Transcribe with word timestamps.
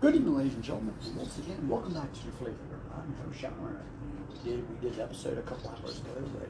Good 0.00 0.14
evening, 0.14 0.36
ladies 0.36 0.54
and 0.54 0.62
gentlemen. 0.62 0.94
Once 1.16 1.38
again, 1.38 1.58
welcome 1.66 1.92
back 1.92 2.12
to 2.12 2.26
the 2.26 2.30
Flavor. 2.38 2.54
I'm 2.94 3.16
host, 3.18 3.40
Sean 3.40 3.50
Warner. 3.58 3.82
We 4.30 4.48
did, 4.48 4.62
we 4.70 4.78
did 4.78 4.96
the 4.96 5.02
episode 5.02 5.38
a 5.38 5.42
couple 5.42 5.74
hours 5.74 5.98
ago, 5.98 6.22
but 6.38 6.48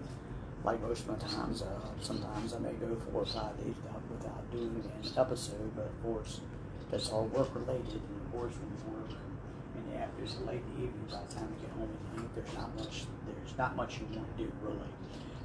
like 0.64 0.82
most 0.82 1.08
of 1.08 1.16
my 1.16 1.16
times, 1.16 1.62
uh, 1.62 1.80
sometimes 1.98 2.52
I 2.52 2.58
may 2.58 2.72
go 2.72 2.94
four 3.10 3.22
or 3.22 3.24
five 3.24 3.56
days 3.56 3.72
without, 3.80 4.02
without 4.10 4.52
doing 4.52 4.84
an 4.84 5.12
episode, 5.16 5.72
but 5.74 5.86
of 5.86 6.02
course, 6.02 6.42
that's 6.90 7.08
all 7.08 7.24
work 7.24 7.48
related. 7.54 8.04
And 8.04 8.20
of 8.20 8.32
course, 8.32 8.52
when 8.52 8.68
you 8.68 9.00
work 9.00 9.16
in 9.16 9.92
the 9.92 9.96
afternoon, 9.96 10.46
late 10.46 10.60
in 10.60 10.74
the 10.76 10.84
evening, 10.84 11.08
by 11.08 11.24
the 11.24 11.34
time 11.34 11.48
you 11.56 11.64
get 11.64 11.72
home 11.72 11.88
at 11.88 12.20
night, 12.20 12.30
there's 12.34 12.52
not 12.52 12.76
much, 12.76 13.08
there's 13.24 13.56
not 13.56 13.76
much 13.76 13.96
you 13.96 14.04
want 14.12 14.28
to 14.36 14.44
do, 14.44 14.52
really. 14.60 14.92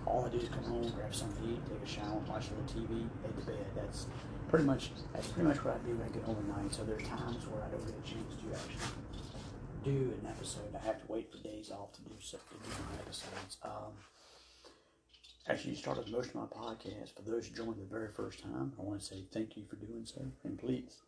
All 0.05 0.25
I 0.25 0.27
do 0.27 0.43
is 0.43 0.49
come 0.49 0.65
home, 0.65 0.91
grab 0.91 1.15
something 1.15 1.39
to 1.39 1.53
eat, 1.55 1.63
take 1.71 1.79
a 1.79 1.87
shower, 1.87 2.19
watch 2.27 2.51
a 2.51 2.59
little 2.59 2.67
TV, 2.67 3.07
head 3.23 3.31
to 3.39 3.45
bed. 3.47 3.65
That's 3.79 4.07
pretty 4.53 4.69
much 4.69 4.91
that's 5.11 5.29
pretty 5.29 5.49
much 5.49 5.65
what 5.65 5.73
I 5.73 5.77
do 5.81 5.97
when 5.97 6.05
I 6.05 6.13
get 6.13 6.21
home 6.29 6.37
at 6.37 6.45
night. 6.45 6.69
So 6.69 6.83
there's 6.83 7.01
times 7.09 7.41
where 7.49 7.65
I 7.65 7.73
don't 7.73 7.81
get 7.81 7.97
a 7.97 8.05
chance 8.05 8.37
to 8.37 8.53
actually 8.53 8.85
do 9.81 10.13
an 10.13 10.29
episode. 10.29 10.69
I 10.77 10.85
have 10.85 11.01
to 11.01 11.11
wait 11.11 11.33
for 11.33 11.41
days 11.41 11.71
off 11.73 11.91
to 11.97 12.01
do 12.05 12.13
so, 12.21 12.37
to 12.37 12.53
do 12.61 12.69
my 12.69 13.01
episodes. 13.01 13.57
Um, 13.65 13.97
actually, 15.49 15.73
started 15.73 16.05
most 16.13 16.29
of 16.29 16.35
my 16.35 16.45
podcast. 16.45 17.17
For 17.17 17.25
those 17.25 17.49
who 17.49 17.57
joined 17.57 17.81
the 17.81 17.89
very 17.89 18.13
first 18.13 18.43
time, 18.43 18.73
I 18.77 18.83
want 18.83 19.01
to 19.01 19.03
say 19.03 19.25
thank 19.33 19.57
you 19.57 19.65
for 19.65 19.75
doing 19.75 20.05
so, 20.05 20.21
and 20.43 20.53
please 20.59 21.01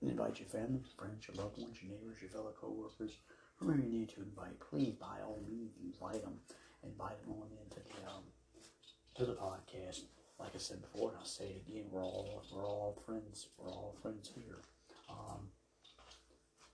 invite 0.00 0.38
your 0.38 0.46
family, 0.46 0.86
friends, 0.96 1.26
your 1.26 1.42
loved 1.42 1.58
ones, 1.58 1.82
your 1.82 1.98
neighbors, 1.98 2.22
your 2.22 2.30
fellow 2.30 2.54
coworkers, 2.54 3.18
whoever 3.58 3.82
you 3.82 3.90
need 3.90 4.10
to 4.10 4.22
invite. 4.22 4.54
Please, 4.70 4.94
by 4.94 5.18
all 5.26 5.42
means, 5.50 5.74
invite 5.82 6.22
them. 6.22 6.38
Invite 6.86 7.18
them 7.26 7.34
on 7.34 7.50
into 7.66 7.82
the 7.82 7.98
um, 8.06 8.22
to 9.18 9.26
the 9.26 9.34
podcast. 9.34 10.06
Like 10.42 10.58
I 10.58 10.58
said 10.58 10.82
before, 10.82 11.10
and 11.10 11.18
I'll 11.22 11.24
say 11.24 11.54
it 11.54 11.62
again, 11.62 11.86
we're 11.86 12.02
all 12.02 12.42
we're 12.50 12.66
all 12.66 12.98
friends. 13.06 13.46
We're 13.56 13.70
all 13.70 13.94
friends 14.02 14.28
here. 14.34 14.58
Um, 15.08 15.54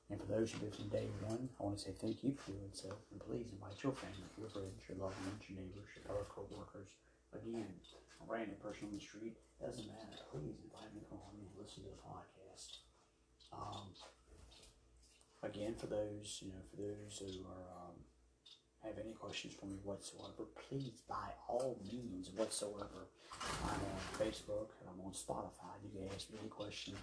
and 0.09 0.17
for 0.17 0.25
those 0.25 0.51
who've 0.51 0.65
been 0.65 0.73
from 0.73 0.89
day 0.89 1.05
one, 1.29 1.53
I 1.61 1.63
want 1.63 1.77
to 1.77 1.85
say 1.85 1.93
thank 1.93 2.25
you 2.25 2.33
for 2.33 2.57
doing 2.57 2.73
so. 2.73 2.89
And 3.13 3.21
please 3.21 3.53
invite 3.53 3.77
your 3.85 3.93
family, 3.93 4.25
your 4.41 4.49
friends, 4.49 4.81
your 4.89 4.97
loved 4.97 5.21
ones, 5.21 5.45
your 5.53 5.61
neighbors, 5.61 5.85
your 5.93 6.05
fellow 6.09 6.25
co-workers. 6.33 6.97
Again, 7.37 7.69
a 8.21 8.25
random 8.25 8.57
person 8.57 8.89
on 8.89 8.97
the 8.97 9.05
street 9.05 9.37
doesn't 9.61 9.85
matter. 9.85 10.17
Please 10.33 10.57
invite 10.65 10.89
them 10.89 11.05
to 11.05 11.09
come 11.13 11.21
on 11.29 11.37
and 11.37 11.53
listen 11.61 11.85
to 11.85 11.93
the 11.93 12.01
podcast. 12.09 12.89
Um, 13.53 13.93
again, 15.45 15.77
for 15.77 15.93
those 15.93 16.41
you 16.41 16.57
know, 16.57 16.63
for 16.73 16.81
those 16.81 17.21
who 17.21 17.45
are 17.45 17.69
um, 17.85 17.88
have 18.85 18.99
any 18.99 19.13
questions 19.13 19.55
for 19.55 19.67
me 19.67 19.79
whatsoever, 19.83 20.47
please, 20.69 21.03
by 21.09 21.35
all 21.49 21.79
means 21.91 22.31
whatsoever, 22.37 23.11
I'm 23.65 23.81
on 23.81 24.01
Facebook, 24.19 24.71
I'm 24.87 25.01
on 25.05 25.13
Spotify. 25.13 25.75
You 25.83 25.91
can 25.95 26.09
ask 26.15 26.31
me 26.31 26.39
any 26.41 26.49
question 26.49 26.95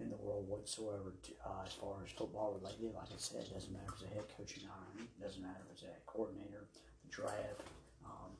in 0.00 0.10
the 0.10 0.16
world 0.16 0.48
whatsoever 0.48 1.14
uh, 1.44 1.66
as 1.66 1.72
far 1.72 2.02
as 2.04 2.10
football 2.10 2.58
related. 2.60 2.94
Like 2.94 3.10
I 3.10 3.18
said, 3.18 3.42
it 3.42 3.54
doesn't 3.54 3.72
matter 3.72 3.86
if 3.88 4.02
it's 4.02 4.10
a 4.10 4.14
head 4.14 4.26
coaching 4.36 4.64
hiring, 4.66 5.06
it 5.06 5.22
doesn't 5.22 5.42
matter 5.42 5.62
if 5.66 5.78
it's 5.78 5.82
a 5.82 5.94
coordinator, 6.06 6.66
the 7.04 7.10
draft, 7.10 7.62
um, 8.04 8.34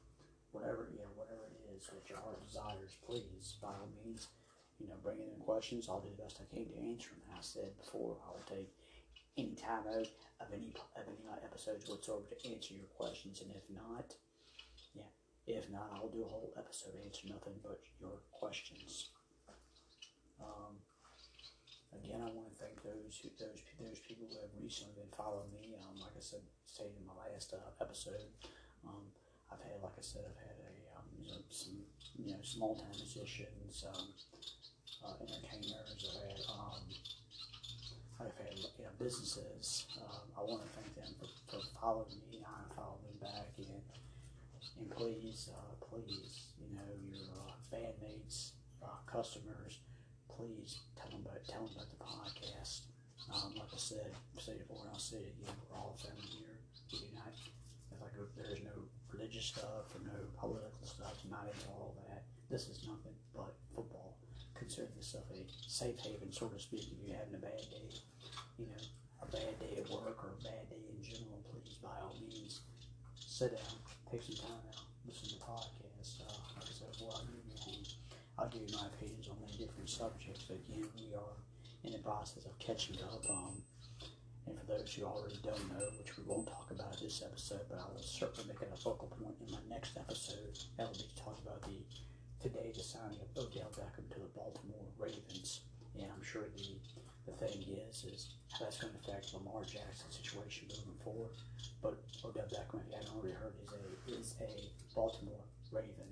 whatever 0.52 0.90
know, 1.02 1.10
whatever 1.18 1.42
it 1.50 1.58
is 1.74 1.86
that 1.90 2.06
your 2.08 2.18
heart 2.22 2.38
desires. 2.46 2.94
Please, 3.04 3.58
by 3.60 3.68
all 3.74 3.90
means, 4.04 4.28
you 4.78 4.86
know, 4.88 4.94
bring 5.02 5.18
in 5.18 5.34
questions. 5.42 5.88
I'll 5.88 6.00
do 6.00 6.10
the 6.14 6.22
best 6.22 6.40
I 6.40 6.46
can 6.48 6.66
to 6.66 6.78
answer 6.78 7.10
them. 7.10 7.34
I 7.34 7.42
said 7.42 7.74
before, 7.78 8.16
I 8.22 8.30
will 8.32 8.46
take 8.46 8.70
any 9.38 9.54
time 9.54 9.88
out 9.88 10.08
of 10.40 10.48
any 10.52 10.74
of 10.96 11.04
any 11.08 11.24
episodes 11.44 11.88
whatsoever 11.88 12.28
to 12.28 12.48
answer 12.48 12.74
your 12.74 12.90
questions, 12.96 13.40
and 13.40 13.50
if 13.50 13.64
not, 13.72 14.14
yeah, 14.94 15.08
if 15.46 15.70
not, 15.70 15.90
I'll 15.94 16.12
do 16.12 16.24
a 16.24 16.28
whole 16.28 16.52
episode 16.56 16.94
answer 17.04 17.28
nothing 17.28 17.56
but 17.62 17.80
your 18.00 18.20
questions. 18.30 19.10
Um, 20.42 20.82
again, 21.94 22.20
I 22.20 22.30
want 22.34 22.50
to 22.50 22.56
thank 22.58 22.82
those 22.82 23.20
who, 23.22 23.30
those 23.38 23.62
those 23.78 24.00
people 24.02 24.26
who 24.28 24.36
have 24.40 24.52
recently 24.60 24.94
been 24.98 25.12
following 25.16 25.52
me. 25.52 25.76
Um, 25.80 26.00
like 26.00 26.16
I 26.16 26.22
said, 26.22 26.42
stated 26.66 26.98
in 26.98 27.06
my 27.06 27.16
last 27.16 27.54
uh, 27.54 27.72
episode, 27.80 28.28
um, 28.84 29.08
I've 29.48 29.62
had, 29.62 29.80
like 29.80 29.96
I 29.96 30.04
said, 30.04 30.26
I've 30.26 30.40
had 30.40 30.56
a 30.60 30.72
um, 30.98 31.06
you 31.16 31.30
know, 31.30 31.40
some 31.48 31.78
you 32.18 32.32
know 32.32 32.42
small 32.42 32.76
time 32.76 32.92
musicians, 32.92 33.84
um, 33.88 34.12
uh, 35.04 35.14
entertainers. 35.20 35.72
I've 35.72 36.20
had 36.20 36.40
um, 36.48 36.84
I've 38.22 38.54
you 38.78 38.84
know, 38.84 38.94
businesses. 39.02 39.86
Um, 39.98 40.22
I 40.38 40.40
want 40.46 40.62
to 40.62 40.70
thank 40.78 40.94
them 40.94 41.10
for, 41.18 41.26
for 41.50 41.62
following 41.80 42.22
me. 42.30 42.38
I 42.46 42.62
follow 42.74 43.02
them 43.02 43.18
back, 43.18 43.50
and 43.58 43.82
and 44.78 44.90
please, 44.90 45.50
uh, 45.50 45.74
please, 45.82 46.54
you 46.62 46.70
know, 46.70 46.86
your 47.02 47.26
uh, 47.34 47.58
bandmates, 47.74 48.52
uh, 48.82 49.02
customers, 49.10 49.82
please 50.30 50.78
tell 50.94 51.10
them 51.10 51.26
about 51.26 51.42
tell 51.50 51.66
them 51.66 51.74
about 51.74 51.90
the 51.90 51.98
podcast. 51.98 52.86
Um, 53.26 53.54
like 53.58 53.74
I 53.74 53.78
said, 53.78 54.14
I 54.14 54.40
said 54.40 54.62
it 54.62 54.68
before, 54.68 54.86
and 54.86 54.94
I'll 54.94 55.02
say 55.02 55.18
it 55.18 55.34
again. 55.42 55.54
We're 55.66 55.78
all 55.78 55.98
family 55.98 56.30
here. 56.30 56.62
We 56.92 56.98
do 56.98 57.10
not. 57.18 57.34
Like 57.98 58.14
there 58.38 58.50
is 58.54 58.62
no 58.62 58.86
religious 59.10 59.50
stuff 59.50 59.90
or 59.94 60.02
no 60.06 60.18
political 60.38 60.86
stuff. 60.86 61.18
Not 61.26 61.50
into 61.50 61.66
all 61.74 61.98
that. 62.06 62.22
This 62.50 62.68
is 62.70 62.86
nothing 62.86 63.18
but 63.34 63.54
football. 63.74 64.14
Consider 64.54 64.94
yourself 64.94 65.24
a 65.34 65.42
safe 65.66 65.98
haven, 65.98 66.30
so 66.30 66.46
to 66.46 66.58
speak, 66.58 66.86
if 66.86 67.02
you're 67.02 67.18
having 67.18 67.34
a 67.34 67.42
bad 67.42 67.58
day 67.70 67.90
you 68.62 68.70
know, 68.70 68.82
a 69.22 69.26
bad 69.26 69.58
day 69.58 69.82
at 69.82 69.90
work 69.90 70.22
or 70.22 70.30
a 70.38 70.42
bad 70.42 70.70
day 70.70 70.78
in 70.86 71.02
general, 71.02 71.42
please, 71.50 71.82
by 71.82 71.98
all 71.98 72.14
means, 72.22 72.62
sit 73.18 73.50
down, 73.58 73.74
take 74.10 74.22
some 74.22 74.38
time 74.38 74.62
out, 74.70 74.86
listen 75.02 75.28
to 75.30 75.34
the 75.34 75.42
podcast. 75.42 76.22
Uh, 76.22 76.30
like 76.54 76.70
I 76.70 76.72
said 76.72 76.94
before, 76.94 77.10
I'll 77.18 77.26
give 77.26 77.42
you. 77.42 77.82
I'll 78.38 78.48
give 78.48 78.62
you 78.62 78.74
my 78.74 78.86
opinions 78.86 79.28
on 79.28 79.36
many 79.42 79.58
different 79.58 79.90
subjects. 79.90 80.46
But 80.48 80.62
again, 80.62 80.86
we 80.94 81.14
are 81.14 81.36
in 81.84 81.92
the 81.92 81.98
process 81.98 82.46
of 82.46 82.58
catching 82.58 82.96
up. 83.02 83.22
Um, 83.28 83.62
and 84.46 84.58
for 84.58 84.66
those 84.66 84.94
who 84.94 85.04
already 85.04 85.38
don't 85.44 85.68
know, 85.70 85.86
which 85.98 86.16
we 86.16 86.24
won't 86.24 86.46
talk 86.46 86.70
about 86.70 86.98
this 86.98 87.22
episode, 87.22 87.62
but 87.68 87.78
I 87.78 87.86
will 87.92 88.02
certainly 88.02 88.48
make 88.48 88.62
it 88.62 88.72
a 88.72 88.76
focal 88.76 89.08
point 89.08 89.36
in 89.46 89.52
my 89.52 89.62
next 89.68 89.96
episode. 89.96 90.58
That 90.76 90.86
will 90.86 90.98
be 90.98 91.06
to 91.06 91.22
talk 91.22 91.38
about 91.44 91.62
the 91.62 91.78
today 92.40 92.72
the 92.74 92.82
signing 92.82 93.18
of 93.22 93.30
Odell 93.38 93.70
Beckham 93.70 94.10
to 94.10 94.18
the 94.18 94.30
Baltimore 94.34 94.86
Ravens. 94.98 95.60
And 95.94 96.10
I'm 96.10 96.24
sure 96.24 96.42
the 96.56 96.74
the 97.26 97.32
thing 97.32 97.62
is, 97.88 98.04
is 98.04 98.34
how 98.52 98.64
that's 98.64 98.78
going 98.78 98.92
to 98.92 99.00
affect 99.00 99.32
Lamar 99.34 99.64
Jackson's 99.64 100.16
situation 100.20 100.68
moving 100.68 101.00
forward. 101.02 101.32
But 101.80 101.98
Odell 102.24 102.46
Beckham, 102.52 102.80
if 102.80 102.88
you 102.88 102.94
haven't 102.94 103.14
already 103.16 103.34
heard, 103.34 103.54
is 103.58 103.72
a 103.72 104.12
is 104.18 104.36
a 104.40 104.50
Baltimore 104.94 105.44
Raven. 105.70 106.10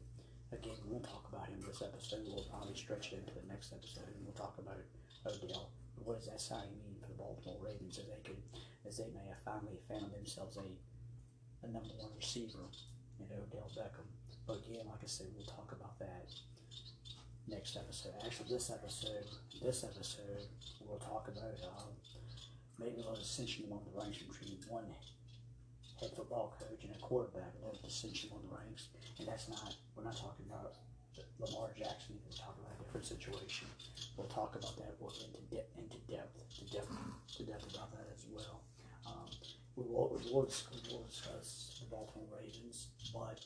Again, 0.52 0.74
we 0.84 0.92
won't 0.92 1.04
talk 1.04 1.28
about 1.30 1.46
him 1.46 1.60
this 1.62 1.82
episode. 1.82 2.26
We'll 2.26 2.48
probably 2.50 2.74
stretch 2.74 3.12
it 3.12 3.22
into 3.22 3.38
the 3.38 3.46
next 3.46 3.72
episode, 3.72 4.10
and 4.10 4.24
we'll 4.24 4.34
talk 4.34 4.58
about 4.58 4.82
Odell. 5.26 5.70
What 6.02 6.18
does 6.18 6.26
that 6.26 6.40
signing 6.40 6.80
mean 6.82 6.96
for 6.98 7.06
the 7.06 7.18
Baltimore 7.20 7.60
Ravens? 7.62 7.98
As 8.00 8.08
they 8.08 8.22
could, 8.24 8.40
as 8.88 8.96
they 8.96 9.12
may 9.14 9.22
have 9.28 9.38
finally 9.44 9.78
found 9.86 10.10
themselves 10.10 10.56
a 10.56 10.66
a 11.62 11.68
number 11.68 11.92
one 11.98 12.10
receiver 12.16 12.64
in 13.18 13.26
Odell 13.28 13.70
Beckham. 13.76 14.08
But 14.46 14.64
again, 14.66 14.86
like 14.88 15.04
I 15.04 15.06
said, 15.06 15.28
we'll 15.36 15.46
talk 15.46 15.72
about 15.72 15.98
that 15.98 16.32
next 17.46 17.76
episode. 17.76 18.12
Actually, 18.24 18.48
this 18.50 18.70
episode, 18.70 19.28
this 19.62 19.84
episode, 19.84 20.48
we'll 20.86 20.98
talk 20.98 21.28
about 21.28 21.60
um, 21.76 21.92
maybe 22.80 22.96
a 22.96 23.04
lot 23.04 23.12
little 23.12 23.22
dissension 23.22 23.68
among 23.68 23.84
the 23.84 23.94
ranks 24.00 24.18
between 24.18 24.56
one 24.68 24.88
head 26.00 26.10
football 26.16 26.56
coach 26.56 26.80
and 26.82 26.96
a 26.96 26.98
quarterback, 26.98 27.52
a 27.60 27.64
little 27.64 27.80
dissension 27.84 28.30
among 28.32 28.48
the 28.48 28.56
ranks. 28.56 28.88
And 29.18 29.28
that's 29.28 29.48
not, 29.48 29.76
we're 29.94 30.04
not 30.04 30.16
talking 30.16 30.48
about 30.48 30.80
Lamar 31.36 31.72
Jackson, 31.76 32.16
we're 32.24 32.36
talking 32.36 32.64
about 32.64 32.76
a 32.80 32.84
different 32.84 33.04
situation. 33.04 33.68
We'll 34.16 34.28
talk 34.28 34.56
about 34.56 34.76
that. 34.80 34.96
We'll 34.98 35.12
get 35.12 35.28
into, 35.28 35.44
de- 35.52 35.72
into 35.76 36.00
depth, 36.08 36.40
to 36.56 36.64
depth, 36.72 36.92
to 37.36 37.42
depth 37.44 37.68
about 37.76 37.92
that 37.92 38.08
as 38.12 38.24
well. 38.32 38.64
Um, 39.06 39.28
we 39.76 39.84
will, 39.84 40.16
we 40.16 40.32
will, 40.32 40.44
discuss, 40.44 40.80
we 40.88 40.96
will 40.96 41.04
discuss 41.04 41.80
the 41.80 41.88
Baltimore 41.88 42.28
Ravens, 42.40 42.88
but 43.12 43.44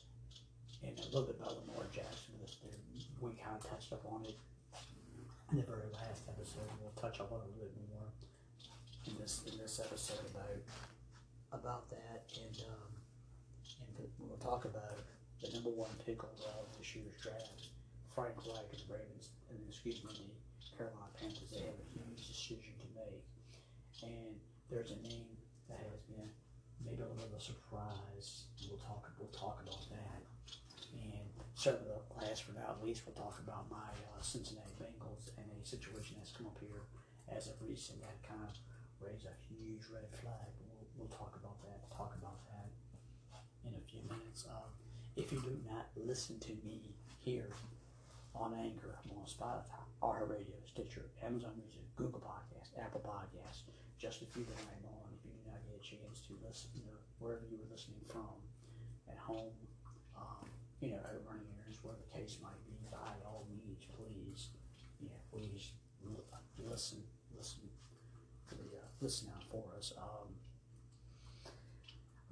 and 0.83 0.99
a 0.99 1.05
little 1.15 1.22
bit 1.22 1.37
about 1.41 1.56
Lamar 1.65 1.87
Jackson. 1.95 2.34
We 3.21 3.33
kind 3.41 3.56
of 3.56 3.65
touched 3.65 3.93
up 3.93 4.05
on 4.05 4.27
it 4.27 4.37
in 5.51 5.56
the 5.56 5.65
very 5.65 5.89
last 5.95 6.27
episode. 6.28 6.66
We'll 6.83 6.93
touch 6.99 7.21
up 7.21 7.33
on 7.33 7.41
it 7.41 7.55
a 7.55 7.62
little 7.62 7.72
bit 7.72 7.89
more 7.94 7.94
this 9.24 9.41
in 9.48 9.56
this 9.56 9.80
episode 9.80 10.21
about 10.36 10.60
about 11.56 11.88
that, 11.88 12.28
and 12.44 12.60
um, 12.68 12.92
and 13.80 13.88
we'll 14.21 14.36
talk 14.36 14.68
about 14.68 15.00
the 15.41 15.48
number 15.56 15.72
one 15.72 15.88
pick 16.04 16.21
overall 16.21 16.68
this 16.76 16.92
year's 16.92 17.16
draft, 17.24 17.72
Frank 18.12 18.36
Reich 18.44 18.68
of 18.68 18.84
the 18.84 18.92
Ravens, 18.92 19.32
and 19.48 19.56
excuse 19.65 20.04
me, 20.04 20.12
the 20.12 20.76
Carolina 20.76 21.09
Panthers. 21.16 21.56
They 21.56 21.65
have 21.65 21.80
a 21.80 21.88
huge 21.88 22.21
decision 22.21 22.76
to 22.84 22.88
make, 22.92 23.24
and 24.04 24.36
there's 24.68 24.92
a 24.92 25.00
name 25.00 25.32
that 25.72 25.80
has 25.80 26.04
been 26.04 26.28
maybe 26.84 27.00
a 27.00 27.09
little 27.09 27.24
bit 27.24 27.32
of 27.32 27.41
a 27.41 27.41
surprise. 27.41 28.53
We'll 28.68 28.76
talk. 28.76 29.09
We'll 29.16 29.32
talk 29.32 29.65
about 29.65 29.88
that 29.88 30.21
and 30.92 31.24
certainly 31.56 31.97
last 32.21 32.44
but 32.44 32.60
not 32.60 32.84
least, 32.84 33.03
we'll 33.06 33.16
talk 33.16 33.41
about 33.41 33.66
my 33.71 33.88
uh, 34.12 34.21
Cincinnati 34.21 34.76
Bengals 34.78 35.32
and 35.41 35.48
a 35.48 35.66
situation 35.66 36.16
that's 36.21 36.30
come 36.30 36.47
up 36.47 36.59
here 36.60 36.84
as 37.32 37.48
of 37.48 37.54
recent 37.65 38.00
that 38.04 38.21
kind 38.22 38.44
of 38.44 38.53
raised 39.04 39.27
a 39.28 39.36
huge 39.48 39.84
red 39.92 40.09
flag. 40.21 40.48
We'll, 40.65 40.89
we'll 40.97 41.12
talk 41.12 41.36
about 41.36 41.60
that. 41.68 41.84
Talk 41.92 42.16
about 42.16 42.41
that 42.48 42.68
in 43.68 43.77
a 43.77 43.83
few 43.84 44.01
minutes. 44.09 44.48
Um, 44.48 44.72
if 45.16 45.30
you 45.30 45.39
do 45.41 45.54
not 45.68 45.92
listen 45.95 46.41
to 46.41 46.53
me 46.65 46.97
here 47.21 47.48
on 48.34 48.54
Anchor, 48.56 48.97
I'm 49.04 49.16
on 49.21 49.28
Spotify, 49.28 50.28
Radio, 50.28 50.59
Stitcher, 50.66 51.06
Amazon 51.22 51.53
Music, 51.56 51.84
Google 51.97 52.21
Podcast, 52.21 52.74
Apple 52.80 53.04
Podcast, 53.04 53.68
just 53.98 54.22
a 54.22 54.27
few 54.27 54.45
that 54.45 54.59
I'm 54.59 54.84
on. 54.91 55.07
If 55.15 55.22
you 55.24 55.30
do 55.30 55.42
not 55.47 55.60
get 55.62 55.78
a 55.78 55.84
chance 55.84 56.24
to 56.27 56.34
listen, 56.42 56.71
wherever 57.18 57.45
you 57.48 57.57
were 57.62 57.71
listening 57.71 58.03
from, 58.10 58.36
at 59.09 59.18
home, 59.18 59.54
um, 60.18 60.45
you 60.80 60.91
know, 60.91 61.00
over 61.09 61.22
running 61.30 61.47
errands, 61.60 61.78
whatever 61.83 62.03
the 62.03 62.12
case 62.18 62.36
might 62.42 62.59
be, 62.66 62.74
by 62.91 63.15
all 63.24 63.47
means, 63.48 63.86
please, 63.97 64.50
yeah, 65.00 65.15
please 65.30 65.72
listen, 66.59 67.03
listen 69.04 69.28
out 69.36 69.45
for 69.53 69.60
us. 69.77 69.92
Um, 70.01 70.33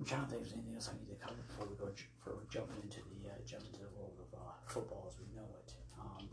I'm 0.00 0.08
trying 0.08 0.24
to 0.24 0.28
think 0.32 0.40
if 0.40 0.48
there's 0.48 0.56
anything 0.56 0.74
else 0.74 0.88
I 0.88 0.96
need 0.96 1.12
to 1.12 1.20
cover 1.20 1.36
before 1.44 1.68
we 1.68 1.76
go 1.76 1.92
j- 1.92 2.08
for 2.24 2.40
jumping 2.48 2.80
into 2.80 3.04
the 3.12 3.28
uh, 3.28 3.36
jump 3.44 3.68
into 3.68 3.84
the 3.84 3.92
world 3.92 4.16
of 4.16 4.32
uh, 4.32 4.56
football 4.64 5.04
as 5.04 5.20
we 5.20 5.28
know 5.36 5.44
it. 5.60 5.76
Um, 6.00 6.24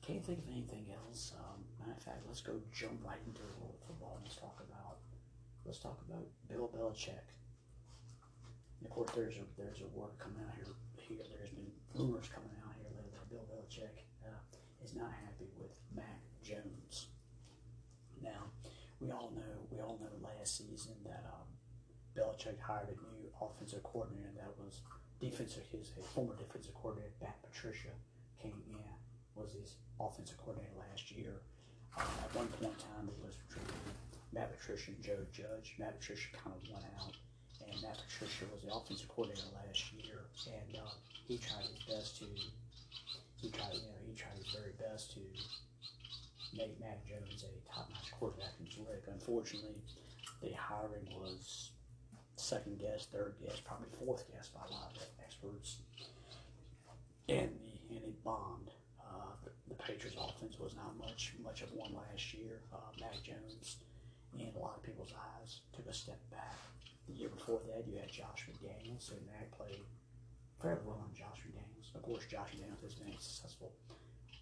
can't 0.00 0.24
think 0.24 0.40
of 0.40 0.48
anything 0.48 0.88
else. 0.96 1.36
Um, 1.36 1.60
matter 1.76 1.92
of 1.92 2.02
fact, 2.02 2.24
let's 2.24 2.40
go 2.40 2.56
jump 2.72 3.04
right 3.04 3.20
into 3.28 3.44
the 3.44 3.52
world 3.60 3.76
of 3.76 3.84
football 3.84 4.16
and 4.16 4.24
let's 4.24 4.40
talk 4.40 4.64
about 4.64 4.96
let's 5.68 5.78
talk 5.78 6.00
about 6.08 6.24
Bill 6.48 6.72
Belichick. 6.72 7.28
And 8.80 8.88
of 8.88 8.90
course, 8.96 9.12
there's 9.12 9.36
a 9.36 9.44
there's 9.60 9.84
a 9.84 9.90
word 9.92 10.16
coming 10.16 10.40
out 10.40 10.56
here. 10.56 10.72
Here, 10.96 11.24
there's 11.36 11.52
been 11.52 11.68
rumors 11.92 12.32
coming 12.32 12.52
out 12.64 12.72
here 12.80 12.88
lately 12.96 13.12
that 13.12 13.28
Bill 13.28 13.44
Belichick 13.44 14.08
uh, 14.24 14.40
is 14.80 14.96
not 14.96 15.12
happy 15.20 15.52
with 15.60 15.76
Mac 15.92 16.20
Jones. 16.40 16.77
We 19.00 19.10
all 19.10 19.30
know 19.34 19.66
we 19.70 19.78
all 19.80 19.98
know 20.02 20.10
last 20.22 20.58
season 20.58 20.94
that 21.04 21.22
um, 21.30 21.46
Belichick 22.16 22.58
hired 22.60 22.88
a 22.88 22.98
new 22.98 23.30
offensive 23.40 23.82
coordinator 23.82 24.30
that 24.36 24.50
was 24.58 24.82
defensive. 25.20 25.62
His, 25.70 25.90
his 25.94 26.06
former 26.06 26.34
defensive 26.34 26.74
coordinator, 26.74 27.12
Matt 27.22 27.38
Patricia, 27.42 27.94
came 28.42 28.58
in 28.66 28.78
was 29.38 29.54
his 29.54 29.76
offensive 30.00 30.36
coordinator 30.38 30.74
last 30.90 31.10
year. 31.12 31.42
Um, 31.96 32.10
at 32.26 32.34
one 32.34 32.48
point 32.58 32.74
in 32.74 32.82
time, 32.82 33.06
it 33.06 33.18
was 33.22 33.38
between 33.46 33.70
Matt 34.34 34.50
Patricia 34.58 34.90
and 34.90 35.02
Joe 35.02 35.22
Judge. 35.30 35.78
Matt 35.78 35.98
Patricia 36.00 36.34
kind 36.34 36.58
of 36.58 36.62
went 36.66 36.86
out, 36.98 37.14
and 37.62 37.70
Matt 37.82 38.02
Patricia 38.02 38.50
was 38.50 38.66
the 38.66 38.74
offensive 38.74 39.08
coordinator 39.08 39.46
last 39.54 39.94
year, 39.94 40.26
and 40.50 40.74
uh, 40.74 40.90
he 41.26 41.38
tried 41.38 41.70
his 41.70 41.82
best 41.86 42.18
to. 42.18 42.26
He 43.38 43.50
tried, 43.54 43.78
you 43.78 43.86
know, 43.86 44.02
he 44.02 44.14
tried 44.18 44.34
his 44.34 44.50
very 44.50 44.74
best 44.82 45.14
to 45.14 45.22
make 46.58 46.78
Mac 46.80 47.06
Jones 47.06 47.46
a 47.46 47.74
top-notch 47.74 48.10
quarterback 48.18 48.58
in 48.58 48.66
his 48.66 48.78
league. 48.78 49.06
Unfortunately, 49.06 49.78
the 50.42 50.52
hiring 50.52 51.06
was 51.14 51.70
second 52.36 52.78
guess, 52.78 53.06
third 53.06 53.34
guess, 53.40 53.60
probably 53.60 53.86
fourth 54.04 54.26
guess 54.30 54.48
by 54.48 54.60
a 54.68 54.72
lot 54.74 54.92
of 54.94 55.02
experts, 55.22 55.78
and 57.28 57.50
the 57.62 57.94
and 57.94 58.04
it 58.04 58.24
bombed. 58.24 58.70
Uh, 59.00 59.32
the, 59.44 59.50
the 59.68 59.74
Patriots' 59.80 60.18
offense 60.20 60.58
was 60.58 60.74
not 60.76 60.98
much 60.98 61.34
much 61.42 61.62
of 61.62 61.72
one 61.72 61.94
last 61.94 62.34
year. 62.34 62.60
Uh, 62.72 62.90
Mac 63.00 63.16
Jones, 63.22 63.78
in 64.34 64.52
a 64.54 64.58
lot 64.58 64.76
of 64.76 64.82
people's 64.82 65.14
eyes, 65.14 65.60
took 65.72 65.86
a 65.86 65.94
step 65.94 66.20
back. 66.30 66.58
The 67.08 67.14
year 67.14 67.30
before 67.30 67.60
that, 67.70 67.88
you 67.88 67.98
had 67.98 68.10
Josh 68.10 68.46
McDaniels, 68.50 69.08
so 69.08 69.14
Mac 69.24 69.50
played 69.56 69.80
fairly 70.60 70.82
well 70.84 71.00
on 71.00 71.14
Josh 71.14 71.40
McDaniels. 71.46 71.94
Of 71.94 72.02
course, 72.02 72.26
Josh 72.26 72.52
McDaniels 72.52 72.82
has 72.82 72.94
been 72.94 73.08
a 73.08 73.20
successful 73.20 73.72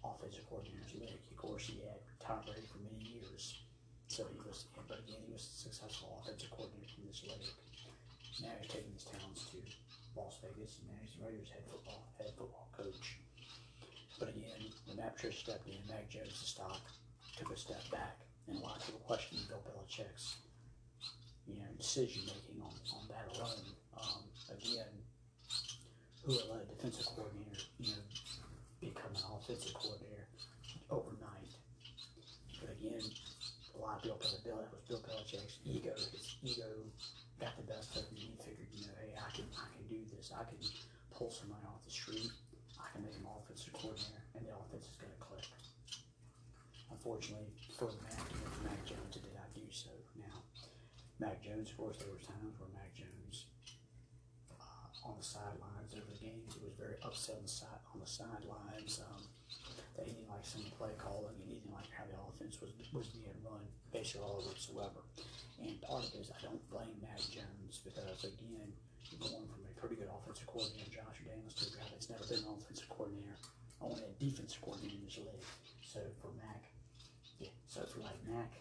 offensive 0.03 0.47
coordinator 0.49 0.83
in 0.93 0.99
the 0.99 1.05
league. 1.05 1.27
Of 1.31 1.37
course, 1.37 1.67
he 1.67 1.79
had 1.79 2.03
Tom 2.27 2.43
Brady 2.43 2.67
for 2.67 2.83
many 2.83 2.99
years, 3.07 3.63
so 4.11 4.27
he 4.27 4.35
was. 4.43 4.67
But 4.75 4.99
again, 4.99 5.23
he 5.23 5.31
was 5.31 5.47
a 5.47 5.71
successful 5.71 6.19
offensive 6.19 6.51
coordinator 6.51 6.99
in 6.99 7.07
this 7.07 7.23
league. 7.23 7.55
Now 8.43 8.51
he's 8.59 8.67
taking 8.67 8.91
his 8.91 9.07
talents 9.07 9.47
to 9.55 9.63
Las 10.19 10.35
Vegas, 10.43 10.83
and 10.83 10.91
now 10.91 10.99
he's 10.99 11.15
the 11.15 11.23
Raiders' 11.23 11.55
head 11.55 11.63
football 11.71 12.11
head 12.19 12.35
football 12.35 12.67
coach. 12.75 13.23
But 14.19 14.35
again, 14.35 14.75
Matt 14.91 15.15
Patricia 15.15 15.55
stepped 15.55 15.71
in, 15.71 15.79
Mac 15.87 16.11
Jones' 16.11 16.35
stock 16.35 16.83
took 17.37 17.53
a 17.53 17.57
step 17.57 17.85
back, 17.91 18.17
and 18.47 18.57
a 18.57 18.61
lot 18.61 18.77
of 18.77 18.85
people 18.85 18.99
questioned 19.05 19.47
Bill 19.47 19.61
Belichick's, 19.61 20.37
you 21.45 21.61
know, 21.61 21.69
decision 21.77 22.25
making 22.25 22.59
on, 22.59 22.73
on 22.97 23.05
that 23.13 23.29
alone. 23.37 23.71
Um, 23.93 24.25
again, 24.49 24.89
who 26.25 26.33
let 26.49 26.65
a 26.65 26.75
defensive 26.75 27.05
coordinator, 27.05 27.61
you 27.79 27.93
know, 27.93 28.03
become 28.81 29.13
an 29.13 29.21
offensive 29.37 29.73
coordinator 29.75 30.27
overnight? 30.89 31.53
But 32.59 32.71
again, 32.73 33.05
a 33.05 33.79
lot 33.79 33.97
of 33.97 34.03
people 34.03 34.17
put 34.17 34.33
a 34.33 34.41
bill 34.41 34.57
that 34.57 34.73
was 34.73 34.81
Bill 34.89 35.01
Belichick's 35.05 35.56
ego. 35.67 35.93
His 35.95 36.35
ego 36.43 36.69
got 37.39 37.55
the 37.57 37.67
best 37.67 37.95
of 37.95 38.07
him. 38.07 38.15
He 38.15 38.31
figured, 38.39 38.71
you 38.71 38.87
know, 38.87 38.97
hey, 39.03 39.13
I 39.19 39.29
can, 39.35 39.45
I 39.53 39.67
can 39.75 39.85
do 39.91 40.01
this. 40.15 40.31
I 40.31 40.43
can 40.47 40.57
pull 41.11 41.29
somebody 41.29 41.65
off 41.67 41.83
the 41.83 41.91
street. 41.91 42.31
I 42.79 42.87
can 42.93 43.03
make 43.03 43.13
him 43.13 43.27
offensive 43.27 43.73
coordinator, 43.73 44.23
and 44.37 44.45
the 44.45 44.53
offense 44.53 44.87
is 44.87 44.97
going 44.97 45.11
to 45.11 45.21
click. 45.21 45.45
Unfortunately 46.87 47.51
for 47.75 47.91
Mac, 47.99 48.23
Mac 48.63 48.79
Jones 48.87 49.19
did 49.19 49.27
not 49.35 49.51
do 49.53 49.67
so. 49.69 49.91
Now, 50.15 50.39
Mac 51.19 51.43
Jones, 51.43 51.69
of 51.69 51.77
course, 51.77 51.97
there 51.99 52.09
was 52.13 52.23
times 52.23 52.55
where 52.57 52.71
Mac 52.73 52.95
Jones 52.95 53.51
uh, 54.49 55.09
on 55.09 55.19
the 55.19 55.25
sidelines 55.25 55.91
over 55.93 56.07
the 56.07 56.21
games, 56.21 56.55
he 56.55 56.63
was 56.63 56.73
very 56.79 56.95
upset 57.03 57.37
on 57.37 57.43
the 57.43 57.51
side 57.51 57.81
on 57.93 57.99
the 57.99 58.07
sidelines. 58.07 59.03
Um, 59.03 59.25
that 59.97 60.05
he 60.05 60.13
didn't 60.13 60.29
like 60.29 60.45
some 60.45 60.61
play 60.77 60.93
calling, 61.01 61.33
he 61.41 61.57
didn't 61.57 61.73
like 61.73 61.89
how 61.89 62.05
the 62.05 62.17
offense 62.29 62.61
was 62.61 62.69
was 62.93 63.07
being 63.09 63.33
run, 63.41 63.65
basically 63.91 64.21
all 64.21 64.45
whatsoever. 64.45 65.01
And 65.61 65.81
part 65.81 66.05
of 66.05 66.13
it 66.13 66.21
is 66.21 66.31
I 66.31 66.39
don't 66.45 66.61
blame 66.69 66.93
Mac 67.01 67.17
Jones 67.33 67.81
because 67.81 68.23
again, 68.23 68.69
going 69.17 69.47
from 69.49 69.65
a 69.65 69.73
pretty 69.79 69.97
good 69.97 70.11
offensive 70.11 70.45
coordinator, 70.45 71.01
Josh 71.01 71.17
Daniels, 71.25 71.57
to 71.57 71.65
a 71.69 71.73
guy 71.77 71.87
that's 71.89 72.09
never 72.09 72.25
been 72.27 72.45
an 72.45 72.53
offensive 72.53 72.89
coordinator, 72.89 73.37
only 73.81 74.03
a 74.05 74.13
defensive 74.21 74.61
coordinator 74.61 75.01
in 75.01 75.05
this 75.05 75.17
league. 75.17 75.47
So 75.81 75.99
for 76.21 76.29
Mac, 76.37 76.61
yeah, 77.41 77.53
so 77.65 77.81
for 77.89 78.05
like 78.05 78.19
Mac, 78.29 78.53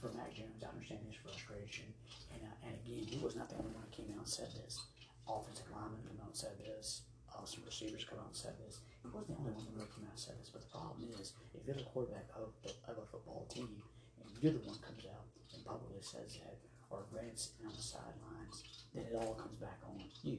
for 0.00 0.12
Mac 0.12 0.36
Jones, 0.36 0.60
I 0.60 0.68
understand 0.68 1.00
his 1.08 1.16
frustration. 1.16 1.88
And 2.36 2.44
uh, 2.44 2.66
and 2.68 2.76
again, 2.84 3.08
he 3.08 3.16
was 3.24 3.36
not 3.36 3.48
the 3.48 3.56
only 3.56 3.72
one 3.72 3.88
that 3.88 3.94
came 3.96 4.12
out 4.12 4.28
and 4.28 4.28
said 4.28 4.52
this. 4.52 4.76
Offensive 5.24 5.70
linemen 5.72 6.04
came 6.04 6.20
out 6.20 6.34
and 6.34 6.36
said 6.36 6.56
this. 6.60 7.08
Some 7.44 7.60
receivers 7.68 8.08
come 8.08 8.16
out 8.24 8.32
and 8.32 8.36
said 8.36 8.56
this. 8.64 8.80
He 9.04 9.08
wasn't 9.12 9.36
the 9.36 9.36
only 9.36 9.52
one 9.52 9.68
that 9.68 9.76
really 9.76 9.92
came 9.92 10.08
out 10.08 10.16
and 10.16 10.24
said 10.24 10.40
this. 10.40 10.48
But 10.48 10.64
the 10.64 10.72
problem 10.72 11.04
is, 11.20 11.36
if 11.52 11.60
you're 11.68 11.76
the 11.76 11.84
quarterback 11.92 12.24
of, 12.32 12.56
of 12.88 12.96
a 12.96 13.04
football 13.04 13.44
team, 13.52 13.84
and 14.16 14.32
you're 14.40 14.56
the 14.56 14.64
one 14.64 14.80
comes 14.80 15.04
out 15.04 15.23
publicly 15.64 16.02
says 16.02 16.38
that, 16.44 16.60
or 16.90 17.04
grants 17.10 17.56
on 17.64 17.72
the 17.72 17.82
sidelines, 17.82 18.64
then 18.94 19.04
it 19.10 19.16
all 19.16 19.34
comes 19.34 19.58
back 19.58 19.80
on 19.88 19.98
you. 20.22 20.38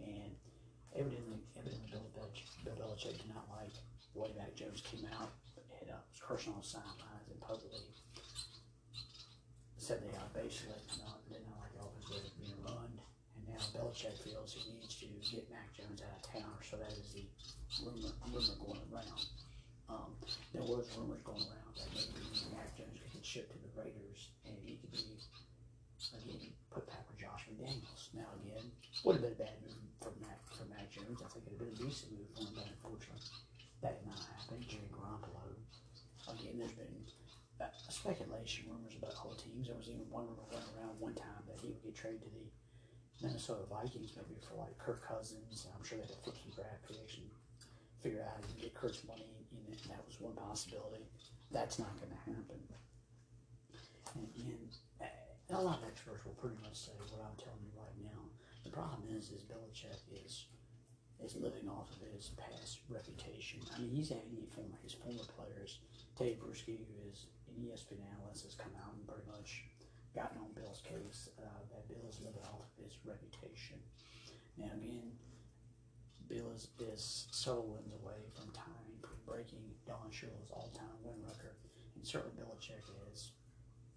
And 0.00 0.32
evidently, 0.94 1.42
evidently 1.58 1.90
Bill 1.90 2.08
Belichick, 2.14 2.48
Bill 2.64 2.78
Belichick 2.78 3.18
did 3.18 3.28
not 3.28 3.46
like 3.50 3.74
the 4.14 4.20
way 4.20 4.30
Mac 4.38 4.54
Jones 4.54 4.80
came 4.80 5.04
out 5.20 5.34
and 5.80 5.90
uh, 5.90 6.00
was 6.08 6.20
cursing 6.22 6.54
on 6.54 6.62
the 6.62 6.66
sidelines 6.66 7.28
and 7.30 7.40
publicly 7.40 7.82
said 9.76 10.00
they 10.00 10.16
uh, 10.16 10.24
basically 10.32 10.80
not, 11.04 11.20
did 11.28 11.44
not 11.44 11.60
like 11.60 11.74
the 11.76 11.84
offense 11.84 12.32
being 12.40 12.56
run. 12.64 12.88
And 13.36 13.44
now 13.44 13.60
Belichick 13.76 14.16
feels 14.24 14.56
he 14.56 14.72
needs 14.72 14.96
to 14.96 15.36
get 15.36 15.50
Mac 15.52 15.68
Jones 15.76 16.00
out 16.00 16.16
of 16.16 16.24
town, 16.24 16.56
so 16.64 16.80
that 16.80 16.94
is 16.96 17.12
the 17.12 17.28
rumor, 17.84 18.16
rumor 18.32 18.56
going 18.64 18.80
around. 18.88 19.20
Um, 19.92 20.16
there 20.56 20.64
was 20.64 20.88
rumors 20.96 21.20
going 21.20 21.44
around 21.44 21.76
that 21.76 21.92
maybe 21.92 22.24
Mac 22.56 22.72
Jones 22.80 22.96
could 22.96 23.12
get 23.12 23.26
shipped 23.26 23.52
to 23.52 23.60
the 23.60 23.68
Raiders 23.76 24.32
and 24.48 24.56
he 24.64 24.80
could 24.80 24.92
be 24.92 25.20
again 26.16 26.56
put 26.72 26.88
back 26.88 27.04
with 27.08 27.20
Josh 27.20 27.44
McDaniels. 27.52 28.08
Now 28.16 28.32
again, 28.40 28.72
would 29.04 29.20
have 29.20 29.24
been 29.24 29.36
a 29.36 29.42
bad 29.44 29.56
move 29.62 29.84
for 30.00 30.12
Mac 30.20 30.40
for 30.50 30.64
Mac 30.72 30.88
Jones. 30.90 31.20
I 31.20 31.28
think 31.28 31.44
it 31.46 31.52
would 31.52 31.68
have 31.68 31.76
been 31.76 31.76
a 31.76 31.88
decent 31.88 32.16
move 32.16 32.28
for 32.32 32.40
him, 32.42 32.52
but 32.56 32.66
unfortunately, 32.66 33.28
that 33.84 34.00
did 34.00 34.08
not 34.08 34.20
happen. 34.20 34.64
Jimmy 34.64 34.88
Garoppolo. 34.90 35.44
Again, 36.24 36.56
there's 36.56 36.72
been 36.72 37.04
uh, 37.60 37.68
speculation, 37.92 38.72
rumors 38.72 38.96
about 38.96 39.12
all 39.20 39.36
teams. 39.36 39.68
There 39.68 39.76
was 39.76 39.92
even 39.92 40.08
one 40.08 40.24
rumor 40.24 40.48
going 40.48 40.64
around 40.80 40.96
one 40.96 41.12
time 41.12 41.44
that 41.44 41.60
he 41.60 41.68
would 41.68 41.84
get 41.84 41.92
traded 41.92 42.24
to 42.24 42.32
the 42.32 42.48
Minnesota 43.20 43.68
Vikings, 43.68 44.16
maybe 44.16 44.40
for 44.40 44.56
like 44.56 44.72
Kirk 44.80 45.04
Cousins. 45.04 45.68
I'm 45.68 45.84
sure 45.84 46.00
they 46.00 46.08
had 46.08 46.16
flip 46.24 46.40
some 46.40 46.56
draft 46.56 46.88
and 46.88 47.28
figure 48.00 48.24
out 48.24 48.36
how 48.36 48.40
to 48.40 48.56
get 48.56 48.72
Kirk's 48.72 49.04
money 49.04 49.44
and 49.52 49.90
that 49.90 50.02
was 50.06 50.20
one 50.20 50.34
possibility. 50.34 51.04
That's 51.52 51.78
not 51.78 51.94
going 52.00 52.12
to 52.12 52.22
happen. 52.24 52.60
And 54.16 54.28
again, 54.32 54.64
a 55.50 55.60
lot 55.60 55.82
of 55.82 55.88
experts 55.88 56.24
will 56.24 56.38
pretty 56.40 56.56
much 56.62 56.74
say 56.74 56.92
what 56.98 57.20
I'm 57.20 57.36
telling 57.36 57.62
you 57.62 57.74
right 57.76 57.98
now. 58.02 58.20
The 58.22 58.62
problem 58.74 59.06
is, 59.14 59.30
is 59.30 59.46
Belichick 59.46 60.02
is 60.26 60.46
is 61.22 61.36
living 61.38 61.70
off 61.70 61.88
of 61.94 62.02
his 62.10 62.34
past 62.34 62.82
reputation. 62.90 63.62
I 63.72 63.78
mean, 63.80 63.94
he's 63.94 64.10
had 64.10 64.26
any 64.34 64.44
former 64.50 64.76
his 64.82 64.92
former 64.98 65.24
players. 65.38 65.78
Tate 66.18 66.42
Bruschi, 66.42 66.82
who 66.82 66.98
is 67.08 67.30
an 67.46 67.54
ESPN 67.62 68.02
analyst, 68.18 68.44
has 68.44 68.58
come 68.58 68.74
out 68.82 68.92
and 68.98 69.06
pretty 69.06 69.30
much 69.30 69.62
gotten 70.14 70.38
on 70.42 70.50
Bill's 70.58 70.82
case 70.82 71.30
uh, 71.38 71.62
that 71.70 71.86
Bill 71.88 72.02
is 72.10 72.18
living 72.20 72.42
off 72.50 72.66
of 72.66 72.74
his 72.82 72.98
reputation. 73.06 73.78
Now 74.58 74.74
again, 74.74 75.14
Bill 76.28 76.50
is, 76.54 76.68
is 76.82 77.26
several 77.30 77.78
wins 77.78 77.94
away 77.94 78.26
from 78.34 78.50
tying 78.50 78.98
breaking 79.26 79.64
Don 79.86 80.12
Shula's 80.12 80.52
all-time 80.52 81.00
win 81.02 81.16
record, 81.24 81.56
and 81.96 82.04
certainly 82.06 82.36
Belichick 82.36 82.84
is 83.12 83.32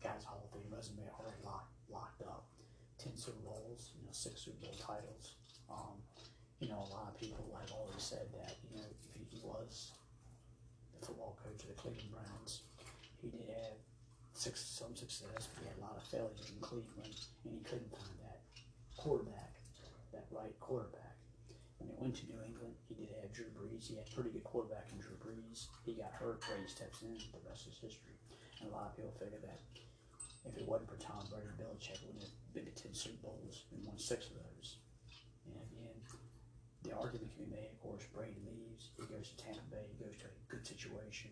got 0.01 0.15
his 0.15 0.23
Hall 0.23 0.45
of 0.45 0.51
Fame 0.53 0.71
resume 0.71 1.03
already 1.19 1.41
locked 1.43 1.73
locked 1.89 2.21
up. 2.23 2.45
Ten 3.07 3.15
Super 3.15 3.39
Bowls, 3.39 3.95
you 3.95 4.03
know, 4.03 4.11
six 4.11 4.43
Super 4.43 4.67
Bowl 4.67 4.75
titles. 4.75 5.39
Um, 5.71 6.03
you 6.59 6.67
know, 6.67 6.83
a 6.83 6.91
lot 6.91 7.07
of 7.07 7.15
people 7.15 7.47
have 7.55 7.71
always 7.71 8.03
said 8.03 8.27
that, 8.35 8.59
you 8.67 8.75
know, 8.75 8.87
if 9.15 9.31
he 9.31 9.39
was 9.43 9.91
the 10.91 11.05
football 11.05 11.39
coach 11.39 11.63
of 11.63 11.69
the 11.71 11.79
Cleveland 11.79 12.11
Browns, 12.11 12.67
he 13.21 13.29
did 13.31 13.47
have 13.47 13.79
six, 14.33 14.59
some 14.59 14.95
success, 14.95 15.47
but 15.55 15.63
he 15.63 15.69
had 15.71 15.79
a 15.79 15.85
lot 15.87 15.95
of 15.95 16.03
failures 16.03 16.51
in 16.51 16.59
Cleveland, 16.59 17.15
and 17.47 17.53
he 17.55 17.63
couldn't 17.63 17.91
find 17.95 18.17
that 18.27 18.43
quarterback, 18.97 19.55
that 20.11 20.27
right 20.31 20.55
quarterback. 20.59 21.15
When 21.77 21.87
he 21.87 21.95
went 21.95 22.17
to 22.19 22.25
New 22.27 22.41
England, 22.43 22.75
he 22.89 22.95
did 22.97 23.13
have 23.21 23.31
Drew 23.31 23.53
Brees. 23.53 23.87
He 23.87 23.95
had 23.95 24.09
a 24.09 24.15
pretty 24.17 24.33
good 24.33 24.43
quarterback 24.43 24.89
in 24.91 24.99
Drew 24.99 25.15
Brees. 25.21 25.69
He 25.85 25.93
got 25.95 26.11
hurt, 26.11 26.41
Brady 26.43 26.67
steps 26.67 27.05
in, 27.05 27.15
the 27.31 27.39
rest 27.47 27.69
is 27.69 27.77
history. 27.79 28.17
And 28.59 28.67
a 28.67 28.73
lot 28.73 28.91
of 28.91 28.97
people 28.97 29.13
figure 29.15 29.39
that 29.45 29.61
if 30.47 30.57
it 30.57 30.65
wasn't 30.67 30.89
for 30.89 30.97
Tom 30.97 31.21
Brady, 31.29 31.53
Belichick 31.59 32.01
wouldn't 32.07 32.23
have 32.23 32.46
been 32.57 32.73
to 32.73 32.89
10 32.89 32.93
Super 32.93 33.29
Bowls 33.29 33.69
and 33.69 33.85
won 33.85 34.01
six 34.01 34.33
of 34.33 34.41
those. 34.41 34.81
And 35.45 35.61
again, 35.61 35.93
the 36.81 36.97
argument 36.97 37.29
can 37.37 37.45
be 37.45 37.53
made, 37.53 37.69
of 37.69 37.77
course, 37.77 38.09
Brady 38.09 38.41
leaves, 38.49 38.89
he 38.97 39.05
goes 39.05 39.29
to 39.29 39.37
Tampa 39.37 39.61
Bay, 39.69 39.85
he 39.93 40.01
goes 40.01 40.17
to 40.17 40.25
a 40.25 40.49
good 40.49 40.65
situation, 40.65 41.29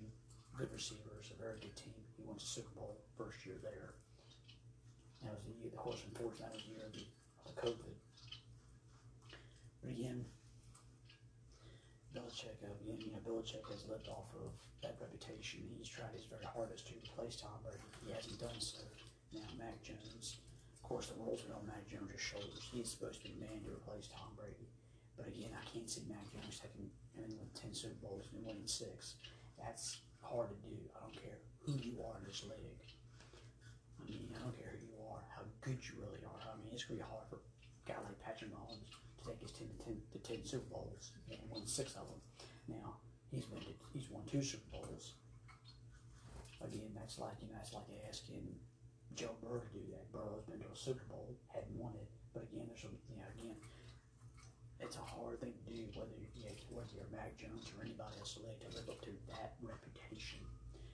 good 0.54 0.70
receivers, 0.70 1.34
a 1.34 1.42
very 1.42 1.58
good 1.58 1.74
team. 1.74 1.98
He 2.14 2.22
wins 2.22 2.46
the 2.46 2.62
Super 2.62 2.70
Bowl 2.78 3.02
first 3.18 3.42
year 3.42 3.58
there. 3.66 3.98
That 5.26 5.34
was 5.34 5.42
the 5.50 5.58
year, 5.58 5.74
of 5.74 5.82
course, 5.82 6.06
unfortunately, 6.06 6.46
that 6.46 6.54
was 6.54 6.62
the 6.62 6.74
year 6.78 6.86
of 6.86 6.94
the, 6.94 7.06
the 7.50 7.56
COVID. 7.58 7.96
But 9.82 9.90
again, 9.98 10.30
Belichick, 12.14 12.62
uh, 12.62 12.70
again, 12.86 13.02
you 13.02 13.18
know, 13.18 13.22
Belichick 13.26 13.66
has 13.74 13.90
lived 13.90 14.14
off 14.14 14.30
of 14.38 14.54
that 14.86 15.02
reputation. 15.02 15.66
He's 15.74 15.90
tried 15.90 16.14
his 16.14 16.30
very 16.30 16.46
hardest 16.46 16.86
to 16.88 17.02
replace 17.02 17.42
Tom 17.42 17.58
Brady. 17.66 17.82
He 18.06 18.14
hasn't 18.14 18.38
done 18.38 18.62
so. 18.62 18.86
Now, 19.34 19.50
Mac 19.58 19.82
Jones, 19.82 20.45
of 20.86 20.90
course, 20.94 21.10
the 21.10 21.18
roles 21.18 21.42
on 21.50 21.66
Mac 21.66 21.82
Jones' 21.90 22.14
shoulders. 22.22 22.62
He's 22.70 22.94
supposed 22.94 23.18
to 23.18 23.26
be 23.26 23.34
the 23.34 23.42
man 23.42 23.66
to 23.66 23.74
replace 23.74 24.06
Tom 24.06 24.38
Brady. 24.38 24.70
But 25.18 25.26
again, 25.34 25.50
I 25.58 25.66
can't 25.66 25.90
see 25.90 26.06
Mac 26.06 26.22
Jones 26.30 26.62
taking 26.62 26.94
and 27.18 27.26
winning 27.26 27.50
10 27.58 27.74
Super 27.74 27.98
Bowls 28.06 28.30
and 28.30 28.46
winning 28.46 28.70
six. 28.70 29.18
That's 29.58 30.06
hard 30.22 30.54
to 30.54 30.58
do. 30.62 30.78
I 30.94 31.02
don't 31.02 31.18
care 31.18 31.42
who 31.66 31.74
you 31.82 32.06
are 32.06 32.22
in 32.22 32.30
this 32.30 32.46
league. 32.46 32.86
I 33.98 34.06
mean, 34.06 34.30
I 34.38 34.46
don't 34.46 34.54
care 34.54 34.78
who 34.78 34.86
you 34.86 35.02
are, 35.10 35.26
how 35.34 35.50
good 35.66 35.82
you 35.82 35.98
really 36.06 36.22
are. 36.22 36.38
I 36.46 36.54
mean, 36.62 36.70
it's 36.70 36.86
going 36.86 37.02
to 37.02 37.06
be 37.06 37.10
hard 37.10 37.26
for 37.34 37.42
a 37.42 37.84
guy 37.90 37.98
like 38.06 38.22
Patrick 38.22 38.54
Mahomes 38.54 38.86
to 38.94 39.26
take 39.26 39.42
his 39.42 39.58
10 39.58 39.66
to 39.66 39.78
10 39.90 39.98
to 40.14 40.20
10 40.22 40.46
Super 40.46 40.70
Bowls 40.70 41.18
and 41.34 41.42
win 41.50 41.66
six 41.66 41.98
of 41.98 42.06
them. 42.06 42.22
Now, 42.70 43.02
he's 43.34 43.50
to, 43.50 43.74
he's 43.90 44.14
won 44.14 44.22
two 44.30 44.46
Super 44.46 44.70
Bowls. 44.70 45.18
Again, 46.62 46.94
that's 46.94 47.18
like, 47.18 47.42
you 47.42 47.50
know, 47.50 47.58
that's 47.58 47.74
like 47.74 47.90
asking 48.06 48.54
Joe 49.16 49.32
Burrow 49.40 49.64
to 49.64 49.72
do 49.72 49.84
that. 49.96 50.12
Burrow's 50.12 50.44
been 50.44 50.60
to 50.60 50.68
a 50.68 50.76
Super 50.76 51.08
Bowl, 51.08 51.32
hadn't 51.48 51.72
won 51.72 51.96
it, 51.96 52.12
but 52.36 52.44
again, 52.52 52.68
there's 52.68 52.84
some, 52.84 53.00
you 53.08 53.16
know, 53.16 53.28
again, 53.32 53.56
it's 54.84 55.00
a 55.00 55.08
hard 55.08 55.40
thing 55.40 55.56
to 55.56 55.64
do 55.72 55.88
whether 55.96 56.12
you 56.36 56.44
know, 56.44 56.56
whether 56.76 56.92
you're 56.92 57.08
Mac 57.16 57.40
Jones 57.40 57.72
or 57.72 57.80
anybody 57.80 58.20
else 58.20 58.36
to 58.36 58.44
live 58.44 58.60
up 58.92 59.00
to 59.08 59.16
that 59.32 59.56
reputation. 59.64 60.44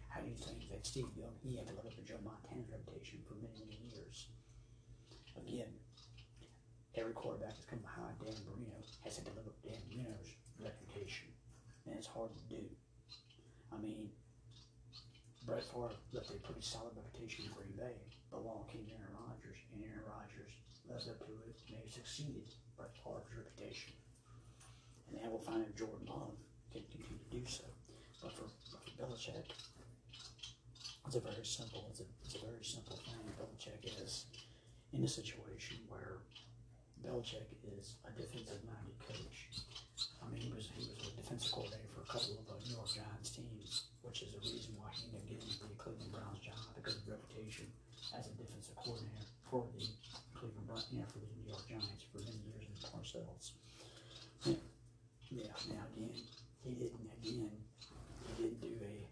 How 0.08 0.22
do 0.22 0.30
you 0.30 0.38
think 0.38 0.70
that 0.70 0.86
Steve 0.86 1.10
Young 1.18 1.34
he 1.42 1.58
had 1.58 1.66
to 1.66 1.74
live 1.74 1.90
up 1.90 1.98
to 1.98 2.06
Joe 2.06 2.22
Montana's 2.22 2.70
reputation 2.70 3.26
for 3.26 3.34
many 3.42 3.66
many 3.66 3.82
years? 3.90 4.30
Again, 5.34 5.74
every 6.94 7.14
quarterback 7.18 7.58
that's 7.58 7.66
come 7.66 7.82
behind 7.82 8.22
Dan 8.22 8.38
Marino 8.46 8.78
has 9.02 9.18
had 9.18 9.26
to 9.26 9.34
live 9.34 9.50
up 9.50 9.58
to 9.64 9.74
Dan 9.74 9.82
Marino's 9.90 10.30
reputation, 10.62 11.34
and 11.90 11.98
it's 11.98 12.08
hard 12.08 12.30
to 12.38 12.44
do. 12.54 12.62
I 13.74 13.82
mean, 13.82 14.14
Brett 15.46 15.66
Favre 15.66 15.98
left 16.14 16.30
a 16.30 16.38
pretty 16.46 16.62
solid 16.62 16.94
reputation 16.96 17.46
in 17.46 17.52
Green 17.52 17.74
Bay, 17.78 17.98
along 18.34 18.70
came 18.70 18.86
Aaron 18.94 19.14
Rodgers, 19.26 19.58
and 19.74 19.82
Aaron 19.84 20.06
Rodgers 20.06 20.54
lived 20.86 21.10
up 21.10 21.20
to 21.26 21.34
it, 21.50 21.58
and 21.68 21.82
they 21.82 21.90
succeeded 21.90 22.46
Brett 22.78 22.94
Favre's 23.02 23.34
reputation. 23.34 23.94
And 25.10 25.22
now 25.22 25.30
we'll 25.34 25.42
find 25.42 25.66
out 25.66 25.76
Jordan 25.76 26.06
Love 26.06 26.38
can 26.72 26.86
continue 26.94 27.18
to 27.18 27.30
do 27.34 27.44
so. 27.50 27.66
But 28.22 28.38
for, 28.38 28.46
but 28.70 28.82
for 28.86 28.94
Belichick, 29.02 29.50
it's 31.08 31.16
a 31.18 31.20
very 31.20 31.44
simple, 31.44 31.90
it's 31.90 32.02
a, 32.02 32.08
it's 32.24 32.36
a 32.38 32.46
very 32.46 32.62
simple 32.64 32.96
thing. 33.02 33.18
Belichick 33.36 33.82
is 33.98 34.26
in 34.94 35.04
a 35.04 35.08
situation 35.08 35.82
where 35.90 36.22
Belichick 37.02 37.50
is 37.66 37.98
a 38.06 38.12
defensive-minded 38.14 38.98
coach. 39.02 39.50
I 40.22 40.30
mean, 40.30 40.42
he 40.42 40.54
was 40.54 40.70
he 40.78 40.86
was 40.86 40.94
a 40.94 41.18
defensive 41.18 41.52
coordinator 41.52 41.90
for 41.90 42.06
a 42.06 42.10
couple 42.10 42.38
of 42.38 42.46
uh, 42.46 42.62
New 42.62 42.78
York 42.78 42.94
Giants 42.94 43.34
teams, 43.34 43.90
which 44.06 44.22
is 44.22 44.30
the 44.32 44.40
reason 44.40 44.78
why 44.78 44.94
he 44.94 45.10
ended 45.10 45.22
up 45.22 45.28
getting 45.28 45.50
the 45.50 45.76
Cleveland 45.82 46.14
Because 46.82 46.98
of 46.98 47.14
reputation 47.14 47.70
as 48.18 48.26
a 48.26 48.34
defensive 48.42 48.74
coordinator 48.74 49.30
for 49.46 49.70
the 49.78 49.86
Cleveland 50.34 50.66
Browns, 50.66 50.90
for 51.14 51.22
the 51.22 51.30
New 51.38 51.46
York 51.46 51.62
Giants 51.70 52.10
for 52.10 52.18
many 52.26 52.42
years 52.42 52.66
in 52.66 52.74
Parcells. 52.82 53.54
Yeah, 54.50 54.58
yeah. 55.30 55.54
Now 55.70 55.86
again, 55.94 56.10
he 56.66 56.74
didn't 56.74 57.06
again 57.22 57.54
he 58.26 58.34
didn't 58.34 58.62
do 58.66 58.74
a 58.82 59.06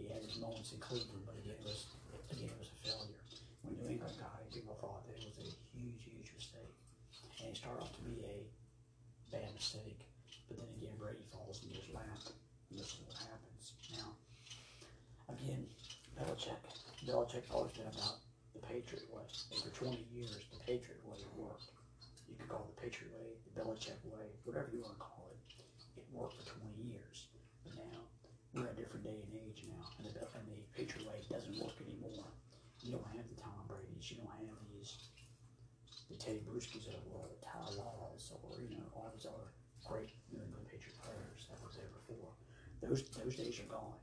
he 0.00 0.08
had 0.08 0.24
his 0.24 0.40
moments 0.40 0.72
in 0.72 0.80
Cleveland, 0.80 1.28
but 1.28 1.36
again 1.36 1.60
it 1.60 1.68
was 1.68 1.92
again 2.32 2.48
it 2.48 2.56
was 2.56 2.72
a 2.72 2.78
failure. 2.80 3.20
When 3.60 3.76
New 3.76 3.92
England 3.92 4.16
got 4.16 4.40
him, 4.40 4.48
people 4.48 4.72
thought 4.80 5.04
that 5.04 5.20
it 5.20 5.28
was 5.28 5.52
a 5.52 5.52
huge, 5.76 6.08
huge 6.08 6.32
mistake, 6.32 6.72
and 7.44 7.52
it 7.52 7.56
started 7.60 7.84
off 7.84 7.92
to 8.00 8.02
be 8.08 8.24
a 8.24 8.48
bad 9.28 9.52
mistake. 9.52 10.08
But 10.48 10.56
then 10.56 10.72
again, 10.80 10.96
Brady 10.96 11.28
falls 11.28 11.60
in 11.68 11.76
his 11.76 11.92
lap, 11.92 12.32
and 12.72 12.80
this 12.80 12.96
is 12.96 13.04
what 13.04 13.20
happens. 13.20 13.76
Now, 13.92 14.16
again, 15.28 15.68
Belichick, 16.16 16.60
Belichick's 17.02 17.50
always 17.50 17.74
been 17.74 17.90
about 17.90 18.22
the 18.54 18.62
Patriot 18.62 19.10
way. 19.10 19.26
And 19.50 19.58
for 19.58 19.74
20 19.74 20.06
years, 20.14 20.38
the 20.54 20.62
Patriot 20.62 21.02
way 21.02 21.18
worked. 21.34 21.74
You 22.30 22.38
could 22.38 22.48
call 22.48 22.70
it 22.70 22.78
the 22.78 22.82
Patriot 22.82 23.10
way, 23.10 23.34
the 23.42 23.54
Belichick 23.58 23.98
way, 24.06 24.30
whatever 24.46 24.70
you 24.70 24.86
want 24.86 24.94
to 24.94 25.02
call 25.02 25.34
it. 25.34 25.42
It 25.98 26.06
worked 26.14 26.38
for 26.38 26.46
20 26.62 26.78
years. 26.78 27.26
But 27.66 27.74
now, 27.74 28.06
we're 28.54 28.70
in 28.70 28.74
a 28.74 28.78
different 28.78 29.02
day 29.02 29.18
and 29.18 29.34
age 29.34 29.66
now, 29.66 29.82
and 29.98 30.06
the, 30.06 30.14
and 30.14 30.46
the 30.46 30.62
Patriot 30.78 31.02
way 31.10 31.18
doesn't 31.26 31.58
work 31.58 31.74
anymore. 31.82 32.30
You 32.78 32.94
don't 32.94 33.10
have 33.18 33.26
the 33.26 33.38
Tom 33.38 33.66
Brady's, 33.66 34.06
you 34.10 34.22
don't 34.22 34.30
have 34.38 34.62
these, 34.70 35.10
the 36.06 36.16
Teddy 36.16 36.42
Bruschi's 36.46 36.86
of 36.86 37.02
the 37.02 37.10
world, 37.10 37.34
the 37.34 37.42
Ty 37.42 37.82
Laws, 37.82 38.30
or, 38.46 38.62
you 38.62 38.78
know, 38.78 38.86
all 38.94 39.10
these 39.10 39.26
other 39.26 39.50
great 39.82 40.14
New 40.30 40.38
England 40.38 40.70
Patriot 40.70 40.98
players 41.02 41.50
that 41.50 41.58
was 41.62 41.74
there 41.74 41.90
before. 41.90 42.30
Those, 42.82 43.02
those 43.14 43.34
days 43.34 43.58
are 43.58 43.70
gone. 43.70 44.01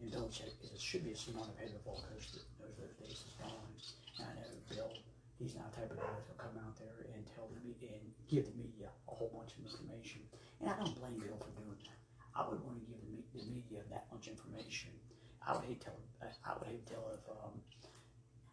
And 0.00 0.10
Belichick 0.14 0.54
it 0.62 0.80
should 0.80 1.02
be 1.02 1.10
a 1.10 1.18
of 1.18 1.82
all 1.86 1.98
coach 2.06 2.30
that 2.32 2.46
knows 2.62 2.78
those 2.78 2.94
days 3.02 3.18
is 3.26 3.34
gone. 3.42 3.74
And 4.18 4.26
I 4.30 4.32
know 4.38 4.54
Bill, 4.70 4.92
he's 5.38 5.54
not 5.58 5.74
the 5.74 5.82
type 5.82 5.90
of 5.90 5.98
guy 5.98 6.06
that'll 6.06 6.38
come 6.38 6.54
out 6.62 6.78
there 6.78 7.10
and 7.14 7.26
tell 7.34 7.50
the 7.50 7.58
media 7.66 7.98
and 7.98 8.06
give 8.30 8.46
the 8.46 8.54
media 8.54 8.94
a 9.10 9.12
whole 9.14 9.30
bunch 9.34 9.58
of 9.58 9.66
information. 9.66 10.22
And 10.62 10.70
I 10.70 10.78
don't 10.78 10.94
blame 10.94 11.18
Bill 11.18 11.38
for 11.38 11.50
doing 11.58 11.82
that. 11.82 11.98
I 12.34 12.46
would 12.46 12.62
want 12.62 12.78
to 12.78 12.86
give 12.86 13.02
the, 13.02 13.18
the 13.34 13.44
media 13.50 13.82
that 13.90 14.06
much 14.14 14.30
information. 14.30 14.94
I 15.42 15.58
would 15.58 15.66
hate 15.66 15.82
tell. 15.82 15.98
I 16.22 16.54
would 16.54 16.68
hate 16.70 16.86
tell 16.86 17.10
if 17.14 17.22
um, 17.30 17.58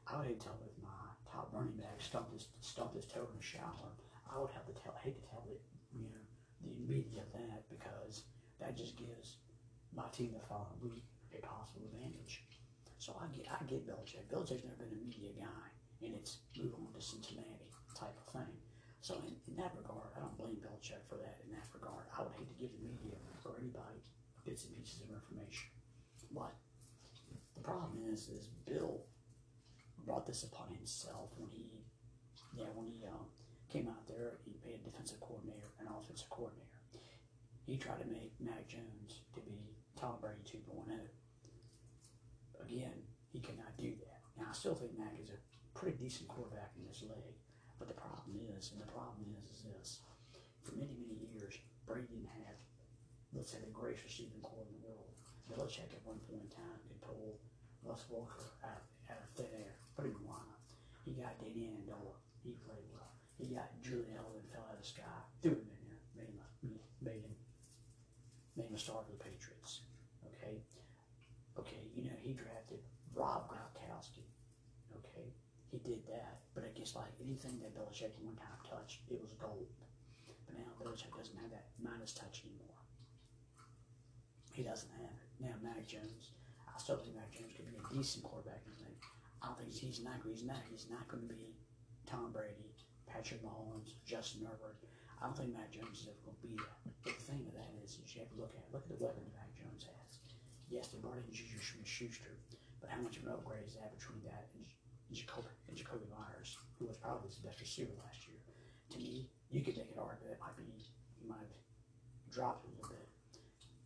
I 0.10 0.18
would 0.18 0.28
hate 0.28 0.42
tell 0.42 0.58
if 0.66 0.74
my 0.82 1.14
top 1.30 1.54
running 1.54 1.78
back 1.78 2.02
stumped 2.02 2.34
his 2.34 2.50
stumped 2.62 2.96
his 2.96 3.06
toe 3.06 3.30
in 3.30 3.38
the 3.38 3.46
shower. 3.46 3.94
I 4.26 4.42
would 4.42 4.50
have 4.58 4.66
to 4.66 4.74
tell. 4.74 4.98
hate 5.04 5.18
to 5.22 5.26
tell 5.30 5.46
the 5.46 5.58
you 5.94 6.10
know 6.10 6.24
the 6.66 6.74
media 6.90 7.22
that 7.34 7.70
because 7.70 8.24
that 8.60 8.78
just 8.78 8.98
gives 8.98 9.38
my 9.94 10.10
team 10.12 10.34
the 10.34 10.42
following 10.48 10.82
week 10.82 11.06
a 11.40 11.46
possible 11.46 11.88
advantage. 11.92 12.44
So 12.98 13.14
I 13.20 13.28
get 13.36 13.46
I 13.52 13.64
get 13.66 13.86
Belichick. 13.86 14.32
Belichick's 14.32 14.66
never 14.66 14.86
been 14.88 14.96
a 14.96 15.02
media 15.02 15.32
guy, 15.38 15.68
and 16.02 16.16
it's 16.16 16.40
move 16.58 16.74
on 16.76 16.94
to 16.94 17.02
Cincinnati 17.02 17.70
type 17.94 18.16
of 18.16 18.28
thing. 18.34 18.56
So 19.02 19.22
in, 19.28 19.38
in 19.48 19.56
that 19.62 19.78
regard, 19.78 20.10
I 20.18 20.20
don't 20.20 20.38
blame 20.38 20.58
Belichick 20.58 21.06
for 21.08 21.22
that. 21.22 21.38
In 21.46 21.54
that 21.54 21.70
regard, 21.74 22.10
I 22.10 22.24
would 22.24 22.34
hate 22.34 22.50
to 22.50 22.58
give 22.58 22.74
the 22.74 22.82
media 22.82 23.22
or 23.46 23.54
anybody 23.62 24.02
bits 24.44 24.66
and 24.66 24.74
pieces 24.74 25.02
of 25.06 25.14
information. 25.14 25.70
But 26.34 26.54
the 27.54 27.62
problem 27.62 28.02
is, 28.12 28.30
is 28.30 28.50
Bill 28.66 29.06
brought 30.06 30.26
this 30.26 30.44
upon 30.44 30.74
himself 30.74 31.32
when 31.38 31.50
he, 31.50 31.86
yeah, 32.54 32.70
when 32.74 32.86
he 32.86 33.06
um, 33.06 33.30
came 33.70 33.88
out 33.88 34.08
there. 34.08 34.38
He 34.44 34.58
made 34.66 34.82
a 34.82 34.90
defensive 34.90 35.20
coordinator, 35.20 35.70
an 35.80 35.88
offensive 35.88 36.30
coordinator. 36.30 36.66
He 37.66 37.78
tried 37.78 38.02
to 38.02 38.08
make 38.08 38.34
Mac 38.40 38.68
Jones 38.68 39.22
to 39.34 39.42
be 39.42 39.78
Tom 39.98 40.18
Brady 40.22 40.42
2.0. 40.46 40.86
Again, 42.66 42.98
he 43.30 43.40
cannot 43.40 43.78
do 43.78 43.94
that. 43.94 44.20
Now, 44.38 44.50
I 44.50 44.54
still 44.54 44.74
think 44.74 44.98
Mac 44.98 45.14
is 45.22 45.30
a 45.30 45.40
pretty 45.78 45.98
decent 46.02 46.28
quarterback 46.28 46.74
in 46.76 46.86
this 46.90 47.06
league. 47.06 47.38
But 47.78 47.88
the 47.88 48.00
problem 48.00 48.42
is, 48.58 48.72
and 48.74 48.82
the 48.82 48.90
problem 48.90 49.30
is, 49.38 49.52
is 49.54 49.64
this: 49.70 50.00
for 50.64 50.74
many, 50.74 50.98
many 50.98 51.30
years, 51.30 51.60
Brady 51.86 52.08
didn't 52.10 52.34
have, 52.42 52.58
let's 53.36 53.52
say, 53.52 53.60
the 53.62 53.70
greatest 53.70 54.08
receiving 54.08 54.42
corps 54.42 54.66
in 54.66 54.74
the 54.80 54.88
world. 54.88 55.14
Belichick 55.46 55.94
at 55.94 56.02
one 56.08 56.18
point 56.26 56.42
in 56.42 56.50
time 56.50 56.82
could 56.90 57.02
pull 57.06 57.38
Wes 57.84 58.02
Welker 58.10 58.50
out, 58.66 58.82
out 59.12 59.22
of 59.22 59.30
thin 59.38 59.52
air, 59.54 59.78
put 59.94 60.10
him 60.10 60.18
in 60.18 60.26
lineup. 60.26 60.64
He 61.06 61.14
got 61.14 61.38
Danny 61.38 61.70
Amendola. 61.70 62.18
He 62.42 62.58
played 62.66 62.90
well. 62.90 63.14
He 63.38 63.54
got 63.54 63.70
Julian 63.84 64.18
Edelman 64.18 64.50
fell 64.50 64.66
out 64.66 64.80
of 64.80 64.82
the 64.82 64.88
sky, 64.88 65.20
threw 65.44 65.54
him 65.54 65.70
in 65.70 65.82
there, 65.86 66.02
made 66.18 66.34
him, 66.34 66.42
made 67.04 67.22
him, 67.22 67.36
made 68.56 68.68
him 68.72 68.76
a 68.76 68.80
star 68.80 69.04
for 69.06 69.12
the 69.12 69.22
Patriots. 69.22 69.86
Okay, 70.26 70.64
okay. 71.60 71.92
You 71.94 72.10
know 72.10 72.18
he 72.18 72.34
drafted 72.34 72.80
Rob 73.16 73.48
Gronkowski. 73.48 74.28
Okay, 74.92 75.32
he 75.72 75.80
did 75.80 76.06
that. 76.08 76.44
But 76.54 76.64
I 76.68 76.78
guess 76.78 76.96
like 76.96 77.16
anything 77.24 77.60
that 77.64 77.76
Belichick 77.76 78.16
one 78.22 78.36
time 78.36 78.60
touched, 78.68 79.02
it 79.10 79.20
was 79.20 79.32
gold. 79.40 79.68
But 80.46 80.60
now 80.60 80.70
Belichick 80.80 81.16
doesn't 81.16 81.40
have 81.40 81.52
that 81.52 81.72
minus 81.82 82.14
touch 82.14 82.44
anymore. 82.44 82.80
He 84.54 84.64
doesn't 84.64 84.92
have 85.00 85.16
it. 85.16 85.28
Now 85.40 85.56
Mac 85.64 85.88
Jones, 85.88 86.32
I 86.68 86.80
still 86.80 86.96
think 86.96 87.16
Mac 87.16 87.32
Jones 87.32 87.52
could 87.56 87.68
be 87.68 87.76
a 87.76 87.84
decent 87.92 88.24
quarterback 88.24 88.64
the 88.64 88.72
league. 88.84 89.04
I 89.44 89.48
don't 89.48 89.60
think 89.60 89.74
he's 89.74 90.04
not. 90.04 90.24
He's 90.24 90.44
not. 90.44 90.64
He's 90.72 90.88
not 90.90 91.08
going 91.08 91.28
to 91.28 91.34
be 91.34 91.56
Tom 92.08 92.32
Brady, 92.32 92.72
Patrick 93.08 93.44
Mahomes, 93.44 94.00
Justin 94.08 94.48
Herbert. 94.48 94.80
I 95.20 95.28
don't 95.28 95.36
think 95.36 95.52
Mac 95.52 95.72
Jones 95.72 96.04
is 96.04 96.08
ever 96.08 96.24
going 96.24 96.40
to 96.40 96.48
be 96.48 96.56
that. 96.56 96.80
But 97.04 97.20
the 97.20 97.24
thing 97.28 97.44
with 97.44 97.56
that 97.56 97.72
is, 97.84 98.00
is 98.00 98.16
you 98.16 98.24
have 98.24 98.32
to 98.32 98.40
look 98.40 98.56
at 98.56 98.64
look 98.72 98.88
at 98.88 98.92
the 98.96 99.00
weapons 99.04 99.32
Mac 99.36 99.52
Jones 99.56 99.84
has. 99.86 100.24
Yes, 100.72 100.88
they 100.90 100.98
brought 100.98 101.20
in 101.20 101.30
Juju 101.30 101.62
Smith-Schuster, 101.62 102.42
but 102.86 102.94
how 102.94 103.02
much 103.02 103.18
of 103.18 103.26
an 103.26 103.34
upgrade 103.34 103.66
is 103.66 103.74
that 103.74 103.90
between 103.98 104.22
that 104.30 104.46
and 104.54 104.62
Jacoby, 105.10 105.50
and 105.66 105.74
Jakobi 105.74 106.06
Meyers, 106.06 106.54
who 106.78 106.86
was 106.86 107.02
probably 107.02 107.34
his 107.34 107.42
best 107.42 107.58
receiver 107.58 107.98
last 108.06 108.30
year? 108.30 108.38
To 108.94 109.02
me, 109.02 109.26
you 109.50 109.66
could 109.66 109.74
make 109.74 109.90
an 109.90 109.98
argument 109.98 110.38
that 110.38 110.42
might 110.46 110.54
be 110.54 110.70
he 111.18 111.26
might 111.26 111.42
have 111.42 111.66
dropped 112.30 112.62
a 112.62 112.70
little 112.78 112.94
bit. 112.94 113.10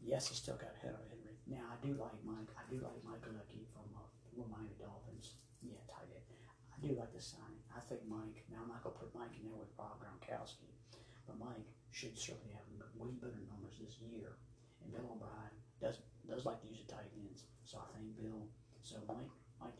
Yes, 0.03 0.27
he 0.27 0.35
still 0.35 0.59
got 0.59 0.75
ahead 0.75 0.99
of 0.99 1.07
Henry. 1.07 1.39
Now 1.47 1.63
I 1.71 1.79
do 1.79 1.95
like 1.95 2.19
Mike. 2.27 2.51
I 2.59 2.67
do 2.67 2.83
like 2.83 2.99
Mike 3.07 3.23
Gesicki 3.23 3.63
from 3.71 3.87
uh, 3.95 4.03
from 4.35 4.51
Miami 4.51 4.75
Dolphins. 4.75 5.39
Yeah, 5.63 5.79
tight 5.87 6.11
end. 6.11 6.27
I 6.75 6.77
do 6.83 6.91
like 6.99 7.15
the 7.15 7.23
signing. 7.23 7.63
I 7.71 7.79
think 7.87 8.03
Mike. 8.03 8.43
Now 8.51 8.67
I'm 8.67 8.71
not 8.75 8.83
gonna 8.83 8.99
put 8.99 9.15
Mike 9.15 9.31
in 9.39 9.47
there 9.47 9.55
with 9.55 9.71
Bob 9.79 10.03
Gronkowski, 10.03 10.75
but 11.23 11.39
Mike 11.39 11.71
should 11.95 12.19
certainly 12.19 12.51
have 12.51 12.67
way 12.99 13.15
better 13.23 13.39
numbers 13.47 13.79
this 13.79 13.95
year. 14.03 14.35
And 14.83 14.91
Bill 14.91 15.07
O'Brien 15.15 15.55
does 15.79 16.03
does 16.27 16.43
like 16.43 16.59
to 16.63 16.67
use 16.67 16.83
the 16.83 16.91
tight 16.91 17.07
ends. 17.15 17.47
So 17.63 17.79
I 17.79 17.87
think 17.95 18.19
Bill. 18.19 18.43
So 18.89 18.97
Mike, 19.05 19.29
Mike, 19.61 19.77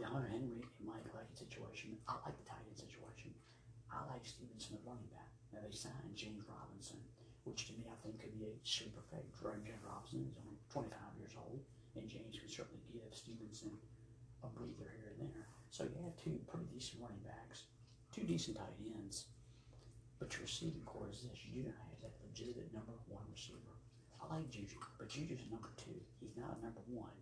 the 0.00 0.08
Hunter 0.08 0.32
Henry 0.32 0.64
and 0.64 0.88
Mike 0.88 1.04
Gesicki 1.04 1.36
situation. 1.36 2.00
I 2.08 2.16
like 2.24 2.32
the 2.40 2.48
tight 2.48 2.64
end 2.64 2.72
situation. 2.72 3.36
I 3.92 4.00
like 4.08 4.24
Stevenson 4.24 4.80
at 4.80 4.88
running 4.88 5.12
back. 5.12 5.28
Now 5.52 5.60
they 5.60 5.76
signed 5.76 6.16
James 6.16 6.48
Robinson, 6.48 7.04
which 7.44 7.68
to 7.68 7.76
me 7.76 7.84
I 7.92 8.00
think 8.00 8.16
could 8.16 8.32
be 8.32 8.48
a 8.48 8.56
super 8.64 9.04
fake. 9.12 9.28
James 9.44 9.84
Robinson 9.84 10.24
is 10.24 10.40
only 10.40 10.56
25 10.72 10.88
years 11.20 11.36
old, 11.36 11.60
and 12.00 12.08
James 12.08 12.40
can 12.40 12.48
certainly 12.48 12.80
give 12.88 13.12
Stevenson 13.12 13.76
a 14.40 14.48
breather 14.56 14.88
here 14.88 15.12
and 15.20 15.28
there. 15.28 15.44
So 15.68 15.84
you 15.84 16.00
have 16.00 16.16
two 16.16 16.40
pretty 16.48 16.64
decent 16.72 17.04
running 17.04 17.20
backs, 17.20 17.68
two 18.08 18.24
decent 18.24 18.56
tight 18.56 18.72
ends, 18.80 19.28
but 20.16 20.32
your 20.32 20.48
receiving 20.48 20.88
corps 20.88 21.12
is 21.12 21.28
this. 21.28 21.44
You 21.44 21.60
do 21.60 21.68
not 21.68 21.76
have 21.92 22.08
that 22.08 22.16
legitimate 22.24 22.72
number 22.72 22.96
one 23.04 23.28
receiver. 23.28 23.76
I 24.16 24.32
like 24.32 24.48
Juju, 24.48 24.80
but 24.96 25.12
Juju's 25.12 25.44
number 25.52 25.68
two. 25.76 26.00
He's 26.24 26.40
not 26.40 26.56
a 26.56 26.64
number 26.64 26.80
one. 26.88 27.12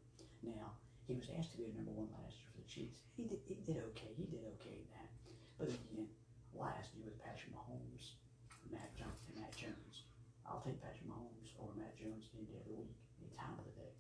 Now, 0.46 0.78
he 1.08 1.16
was 1.16 1.32
asked 1.40 1.56
to 1.56 1.64
be 1.64 1.72
a 1.72 1.72
number 1.72 1.96
one 1.96 2.12
last 2.20 2.36
year 2.36 2.52
for 2.52 2.60
the 2.60 2.68
Chiefs. 2.68 3.00
He 3.16 3.24
did, 3.24 3.40
he 3.48 3.56
did 3.64 3.80
okay. 3.96 4.12
He 4.12 4.28
did 4.28 4.44
okay 4.60 4.84
in 4.84 4.88
that. 4.92 5.08
But 5.56 5.72
again, 5.72 6.12
last 6.52 6.92
year 6.92 7.08
with 7.08 7.16
Patrick 7.24 7.56
Mahomes, 7.56 8.20
Mac 8.68 8.92
Jones, 8.92 9.24
and 9.32 9.40
Mac 9.40 9.56
Jones. 9.56 10.04
I'll 10.44 10.60
take 10.60 10.76
Patrick 10.84 11.08
Mahomes 11.08 11.56
over 11.56 11.72
Mac 11.80 11.96
Jones 11.96 12.28
any 12.36 12.44
day 12.44 12.60
of 12.60 12.68
the 12.68 12.76
week, 12.76 12.92
any 13.24 13.32
time 13.32 13.56
of 13.56 13.64
the 13.64 13.72
day. 13.72 13.92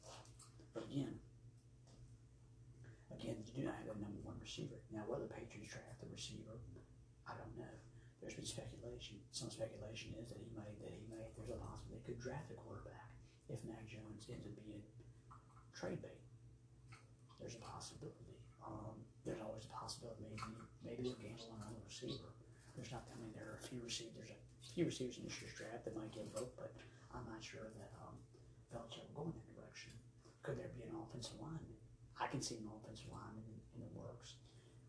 But 0.76 0.84
again, 0.84 1.16
again, 3.08 3.40
you 3.40 3.56
do 3.56 3.64
not 3.64 3.80
have 3.80 3.88
a 3.88 4.00
number 4.04 4.20
one 4.20 4.36
receiver. 4.36 4.76
Now, 4.92 5.08
whether 5.08 5.24
the 5.24 5.32
Patriots 5.32 5.72
draft 5.72 6.04
a 6.04 6.08
receiver, 6.12 6.60
I 7.24 7.40
don't 7.40 7.56
know. 7.56 7.72
There's 8.20 8.36
been 8.36 8.44
speculation. 8.44 9.16
Some 9.32 9.48
speculation 9.48 10.12
is 10.20 10.28
that 10.28 10.36
he 10.36 10.52
may, 10.52 10.76
that 10.84 10.92
he 10.92 11.08
may, 11.08 11.32
there's 11.40 11.48
a 11.48 11.56
possibility 11.56 12.04
they 12.04 12.04
could 12.04 12.20
draft 12.20 12.52
a 12.52 12.56
quarterback 12.60 13.08
if 13.48 13.64
Mac 13.64 13.88
Jones 13.88 14.28
ends 14.28 14.44
up 14.44 14.52
being 14.60 14.84
trade 15.72 16.04
bait. 16.04 16.20
There's 17.38 17.54
a 17.54 17.62
possibility. 17.62 18.42
Um, 18.66 18.98
there's 19.24 19.40
always 19.40 19.64
a 19.70 19.74
possibility. 19.88 20.28
Maybe, 20.28 20.44
maybe 20.84 21.00
they'll 21.00 21.16
gamble 21.16 21.48
on 21.48 21.64
another 21.64 21.80
receiver. 21.80 22.36
There's 22.76 22.92
not. 22.92 23.08
I 23.08 23.16
many. 23.16 23.32
there 23.32 23.56
are 23.56 23.58
a 23.58 23.64
few 23.64 23.80
receivers. 23.80 24.28
There's 24.28 24.68
a 24.68 24.76
few 24.76 24.84
receivers 24.84 25.16
in 25.16 25.24
this 25.24 25.40
year's 25.40 25.56
draft 25.56 25.88
that 25.88 25.96
might 25.96 26.12
get 26.12 26.28
vote, 26.36 26.52
but 26.60 26.76
I'm 27.16 27.24
not 27.24 27.40
sure 27.40 27.72
that 27.72 27.90
um, 28.04 28.20
Belichick 28.68 29.08
will 29.16 29.24
go 29.24 29.32
in 29.32 29.34
that 29.40 29.48
direction. 29.56 29.96
Could 30.44 30.60
there 30.60 30.68
be 30.76 30.84
an 30.84 30.92
offensive 30.92 31.40
lineman? 31.40 31.80
I 32.20 32.28
can 32.28 32.44
see 32.44 32.60
an 32.60 32.68
offensive 32.68 33.08
lineman 33.08 33.48
in, 33.48 33.56
in 33.72 33.80
the 33.80 33.90
works. 33.96 34.36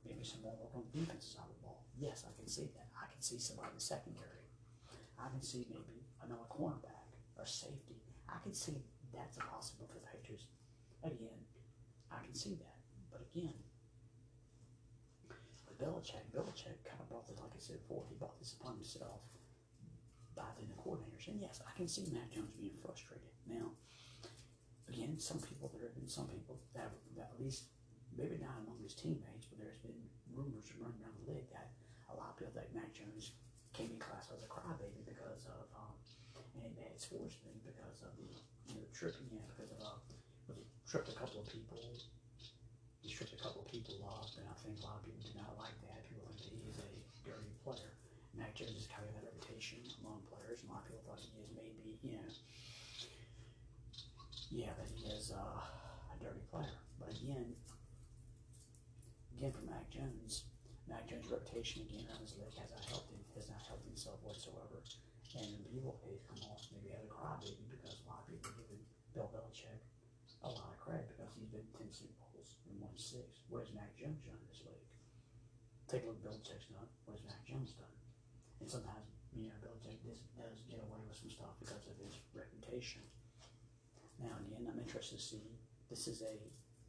Maybe 0.03 0.20
some 0.27 0.44
more 0.44 0.60
work 0.60 0.75
on 0.75 0.84
the 0.91 0.91
defensive 1.00 1.39
side 1.39 1.47
of 1.47 1.56
the 1.56 1.63
ball. 1.63 1.88
Yes, 1.95 2.28
I 2.28 2.36
can 2.36 2.52
see 2.52 2.67
that. 2.76 2.91
I 2.91 3.08
can 3.08 3.23
see 3.23 3.39
somebody 3.39 3.71
in 3.71 3.80
the 3.80 3.88
secondary. 3.88 4.52
I 5.15 5.32
can 5.32 5.39
see 5.39 5.63
maybe 5.71 6.04
another 6.19 6.47
cornerback 6.52 7.08
or 7.39 7.47
safety. 7.47 8.04
I 8.28 8.43
can 8.43 8.52
see 8.52 8.84
that's 9.15 9.39
a 9.39 9.43
possibility 9.47 9.95
for 9.95 10.00
the 10.04 10.12
Patriots. 10.12 10.52
Again, 11.08 11.39
I 12.12 12.19
can 12.19 12.36
see 12.36 12.60
that. 12.60 12.78
But 13.10 13.23
again, 13.32 13.56
Belichick, 15.80 16.28
Belichick 16.36 16.84
kind 16.84 17.00
of 17.00 17.08
brought 17.08 17.26
this, 17.28 17.39
like 17.39 17.56
I 17.56 17.60
said 17.63 17.80
before, 17.80 18.04
he 18.12 18.20
brought 18.20 18.38
this 18.38 18.54
upon 18.60 18.76
himself 18.76 19.24
by 20.36 20.52
the 20.60 20.68
coordinators. 20.76 21.32
And 21.32 21.39
yes, 21.39 21.63
I 21.63 21.72
can 21.76 21.88
see 21.88 22.12
Mac 22.12 22.30
Jones 22.36 22.52
being 22.60 22.76
frustrated. 22.84 23.32
Now, 23.48 23.72
again, 24.92 25.15
some 25.20 25.39
people, 25.39 25.72
there 25.72 25.88
have 25.88 25.96
been 25.96 26.12
some 26.12 26.28
people 26.28 26.60
that 26.76 26.92
have 26.92 27.32
at 27.32 27.39
least, 27.39 27.72
maybe 28.12 28.44
not 28.44 28.60
among 28.68 28.84
his 28.84 28.94
teammates, 28.94 29.48
but 29.48 29.60
there's 29.60 29.80
been 29.80 29.98
rumors 30.36 30.68
running 30.76 31.00
around 31.00 31.15
the 31.24 31.32
league 31.32 31.48
that 31.56 31.72
a 32.12 32.15
lot 32.15 32.36
of 32.36 32.38
people 32.38 32.52
think 32.52 32.76
Mac 32.76 32.92
Jones 32.92 33.39
came 33.72 33.96
in 33.96 34.00
class 34.04 34.28
as 34.36 34.44
a 34.44 34.52
crybaby 34.52 35.08
because 35.08 35.48
of, 35.48 35.63
um, 35.80 35.96
and 36.60 36.68
he 36.68 36.76
bad 36.76 37.00
sports 37.00 37.39
because 37.63 38.04
of 38.04 38.12
the, 38.20 38.28
you 38.68 38.76
know, 38.76 38.88
tripping, 38.92 39.32
yeah, 39.32 39.48
because 39.48 39.72
of, 39.80 39.80
uh, 39.80 40.60
tripped 40.84 41.08
a 41.08 41.15
couple 41.15 41.39
of 41.39 41.48
people, 41.48 41.80
tripped 43.19 43.36
a 43.36 43.43
couple 43.43 43.60
of 43.60 43.67
people 43.67 43.99
off, 44.08 44.32
and 44.39 44.47
I 44.47 44.55
think 44.63 44.79
a 44.79 44.88
lot 44.88 44.95
of 44.95 45.03
people 45.03 45.19
do 45.19 45.36
not 45.36 45.51
like 45.60 45.75
that. 45.91 46.08
People 46.08 46.23
think 46.32 46.39
that 46.39 46.55
he 46.55 46.63
is 46.71 46.79
a 46.79 46.88
dirty 47.27 47.51
player. 47.67 47.91
Mac 48.32 48.55
Jones 48.55 48.79
has 48.79 48.88
carried 48.88 49.12
that 49.12 49.27
reputation 49.27 49.84
among 49.99 50.23
players. 50.32 50.63
A 50.63 50.71
lot 50.71 50.88
of 50.88 50.88
people 50.88 51.03
thought 51.03 51.19
he 51.19 51.27
is 51.43 51.51
maybe, 51.51 51.99
you 51.99 52.15
know, 52.15 52.32
yeah, 54.55 54.71
that 54.71 54.88
he 54.88 55.03
is 55.12 55.36
uh, 55.36 55.36
a 55.36 56.15
dirty 56.23 56.39
player. 56.47 56.79
But 56.95 57.12
again, 57.12 57.60
again 59.36 59.51
for 59.51 59.67
Mac 59.67 59.91
Jones, 59.91 60.47
Mac 60.88 61.03
Jones' 61.12 61.27
reputation 61.27 61.84
again 61.91 62.08
around 62.08 62.23
his 62.23 62.39
league 62.39 62.55
has 62.55 62.71
not 62.71 62.88
helped 62.88 63.12
him, 63.12 63.19
has 63.36 63.51
not 63.51 63.60
helped 63.67 63.84
himself 63.84 64.23
whatsoever. 64.23 64.79
And 65.36 65.60
people 65.67 65.99
have 66.08 66.23
come 66.23 66.39
off 66.47 66.63
maybe 66.71 66.95
as 66.95 67.03
a 67.03 67.12
crybaby 67.12 67.67
because 67.67 67.99
a 67.99 68.08
lot 68.08 68.23
of 68.23 68.32
people 68.32 68.47
have 68.47 68.63
given 68.63 68.79
Bill 69.12 69.27
Belichick 69.27 69.84
a 70.43 70.47
lot 70.47 70.71
of 70.71 70.79
credit 70.79 71.12
because 71.12 71.36
he's 71.36 71.51
been 71.51 71.67
10 71.75 71.91
Super 71.91 72.15
Bowls 72.32 72.55
and 72.69 72.79
won 72.79 72.95
six. 72.95 73.43
What 73.49 73.67
has 73.67 73.73
Mac 73.75 73.91
Jones 73.99 74.23
done 74.23 74.39
this 74.47 74.63
league? 74.63 74.88
Take 75.89 76.06
a 76.06 76.13
look 76.13 76.21
at 76.21 76.30
Belichick's 76.30 76.69
done. 76.69 76.86
What 77.10 77.17
has 77.17 77.25
Mac 77.25 77.41
Jones 77.49 77.73
done? 77.73 77.97
And 78.62 78.69
sometimes, 78.69 79.10
you 79.34 79.49
know, 79.49 79.58
Belichick 79.65 79.97
does, 80.06 80.21
does 80.38 80.62
get 80.69 80.78
away 80.86 81.02
with 81.02 81.17
some 81.17 81.34
stuff 81.34 81.58
because 81.58 81.82
of 81.89 81.97
his 81.97 82.13
reputation. 82.38 83.02
Now, 84.21 84.38
again, 84.45 84.69
I'm 84.69 84.78
interested 84.78 85.17
to 85.17 85.23
see. 85.23 85.58
This 85.89 86.06
is 86.06 86.21
a 86.21 86.38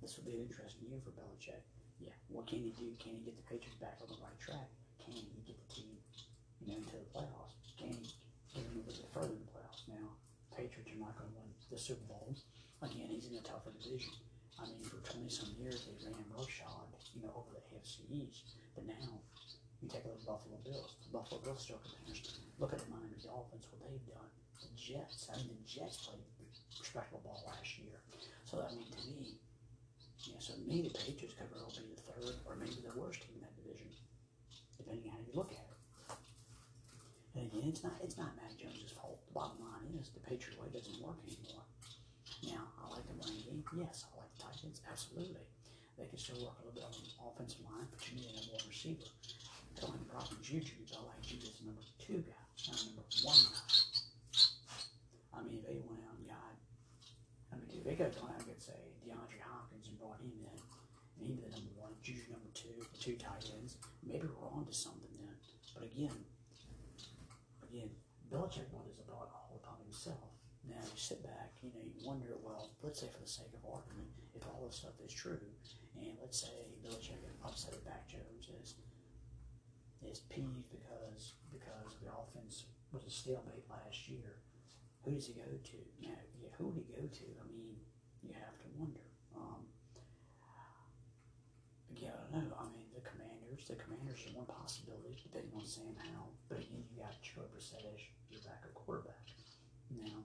this 0.04 0.16
will 0.16 0.24
be 0.24 0.36
an 0.36 0.48
interesting 0.48 0.88
year 0.88 1.00
for 1.00 1.16
Belichick. 1.16 1.64
Yeah, 2.00 2.16
what 2.28 2.48
can 2.48 2.60
he 2.60 2.72
do? 2.76 2.96
Can 2.96 3.16
he 3.16 3.24
get 3.24 3.36
the 3.36 3.44
Patriots 3.44 3.76
back 3.80 4.00
on 4.00 4.08
the 4.08 4.20
right 4.20 4.36
track? 4.40 4.68
Can 5.00 5.12
he 5.12 5.28
get 5.44 5.60
the 5.60 5.68
team, 5.68 5.96
you 6.60 6.72
know, 6.72 6.80
into 6.80 6.96
the 6.96 7.08
playoffs? 7.12 7.76
Can 7.76 7.92
he 7.92 8.04
get 8.52 8.64
them 8.64 8.80
a 8.80 8.88
little 8.88 9.00
bit 9.00 9.12
further 9.12 9.36
in 9.36 9.44
the 9.44 9.52
playoffs? 9.52 9.84
Now, 9.88 10.16
Patriots 10.52 10.92
are 10.92 11.00
not 11.00 11.16
going 11.20 11.28
to 11.32 11.36
win 11.36 11.52
the 11.68 11.76
Super 11.76 12.04
Bowl. 12.08 12.32
Again, 12.80 13.12
he's 13.12 13.28
in 13.28 13.36
a 13.36 13.44
tougher 13.44 13.76
division. 13.76 14.16
I 14.56 14.68
mean, 14.72 14.80
for 14.80 15.00
20 15.04 15.28
some 15.28 15.52
years, 15.60 15.84
they 15.84 16.08
ran 16.08 16.24
roughshod, 16.32 16.88
you 17.12 17.20
know, 17.24 17.32
over 17.36 17.52
the 17.52 17.60
AFC 17.76 18.08
East. 18.08 18.56
But 18.74 18.88
now, 18.88 19.20
you 19.80 19.88
take 19.88 20.04
a 20.04 20.16
Bills. 20.70 20.94
The 21.02 21.10
Buffalo 21.10 21.42
Bills 21.42 21.66
contenders. 21.66 22.38
Look 22.62 22.72
at 22.72 22.78
the 22.78 22.90
Miami 22.90 23.18
Dolphins, 23.18 23.66
what 23.74 23.82
they've 23.90 24.06
done. 24.06 24.30
The 24.62 24.70
Jets, 24.78 25.26
I 25.32 25.36
mean, 25.42 25.58
the 25.58 25.66
Jets 25.66 26.06
played 26.06 26.22
respectable 26.78 27.20
ball 27.26 27.42
last 27.46 27.78
year. 27.78 27.98
So, 28.46 28.62
I 28.62 28.70
mean, 28.70 28.86
to 28.86 29.00
me, 29.10 29.40
yeah, 30.28 30.38
so 30.38 30.54
me, 30.62 30.86
the 30.86 30.94
Patriots 30.94 31.34
could 31.34 31.48
well 31.50 31.72
be 31.72 31.82
the 31.90 32.00
third 32.04 32.36
or 32.44 32.54
maybe 32.54 32.84
the 32.84 32.94
worst 32.94 33.24
team 33.24 33.40
in 33.40 33.42
that 33.42 33.56
division, 33.56 33.88
depending 34.76 35.10
on 35.10 35.16
how 35.16 35.22
you 35.24 35.34
look 35.34 35.50
at 35.50 35.64
it. 35.64 35.80
And 37.34 37.46
again, 37.46 37.70
it's 37.70 37.82
not 37.82 37.94
it's 38.02 38.18
not 38.18 38.34
Mac 38.36 38.52
Jones' 38.58 38.90
fault. 38.92 39.22
The 39.26 39.34
bottom 39.34 39.62
line 39.62 39.94
is 39.96 40.10
the 40.10 40.20
Patriot 40.20 40.60
way 40.60 40.68
doesn't 40.68 40.98
work 41.00 41.16
anymore. 41.24 41.64
Now, 42.42 42.68
I 42.76 42.90
like 42.90 43.06
the 43.06 43.16
running 43.16 43.42
game. 43.46 43.62
Yes, 43.80 44.04
I 44.10 44.18
like 44.18 44.30
the 44.34 44.42
tight 44.44 44.60
ends. 44.66 44.82
Absolutely. 44.90 45.46
They 45.96 46.06
can 46.08 46.18
still 46.18 46.40
work 46.42 46.56
a 46.60 46.66
little 46.66 46.80
bit 46.80 46.84
on 46.84 46.96
the 46.96 47.12
offensive 47.22 47.60
line, 47.64 47.86
but 47.92 48.00
you 48.08 48.16
need 48.16 48.32
a 48.32 48.44
one 48.50 48.64
receiver. 48.66 49.08
But 49.80 49.96
I 50.12 51.00
like 51.08 51.22
Juju 51.24 51.48
as 51.48 51.64
number 51.64 51.80
two 51.96 52.20
guy, 52.20 52.36
not 52.68 52.84
number 52.84 53.04
one 53.24 53.40
guy. 53.48 53.64
I 55.32 55.40
mean, 55.40 55.56
if 55.56 55.64
they 55.64 55.80
went 55.88 56.04
out 56.04 56.20
and 56.20 56.28
got, 56.28 56.52
I 57.48 57.56
mean, 57.56 57.72
if 57.72 57.84
they 57.88 57.96
could 57.96 58.12
have 58.12 58.20
gone 58.20 58.36
and 58.36 58.44
get, 58.44 58.60
say, 58.60 58.76
DeAndre 59.00 59.40
Hopkins 59.40 59.88
and 59.88 59.96
brought 59.96 60.20
him 60.20 60.36
in, 60.36 60.52
and 60.52 60.60
be 61.16 61.40
the 61.40 61.48
number 61.48 61.72
one, 61.80 61.96
Juju 62.04 62.28
number 62.28 62.52
two, 62.52 62.76
two 63.00 63.16
tight 63.16 63.40
ends, 63.56 63.80
maybe 64.04 64.28
we're 64.28 64.52
on 64.52 64.68
to 64.68 64.74
something 64.76 65.08
then. 65.16 65.32
But 65.72 65.88
again, 65.88 66.18
again, 67.64 67.88
Belichick 68.28 68.68
brought 68.68 68.84
his 68.84 69.00
about 69.00 69.32
all 69.32 69.56
upon 69.64 69.80
himself. 69.80 70.28
Now 70.68 70.84
you 70.84 71.00
sit 71.00 71.24
back, 71.24 71.56
you 71.64 71.72
know, 71.72 71.80
you 71.80 71.96
wonder, 72.04 72.36
well, 72.44 72.76
let's 72.84 73.00
say 73.00 73.08
for 73.08 73.24
the 73.24 73.30
sake 73.30 73.56
of 73.56 73.64
argument, 73.64 74.12
if 74.36 74.44
all 74.44 74.68
this 74.68 74.84
stuff 74.84 75.00
is 75.00 75.12
true, 75.12 75.40
and 75.96 76.20
let's 76.20 76.44
say 76.44 76.68
Belichick 76.84 77.16
upset 77.40 77.80
Mac 77.88 78.04
Jones 78.04 78.52
is 78.60 78.76
is 80.06 80.20
peeved 80.30 80.70
because 80.70 81.34
because 81.52 81.96
the 82.00 82.08
offense 82.08 82.64
was 82.92 83.04
a 83.04 83.10
stalemate 83.10 83.68
last 83.68 84.08
year. 84.08 84.40
Who 85.04 85.12
does 85.12 85.26
he 85.26 85.34
go 85.34 85.48
to? 85.48 85.78
Yeah, 85.98 86.20
who 86.56 86.68
would 86.68 86.76
he 86.76 86.84
go 86.92 87.00
to? 87.00 87.26
I 87.40 87.44
mean, 87.48 87.76
you 88.20 88.36
have 88.36 88.56
to 88.60 88.68
wonder. 88.76 89.00
Um, 89.32 89.64
again, 91.88 92.12
I 92.12 92.36
don't 92.36 92.52
know. 92.52 92.60
I 92.60 92.68
mean, 92.68 92.92
the 92.92 93.00
Commanders, 93.00 93.64
the 93.64 93.80
Commanders 93.80 94.20
are 94.28 94.36
one 94.36 94.48
possibility, 94.48 95.16
depending 95.24 95.56
on 95.56 95.64
Sam 95.64 95.96
Howell. 95.96 96.36
But 96.52 96.60
again, 96.60 96.84
you 96.92 97.00
got 97.00 97.16
Joe 97.24 97.48
Brissett 97.48 97.80
your 98.28 98.44
backup 98.44 98.76
quarterback. 98.76 99.24
Now, 99.90 100.22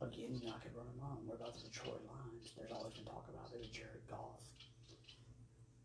again, 0.00 0.38
you 0.38 0.48
know, 0.48 0.56
I 0.56 0.62
could 0.62 0.72
run 0.72 0.88
them 0.88 1.04
on. 1.04 1.26
What 1.28 1.36
about 1.36 1.52
the 1.52 1.68
Detroit 1.68 2.00
Lions? 2.08 2.56
There's 2.56 2.72
always 2.72 2.96
been 2.96 3.04
talk 3.04 3.28
about 3.28 3.52
it. 3.52 3.68
Jared 3.74 4.08
Goff. 4.08 4.40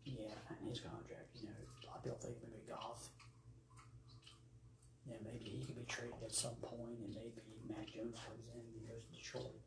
Yeah, 0.08 0.32
and 0.48 0.64
his 0.64 0.80
contract, 0.80 1.36
you 1.36 1.52
know, 1.52 1.60
I 1.84 2.00
lot 2.00 2.16
of 2.16 2.24
think 2.24 2.39
traded 6.00 6.24
at 6.24 6.32
some 6.32 6.56
point, 6.64 6.96
and 7.04 7.12
maybe 7.12 7.44
Mac 7.68 7.84
Jones 7.92 8.16
comes 8.24 8.48
in 8.56 8.64
and 8.64 8.88
goes 8.88 9.04
to 9.04 9.12
Detroit. 9.12 9.60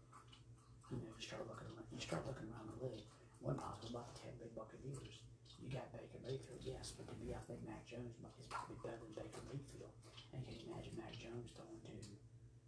You 0.89 0.97
know, 1.05 1.13
you 1.13 1.21
start 1.21 1.45
looking 1.45 1.69
around, 1.69 1.85
you 1.93 2.01
start 2.01 2.25
looking 2.25 2.49
around 2.49 2.73
the 2.73 2.89
league. 2.89 3.05
One 3.37 3.61
possible 3.61 4.01
about 4.01 4.17
Tampa 4.17 4.41
Bay 4.41 4.51
Buccaneers. 4.57 5.21
You 5.61 5.69
got 5.69 5.93
Baker 5.93 6.17
Mayfield, 6.25 6.59
yes, 6.65 6.97
but 6.97 7.05
to 7.05 7.15
me, 7.21 7.37
I 7.37 7.41
think 7.45 7.61
Mac 7.69 7.85
Jones 7.85 8.17
is 8.17 8.49
probably 8.49 8.81
better 8.81 8.97
than 8.97 9.13
Baker 9.13 9.45
Mayfield. 9.45 9.93
And 10.33 10.41
can 10.41 10.57
you 10.57 10.73
imagine 10.73 10.97
Mac 10.97 11.13
Jones 11.13 11.53
throwing 11.53 11.77
to 11.85 11.93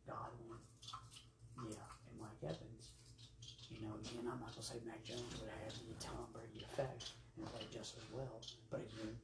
Godwin, 0.06 0.62
yeah, 1.65 1.89
and 2.06 2.15
Mike 2.21 2.39
Evans? 2.45 2.93
You 3.73 3.82
know, 3.82 3.97
again, 3.97 4.30
I'm 4.30 4.39
not 4.39 4.54
gonna 4.54 4.62
say 4.62 4.78
Mac 4.86 5.01
Jones 5.01 5.25
would 5.41 5.49
have 5.49 5.73
the 5.73 5.97
Tom 5.97 6.30
Brady 6.32 6.62
effect 6.62 7.17
and 7.36 7.49
play 7.49 7.65
just 7.73 7.97
as 7.97 8.06
well, 8.13 8.38
but 8.69 8.86
again, 8.86 9.17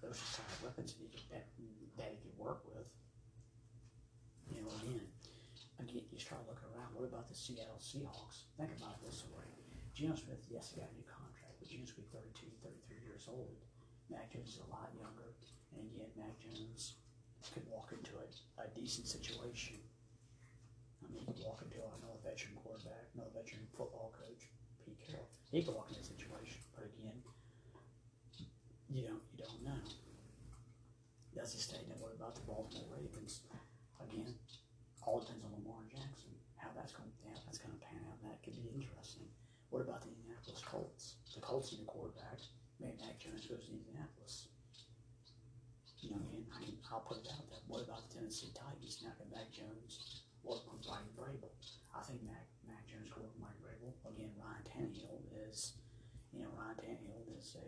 those 0.00 0.18
are 0.18 0.42
of 0.42 0.58
weapons 0.66 0.96
that 0.96 1.04
he 1.04 1.08
could, 1.12 1.28
that, 1.30 1.46
that 2.00 2.10
he 2.10 2.18
could 2.24 2.34
work 2.40 2.64
with. 2.66 2.88
You 4.50 4.62
know, 4.62 4.68
again, 4.82 5.00
start 6.32 6.48
looking 6.48 6.72
around. 6.72 6.96
What 6.96 7.04
about 7.04 7.28
the 7.28 7.36
Seattle 7.36 7.76
Seahawks? 7.76 8.48
Think 8.56 8.72
about 8.80 8.96
it 8.96 9.04
this 9.04 9.28
way. 9.28 9.44
Geno 9.92 10.16
Smith, 10.16 10.40
yes, 10.48 10.72
he 10.72 10.80
got 10.80 10.88
a 10.88 10.96
new 10.96 11.04
contract, 11.04 11.60
but 11.60 11.68
Geno's 11.68 11.92
be 11.92 12.08
32, 12.08 12.48
33 12.64 13.04
years 13.04 13.28
old. 13.28 13.60
Mac 14.08 14.32
Jones 14.32 14.56
is 14.56 14.64
a 14.64 14.68
lot 14.72 14.88
younger, 14.96 15.36
and 15.76 15.84
again, 15.92 16.08
Mac 16.16 16.32
Jones 16.40 16.96
could 17.52 17.68
walk 17.68 17.92
into 17.92 18.16
a, 18.16 18.24
a 18.64 18.72
decent 18.72 19.04
situation. 19.04 19.76
I 21.04 21.12
mean, 21.12 21.20
he 21.20 21.28
could 21.28 21.44
walk 21.44 21.60
into 21.60 21.84
another 22.00 22.16
veteran 22.24 22.56
quarterback, 22.56 23.12
another 23.12 23.36
veteran 23.36 23.68
football 23.76 24.16
coach, 24.16 24.48
Pete 24.80 24.96
Carroll. 25.04 25.28
He 25.52 25.60
could 25.60 25.76
walk 25.76 25.92
into 25.92 26.00
a 26.00 26.08
situation, 26.08 26.64
but 26.72 26.88
again, 26.88 27.20
you 28.88 29.04
don't 29.04 29.24
you 29.36 29.44
don't 29.44 29.60
know. 29.60 29.80
That's 31.36 31.52
a 31.52 31.60
statement. 31.60 32.00
What 32.00 32.16
about 32.16 32.36
the 32.36 32.44
Baltimore 32.48 32.96
Ravens? 32.96 33.44
Again, 34.00 34.36
all 35.06 35.20
depends 35.20 35.44
on 35.44 35.50
Lamar 35.52 35.82
Jackson. 35.90 36.30
How 36.56 36.70
that's 36.74 36.92
going 36.94 37.10
how 37.26 37.34
that's 37.46 37.58
going 37.58 37.74
to 37.74 37.82
pan 37.82 37.98
out. 38.06 38.18
And 38.22 38.30
that 38.30 38.38
could 38.42 38.54
be 38.54 38.70
interesting. 38.70 39.26
What 39.72 39.88
about 39.88 40.04
the 40.04 40.12
Indianapolis 40.12 40.60
Colts? 40.68 41.16
The 41.32 41.40
Colts 41.40 41.72
need 41.72 41.80
a 41.80 41.88
quarterback. 41.88 42.44
Maybe 42.76 42.92
Mac 43.00 43.16
Jones 43.16 43.48
goes 43.48 43.64
to 43.64 43.72
Indianapolis. 43.72 44.52
You 46.04 46.12
know, 46.12 46.20
again, 46.28 46.44
I 46.52 46.60
mean, 46.60 46.76
I'll 46.92 47.00
put 47.00 47.24
it 47.24 47.32
out 47.32 47.48
there. 47.48 47.64
What 47.72 47.80
about 47.80 48.04
the 48.04 48.20
Tennessee 48.20 48.52
Titans? 48.52 49.00
Now 49.00 49.16
can 49.16 49.32
Mac 49.32 49.48
Jones 49.48 50.28
work 50.44 50.68
with 50.68 50.84
Mike 50.84 51.08
Vrabel? 51.16 51.48
I 51.96 52.04
think 52.04 52.20
Mac 52.20 52.44
Mac 52.68 52.84
Jones 52.84 53.08
could 53.08 53.24
work 53.24 53.32
with 53.32 53.48
Mike 53.48 53.56
Vrabel. 53.64 53.96
Again, 54.12 54.36
Ryan 54.36 54.60
Tannehill 54.68 55.24
is, 55.48 55.80
you 56.36 56.44
know, 56.44 56.52
Ryan 56.52 56.76
Tannehill 56.76 57.32
is 57.32 57.56
a 57.56 57.64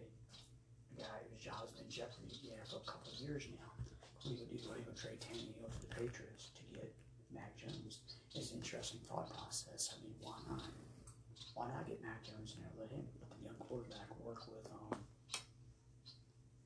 guy 1.01 1.25
whose 1.33 1.41
job's 1.41 1.73
been 1.73 1.89
jeopardy 1.89 2.37
yeah, 2.45 2.61
for 2.69 2.85
a 2.85 2.87
couple 2.87 3.17
of 3.17 3.17
years 3.17 3.49
now. 3.49 3.73
We 4.29 4.37
would 4.37 4.53
do 4.53 4.61
what 4.69 4.77
he 4.77 4.85
trade 4.93 5.25
Tannehill 5.25 5.73
to 5.73 5.81
the 5.89 5.93
Patriots 5.97 6.53
to 6.53 6.63
get 6.77 6.93
Mac 7.33 7.57
Jones. 7.57 8.05
It's 8.37 8.53
an 8.53 8.61
interesting 8.61 9.01
thought 9.09 9.33
process. 9.33 9.89
I 9.97 10.05
mean, 10.05 10.13
why 10.21 10.37
not? 10.53 10.84
Why 11.55 11.71
not 11.71 11.87
get 11.87 12.03
Mac 12.03 12.23
Jones 12.27 12.55
in 12.57 12.63
there? 12.63 12.75
Let 12.79 12.91
him, 12.91 13.07
let 13.23 13.31
the 13.31 13.43
young 13.47 13.59
quarterback 13.59 14.11
work 14.19 14.43
with. 14.51 14.67
Um, 14.75 14.99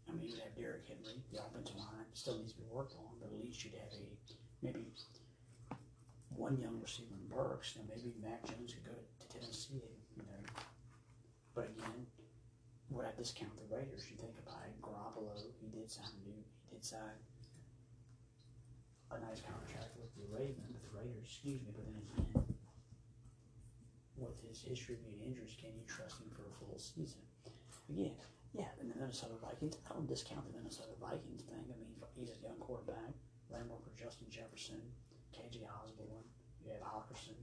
I 0.08 0.12
mean, 0.12 0.24
you 0.24 0.40
have 0.40 0.56
Derrick 0.56 0.88
Henry. 0.88 1.20
The 1.32 1.44
offensive 1.44 1.76
line 1.76 2.08
still 2.14 2.38
needs 2.40 2.52
to 2.56 2.60
be 2.64 2.66
worked 2.72 2.96
on, 2.96 3.20
but 3.20 3.28
at 3.28 3.38
least 3.38 3.62
you'd 3.64 3.76
have 3.76 3.92
a 3.92 4.04
maybe 4.64 4.88
one 6.32 6.56
young 6.56 6.80
receiver 6.80 7.12
in 7.12 7.28
Burks. 7.28 7.76
Now 7.76 7.84
maybe 7.88 8.16
Mac 8.22 8.44
Jones 8.48 8.72
could 8.72 8.88
go 8.88 8.96
to 8.96 9.26
Tennessee. 9.28 9.84
You 10.16 10.24
know, 10.24 10.40
but 11.54 11.68
again, 11.76 12.06
would 12.90 13.04
I 13.04 13.12
discount 13.16 13.52
the 13.60 13.68
Raiders? 13.68 14.08
You 14.08 14.16
think 14.16 14.38
about 14.40 14.64
it, 14.64 14.80
Garoppolo, 14.80 15.36
he 15.60 15.68
did 15.68 15.90
sign 15.90 16.08
a 16.08 16.20
new, 16.24 16.40
he 16.64 16.74
did 16.74 16.84
sign 16.84 17.20
a 19.10 19.18
nice 19.20 19.44
contract 19.44 19.92
with 20.00 20.08
the 20.16 20.24
Ravens, 20.32 20.72
with 20.72 20.82
the 20.82 20.96
Raiders, 20.96 21.28
excuse 21.28 21.60
me, 21.60 21.68
but 21.76 21.84
then 21.84 22.00
again, 22.00 22.37
with 24.26 24.42
his 24.42 24.60
history 24.62 24.96
of 24.96 25.04
being 25.04 25.22
injured, 25.22 25.50
can 25.60 25.70
you 25.76 25.86
trust 25.86 26.18
him 26.18 26.30
for 26.34 26.42
a 26.48 26.54
full 26.58 26.78
season? 26.78 27.22
Again, 27.88 28.16
yeah, 28.52 28.68
and 28.80 28.90
the 28.90 28.96
Minnesota 28.98 29.38
Vikings, 29.38 29.78
I 29.86 29.94
don't 29.94 30.08
discount 30.08 30.44
the 30.48 30.56
Minnesota 30.56 30.96
Vikings 31.00 31.44
thing. 31.44 31.68
I 31.68 31.76
mean, 31.78 31.94
he's 32.16 32.34
a 32.34 32.40
young 32.42 32.58
quarterback, 32.58 33.14
landmarker 33.52 33.92
Justin 33.96 34.28
Jefferson, 34.30 34.80
KJ 35.30 35.68
Osborne, 35.68 36.26
you 36.64 36.72
have 36.72 36.82
Hockenson. 36.82 37.38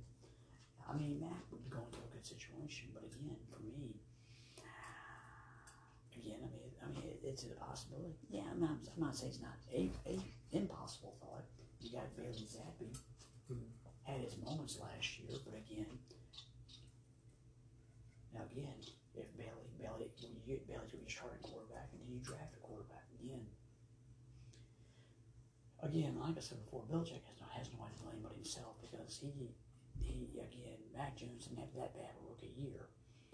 I 0.85 0.93
mean, 0.93 1.19
Mac 1.19 1.41
would 1.49 1.63
be 1.63 1.69
going 1.69 1.89
to 1.91 2.01
a 2.05 2.13
good 2.13 2.25
situation, 2.25 2.89
but 2.93 3.03
again, 3.05 3.37
for 3.49 3.57
me, 3.65 3.97
again, 6.13 6.45
I 6.45 6.49
mean, 6.53 6.69
I 6.81 6.85
mean, 6.93 7.03
it, 7.09 7.19
it's 7.23 7.43
a 7.43 7.53
possibility. 7.57 8.13
Yeah, 8.29 8.45
I'm 8.51 8.59
not, 8.59 8.77
I'm 8.85 9.01
not 9.01 9.15
saying 9.15 9.33
it's 9.33 9.41
not 9.41 9.57
a, 9.73 9.89
a 10.05 10.19
impossible 10.51 11.17
thought. 11.19 11.45
You 11.81 11.91
got 11.91 12.15
Bailey 12.15 12.45
Zappe, 12.45 12.93
who 13.47 13.55
mm-hmm. 13.55 13.85
had 14.03 14.21
his 14.21 14.37
moments 14.37 14.77
last 14.77 15.19
year, 15.19 15.37
but 15.45 15.57
again, 15.57 15.89
now 18.33 18.41
again, 18.51 18.77
if 19.15 19.25
Bailey, 19.37 19.69
Bailey, 19.79 20.11
when 20.21 20.34
you 20.45 20.61
get 20.61 20.77
going 20.77 20.89
to 20.89 20.97
be 21.01 21.09
starting 21.09 21.41
quarterback, 21.41 21.89
and 21.89 21.97
then 22.01 22.09
you 22.13 22.21
draft 22.21 22.53
a 22.53 22.61
quarterback 22.61 23.09
again. 23.17 23.49
Again, 25.81 26.13
like 26.21 26.37
I 26.37 26.41
said 26.41 26.61
before, 26.61 26.85
Belichick 26.85 27.25
has 27.25 27.37
no 27.41 27.49
has 27.49 27.69
no 27.73 27.81
nobody 27.81 27.97
to 27.97 28.03
blame 28.05 28.21
but 28.21 28.37
himself 28.37 28.77
because 28.81 29.17
he, 29.17 29.53
he 29.97 30.37
again, 30.37 30.77
Mac 30.93 31.17
Jones 31.17 31.45
didn't 31.49 31.65
have 31.65 31.73
that 31.73 31.97
bad 31.97 32.13
a 32.13 32.21
rookie 32.29 32.53
year, 32.57 32.89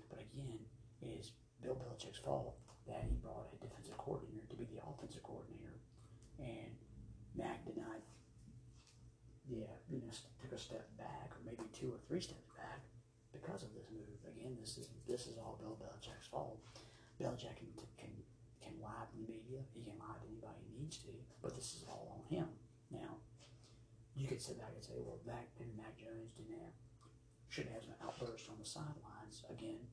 but 0.08 0.20
again, 0.24 0.60
it 1.04 1.12
is 1.20 1.36
Bill 1.60 1.76
Belichick's 1.76 2.20
fault 2.20 2.56
that 2.88 3.04
he 3.08 3.16
brought 3.20 3.52
a 3.52 3.60
defensive 3.60 4.00
coordinator 4.00 4.48
to 4.48 4.56
be 4.56 4.68
the 4.72 4.84
offensive 4.84 5.24
coordinator, 5.24 5.80
and 6.40 6.76
Mac 7.36 7.64
did 7.68 7.78
not, 7.78 8.00
yeah, 9.48 9.72
you 9.88 10.00
know, 10.00 10.12
took 10.40 10.52
a 10.52 10.60
step 10.60 10.88
back 10.98 11.32
or 11.36 11.40
maybe 11.46 11.68
two 11.72 11.92
or 11.92 12.00
three 12.08 12.20
steps 12.20 12.48
back 12.56 12.84
because 13.32 13.64
of 13.64 13.72
this 13.74 13.88
move. 13.92 14.20
Again, 14.28 14.58
this 14.60 14.78
is 14.78 14.90
this 15.08 15.28
is 15.28 15.38
all 15.38 15.60
Bill 15.60 15.78
Belichick's 15.80 16.28
fault. 16.28 16.60
Belichick 17.22 17.54
can 17.54 17.70
can 18.02 18.10
can 18.58 18.74
lie 18.82 19.06
to 19.06 19.14
the 19.14 19.30
media. 19.30 19.62
He 19.78 19.86
can 19.86 20.02
lie 20.02 20.18
to 20.18 20.26
anybody 20.26 20.58
he 20.66 20.82
needs 20.82 20.98
to, 21.06 21.14
but 21.42 21.54
this 21.54 21.78
is 21.78 21.86
all 21.86 22.18
on 22.18 22.26
him. 22.26 22.50
Now, 22.90 23.22
you 24.18 24.28
could 24.28 24.42
sit 24.42 24.58
back 24.58 24.74
and 24.74 24.84
say, 24.84 24.98
well, 24.98 25.22
Mac 25.26 25.46
maybe 25.62 25.78
Mac 25.78 25.94
Jones 26.02 26.34
didn't 26.34 26.58
have 26.58 26.74
should 27.48 27.70
have 27.70 27.84
an 27.86 27.94
outburst 28.02 28.50
on 28.50 28.58
the 28.58 28.66
sidelines 28.66 29.46
again. 29.54 29.86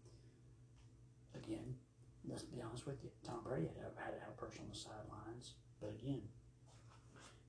Again, 1.37 1.77
let's 2.25 2.43
be 2.43 2.63
honest 2.65 2.87
with 2.87 3.03
you. 3.05 3.11
Tom 3.23 3.45
Brady 3.45 3.69
had, 3.77 3.93
had 4.01 4.15
an 4.15 4.25
outburst 4.25 4.59
on 4.59 4.71
the 4.73 4.79
sidelines, 4.79 5.59
but 5.81 5.91
again, 5.91 6.23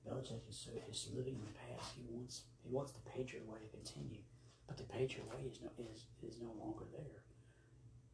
Belichick 0.04 0.44
is, 0.48 0.56
so, 0.56 0.70
is 0.90 1.08
living 1.14 1.40
in 1.40 1.44
the 1.48 1.56
past. 1.56 1.96
He 1.96 2.04
wants 2.12 2.44
he 2.62 2.68
wants 2.68 2.92
the 2.92 3.04
Patriot 3.08 3.48
way 3.48 3.58
to 3.64 3.70
continue, 3.72 4.20
but 4.68 4.76
the 4.76 4.84
Patriot 4.84 5.24
way 5.32 5.48
is 5.48 5.64
no 5.64 5.72
is 5.80 6.04
is 6.20 6.36
no 6.40 6.52
longer 6.60 6.84
there. 6.92 7.24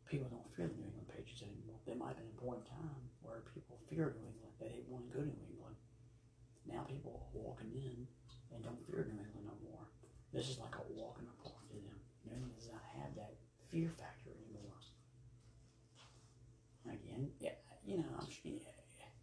People 0.06 0.30
don't 0.30 0.46
fear 0.54 0.70
the 0.70 0.78
New 0.78 0.86
England 0.86 1.10
Patriots 1.10 1.42
anymore. 1.42 1.82
There 1.82 1.98
might 1.98 2.14
have 2.14 2.22
been 2.22 2.30
a 2.30 2.42
point 2.42 2.62
in 2.62 2.66
time 2.70 3.02
where 3.22 3.42
people 3.50 3.78
feared 3.90 4.14
New 4.18 4.30
England. 4.30 4.54
They 4.62 4.70
didn't 4.70 4.90
want 4.90 5.10
to 5.10 5.12
go 5.12 5.20
to 5.22 5.30
New 5.30 5.46
England. 5.50 5.76
Now 6.66 6.86
people 6.86 7.18
are 7.18 7.34
walking 7.34 7.74
in 7.74 8.06
and 8.54 8.62
don't 8.62 8.78
fear 8.86 9.02
New 9.06 9.18
England 9.18 9.46
no 9.50 9.58
more. 9.66 9.86
This 10.30 10.46
is 10.46 10.62
like 10.62 10.78
a 10.78 10.86
walk 10.94 11.18
in 11.18 11.26
the 11.26 11.36
park 11.42 11.58
to 11.70 11.78
them. 11.82 11.98
New 12.22 12.38
England 12.38 12.54
does 12.54 12.70
not 12.70 12.82
have 12.94 13.14
that 13.18 13.34
fear 13.70 13.90
factor 13.98 14.30
anymore. 14.30 14.78
Again, 16.86 17.34
yeah, 17.42 17.58
you 17.82 17.98
know, 17.98 18.10
I'm 18.14 18.30
sure, 18.30 18.62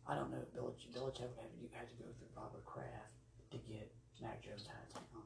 I 0.04 0.20
don't 0.20 0.32
know 0.36 0.44
if 0.44 0.52
Belichick, 0.52 0.92
Belichick 0.92 1.32
would 1.32 1.48
have, 1.48 1.56
you 1.64 1.72
had 1.72 1.88
to 1.88 1.96
go 1.96 2.12
through 2.12 2.36
Robert 2.36 2.68
Kraft 2.68 3.16
to 3.56 3.58
get 3.64 3.88
Mac 4.20 4.44
Jones 4.44 4.68
out 4.68 4.84
of 4.84 4.92
town. 4.92 5.24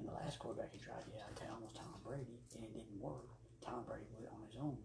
And 0.00 0.08
the 0.08 0.16
last 0.16 0.40
quarterback 0.40 0.72
he 0.72 0.80
tried 0.80 1.04
to 1.04 1.12
get 1.12 1.20
out 1.20 1.36
of 1.36 1.40
town 1.40 1.60
was 1.60 1.76
Tom 1.76 2.00
Brady, 2.00 2.40
and 2.56 2.64
it 2.64 2.72
didn't 2.72 2.96
work. 2.96 3.28
Tom 3.60 3.84
Brady 3.84 4.08
went 4.16 4.32
on 4.32 4.44
his 4.48 4.56
own, 4.56 4.80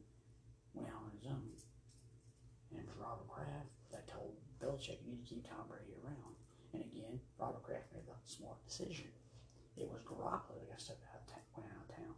went 0.76 0.92
out 0.92 1.08
on 1.08 1.12
his 1.16 1.28
own. 1.28 1.50
And 2.76 2.84
for 2.84 3.00
Robert 3.00 3.28
Kraft, 3.28 3.72
that 3.92 4.08
told 4.08 4.36
Belichick 4.80 5.04
need 5.06 5.20
to 5.20 5.30
keep 5.30 5.48
Tom 5.48 5.68
Brady 5.68 5.92
around. 6.04 6.36
And 6.74 6.84
again, 6.84 7.20
Robert 7.38 7.64
Kraft 7.64 7.92
made 7.94 8.08
the 8.08 8.16
smart 8.26 8.64
decision. 8.66 9.12
It 9.76 9.90
was 9.92 10.04
Garoppolo 10.04 10.60
that 10.60 10.70
got 10.70 10.82
stepped 10.82 11.04
out 11.12 11.20
of 11.20 11.36
went 11.58 11.72
out 11.76 11.84
of 11.90 11.96
town. 11.96 12.16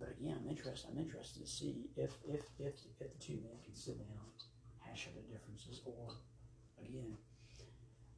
But 0.00 0.16
again, 0.16 0.38
I'm 0.40 0.48
interested. 0.48 0.88
I'm 0.90 0.98
interested 0.98 1.44
to 1.44 1.50
see 1.50 1.90
if 1.96 2.12
if 2.24 2.40
if 2.58 2.74
if 3.00 3.12
the 3.12 3.20
two 3.20 3.44
men 3.44 3.60
can 3.64 3.74
sit 3.74 3.98
down, 3.98 4.24
hash 4.80 5.08
out 5.08 5.16
the 5.16 5.32
differences, 5.32 5.82
or 5.84 6.16
again, 6.80 7.16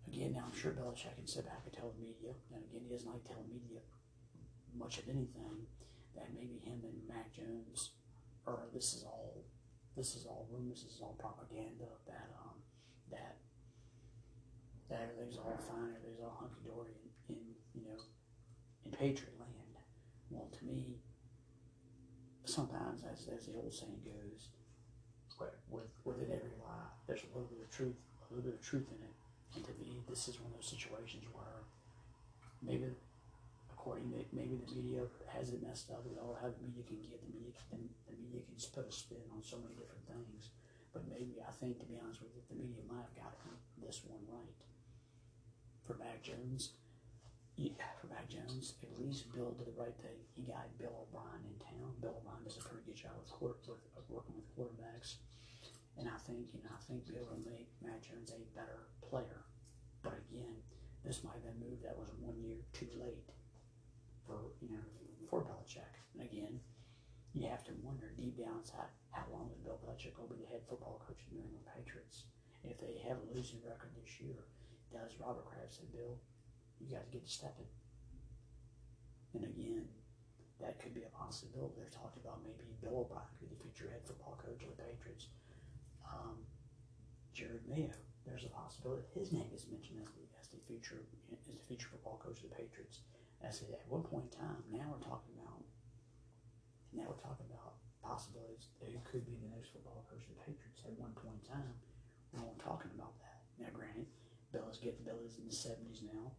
again. 0.06 0.32
Now 0.32 0.46
I'm 0.46 0.56
sure 0.56 0.72
Belichick 0.72 1.16
can 1.16 1.26
sit 1.26 1.46
back 1.46 1.62
and 1.64 1.72
tell 1.72 1.90
the 1.90 2.04
media. 2.04 2.34
And 2.54 2.62
again, 2.62 2.82
he 2.86 2.92
doesn't 2.92 3.10
like 3.10 3.24
telling 3.24 3.50
media 3.50 3.80
much 4.76 4.98
of 4.98 5.08
anything. 5.08 5.66
That 6.14 6.34
maybe 6.34 6.60
him 6.62 6.82
and 6.84 7.08
Mac 7.08 7.32
Jones, 7.32 7.90
or 8.44 8.66
this 8.74 8.94
is 8.94 9.04
all 9.04 9.44
this 9.96 10.14
is 10.14 10.26
all 10.26 10.46
rumors, 10.50 10.82
this 10.84 10.94
is 10.94 11.00
all 11.00 11.16
propaganda 11.18 11.88
that 12.06 12.30
um, 12.40 12.56
that 13.10 13.36
that 14.88 15.02
everything's 15.02 15.36
all 15.38 15.58
fine, 15.68 15.94
everything's 15.96 16.20
all 16.22 16.36
hunky 16.38 16.62
dory 16.64 16.94
in, 17.28 17.34
in 17.34 17.40
you 17.74 17.82
know 17.88 18.00
in 18.84 18.90
Patriot 18.92 19.34
land. 19.38 19.50
Well, 20.30 20.48
to 20.58 20.64
me, 20.64 20.98
sometimes 22.44 23.02
as 23.10 23.28
as 23.28 23.46
the 23.46 23.54
old 23.54 23.72
saying 23.72 24.00
goes, 24.04 24.48
with 25.68 25.90
within 26.04 26.30
every 26.32 26.54
lie, 26.62 26.90
there's 27.06 27.22
a 27.22 27.30
little 27.34 27.50
bit 27.50 27.62
of 27.62 27.70
truth, 27.70 27.96
a 28.30 28.34
little 28.34 28.50
bit 28.50 28.58
of 28.58 28.64
truth 28.64 28.86
in 28.90 29.02
it. 29.02 29.14
And 29.54 29.64
to 29.64 29.72
me, 29.82 29.98
this 30.08 30.28
is 30.28 30.38
one 30.40 30.52
of 30.52 30.56
those 30.62 30.70
situations 30.70 31.24
where 31.32 31.66
maybe 32.62 32.94
according 33.80 34.12
to 34.12 34.20
maybe 34.36 34.60
the 34.60 34.68
media 34.76 35.00
has 35.32 35.56
it 35.56 35.64
messed 35.64 35.88
up 35.88 36.04
with 36.04 36.20
all 36.20 36.36
how 36.36 36.52
the 36.52 36.60
media 36.60 36.84
can 36.84 37.00
get 37.00 37.16
the 37.24 37.32
media 37.32 37.48
can, 37.72 37.80
the 38.04 38.12
media 38.20 38.44
can 38.44 38.52
just 38.52 38.76
put 38.76 38.84
a 38.84 38.92
spin 38.92 39.24
on 39.32 39.40
so 39.40 39.56
many 39.56 39.72
different 39.72 40.04
things. 40.04 40.52
But 40.92 41.08
maybe 41.08 41.40
I 41.40 41.48
think 41.56 41.80
to 41.80 41.88
be 41.88 41.96
honest 41.96 42.20
with 42.20 42.36
you, 42.36 42.44
the 42.52 42.60
media 42.60 42.84
might 42.84 43.08
have 43.08 43.16
gotten 43.16 43.56
this 43.80 44.04
one 44.04 44.20
right. 44.28 44.60
For 45.88 45.96
Mac 45.96 46.20
Jones, 46.20 46.76
yeah, 47.56 47.88
for 47.96 48.12
Mac 48.12 48.28
Jones, 48.28 48.76
at 48.84 49.00
least 49.00 49.32
Bill 49.32 49.56
did 49.56 49.64
the 49.64 49.80
right 49.80 49.96
thing. 50.04 50.20
He 50.36 50.44
got 50.44 50.68
Bill 50.76 51.08
O'Brien 51.08 51.40
in 51.48 51.56
town. 51.56 51.96
Bill 52.04 52.20
O'Brien 52.20 52.44
does 52.44 52.60
a 52.60 52.64
pretty 52.68 52.84
good 52.84 53.00
job 53.00 53.16
with, 53.16 53.32
with, 53.40 53.64
with 53.96 54.06
working 54.12 54.36
with 54.36 54.46
quarterbacks, 54.52 55.24
and 55.96 56.04
I 56.04 56.20
think 56.28 56.52
you 56.52 56.60
know 56.60 56.76
I 56.76 56.84
think 56.84 57.08
Bill 57.08 57.24
will 57.32 57.48
make 57.48 57.72
Mac 57.80 58.04
Jones 58.04 58.28
a 58.28 58.44
better 58.52 58.92
player. 59.00 59.48
But 60.04 60.20
again, 60.28 60.60
this 61.00 61.24
might 61.24 61.40
have 61.40 61.48
been 61.48 61.56
a 61.56 61.64
move 61.64 61.80
that 61.80 61.96
was 61.96 62.12
one 62.20 62.36
year 62.44 62.60
too 62.76 62.92
late 63.00 63.24
for 64.30 64.54
you 64.62 64.78
know 64.78 64.86
for 65.26 65.42
Belichick. 65.42 65.90
And 66.14 66.22
again, 66.22 66.62
you 67.34 67.50
have 67.50 67.66
to 67.66 67.74
wonder 67.82 68.14
deep 68.14 68.38
down 68.38 68.62
inside 68.62 68.90
how 69.10 69.26
long 69.34 69.50
is 69.50 69.58
Bill 69.58 69.82
Belichick 69.82 70.14
to 70.14 70.30
be 70.30 70.38
the 70.38 70.50
head 70.50 70.62
football 70.70 71.02
coach 71.02 71.18
of 71.18 71.34
the 71.34 71.42
New 71.42 71.46
England 71.50 71.66
Patriots? 71.66 72.30
If 72.62 72.78
they 72.78 73.02
have 73.10 73.18
a 73.18 73.30
losing 73.34 73.58
record 73.66 73.90
this 73.98 74.22
year, 74.22 74.46
does 74.94 75.18
Robert 75.18 75.46
Kraft 75.46 75.74
say, 75.74 75.86
Bill, 75.90 76.18
you 76.78 76.92
got 76.92 77.06
to 77.06 77.10
get 77.10 77.24
to 77.26 77.30
stepping? 77.30 77.70
And 79.34 79.46
again, 79.46 79.86
that 80.60 80.78
could 80.82 80.92
be 80.92 81.06
a 81.06 81.12
possibility. 81.14 81.78
They're 81.78 81.94
talking 81.94 82.20
about 82.20 82.42
maybe 82.44 82.66
Bill 82.82 83.06
O'Brien 83.06 83.24
could 83.30 83.48
be 83.48 83.54
the 83.54 83.62
future 83.62 83.88
head 83.88 84.04
football 84.04 84.36
coach 84.36 84.60
of 84.66 84.74
the 84.76 84.82
Patriots. 84.82 85.30
Um, 86.04 86.42
Jerod 87.32 87.64
Mayo, 87.70 87.94
there's 88.26 88.44
a 88.44 88.52
possibility 88.52 89.06
his 89.14 89.32
name 89.32 89.48
is 89.54 89.70
mentioned 89.70 90.02
as 90.02 90.10
the, 90.12 90.26
as 90.36 90.46
the 90.50 90.60
future 90.66 91.00
as 91.32 91.46
the 91.46 91.56
future 91.64 91.88
football 91.88 92.20
coach 92.20 92.42
of 92.42 92.50
the 92.50 92.56
Patriots. 92.58 93.06
As 93.40 93.62
at 93.62 93.88
one 93.88 94.04
point 94.04 94.28
in 94.28 94.34
time, 94.36 94.62
now 94.68 94.84
we're 94.92 95.00
talking 95.04 95.32
about 95.40 95.64
now 96.92 97.08
we're 97.08 97.24
talking 97.24 97.46
about 97.48 97.80
possibilities 98.02 98.68
who 98.82 99.00
could 99.06 99.24
be 99.24 99.38
the 99.38 99.48
next 99.54 99.72
football 99.72 100.04
coach 100.10 100.26
of 100.26 100.34
the 100.36 100.42
Patriots. 100.44 100.82
At 100.84 100.98
one 100.98 101.14
point 101.14 101.40
in 101.40 101.46
time, 101.48 101.74
we 102.34 102.42
weren't 102.42 102.60
talking 102.60 102.90
about 102.92 103.16
that. 103.22 103.40
Now, 103.56 103.70
granted, 103.72 104.10
is 104.52 104.78
getting 104.82 105.06
Bill 105.06 105.22
is 105.24 105.38
in 105.38 105.46
the 105.46 105.54
seventies 105.54 106.02
now, 106.04 106.36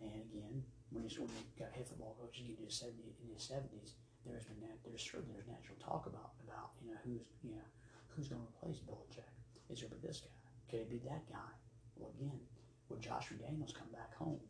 and 0.00 0.22
again, 0.26 0.64
when 0.90 1.04
he's 1.04 1.18
when 1.18 1.28
he 1.28 1.44
got 1.60 1.76
head 1.76 1.86
football 1.86 2.16
coach, 2.18 2.40
get 2.40 2.56
to 2.56 2.70
seventy 2.72 3.14
in 3.22 3.30
his 3.30 3.44
seventies, 3.44 4.00
there's 4.24 4.44
been 4.48 4.60
that 4.64 4.80
there's 4.82 5.02
certainly 5.02 5.36
there's 5.36 5.50
natural 5.50 5.78
talk 5.78 6.06
about 6.06 6.34
about 6.42 6.72
you 6.80 6.90
know 6.90 7.00
who's 7.04 7.22
you 7.44 7.52
know 7.52 7.68
who's 8.10 8.28
going 8.28 8.40
to 8.40 8.48
replace 8.48 8.80
Belichick. 8.82 9.28
Is 9.70 9.82
it 9.82 9.90
be 9.90 10.00
this 10.02 10.24
guy? 10.24 10.34
Could 10.70 10.80
it 10.86 10.90
be 10.90 11.02
that 11.06 11.26
guy? 11.30 11.52
Well, 11.96 12.10
again, 12.18 12.40
would 12.88 13.00
Josh 13.00 13.30
McDaniels 13.30 13.74
come 13.74 13.90
back 13.92 14.14
home? 14.16 14.40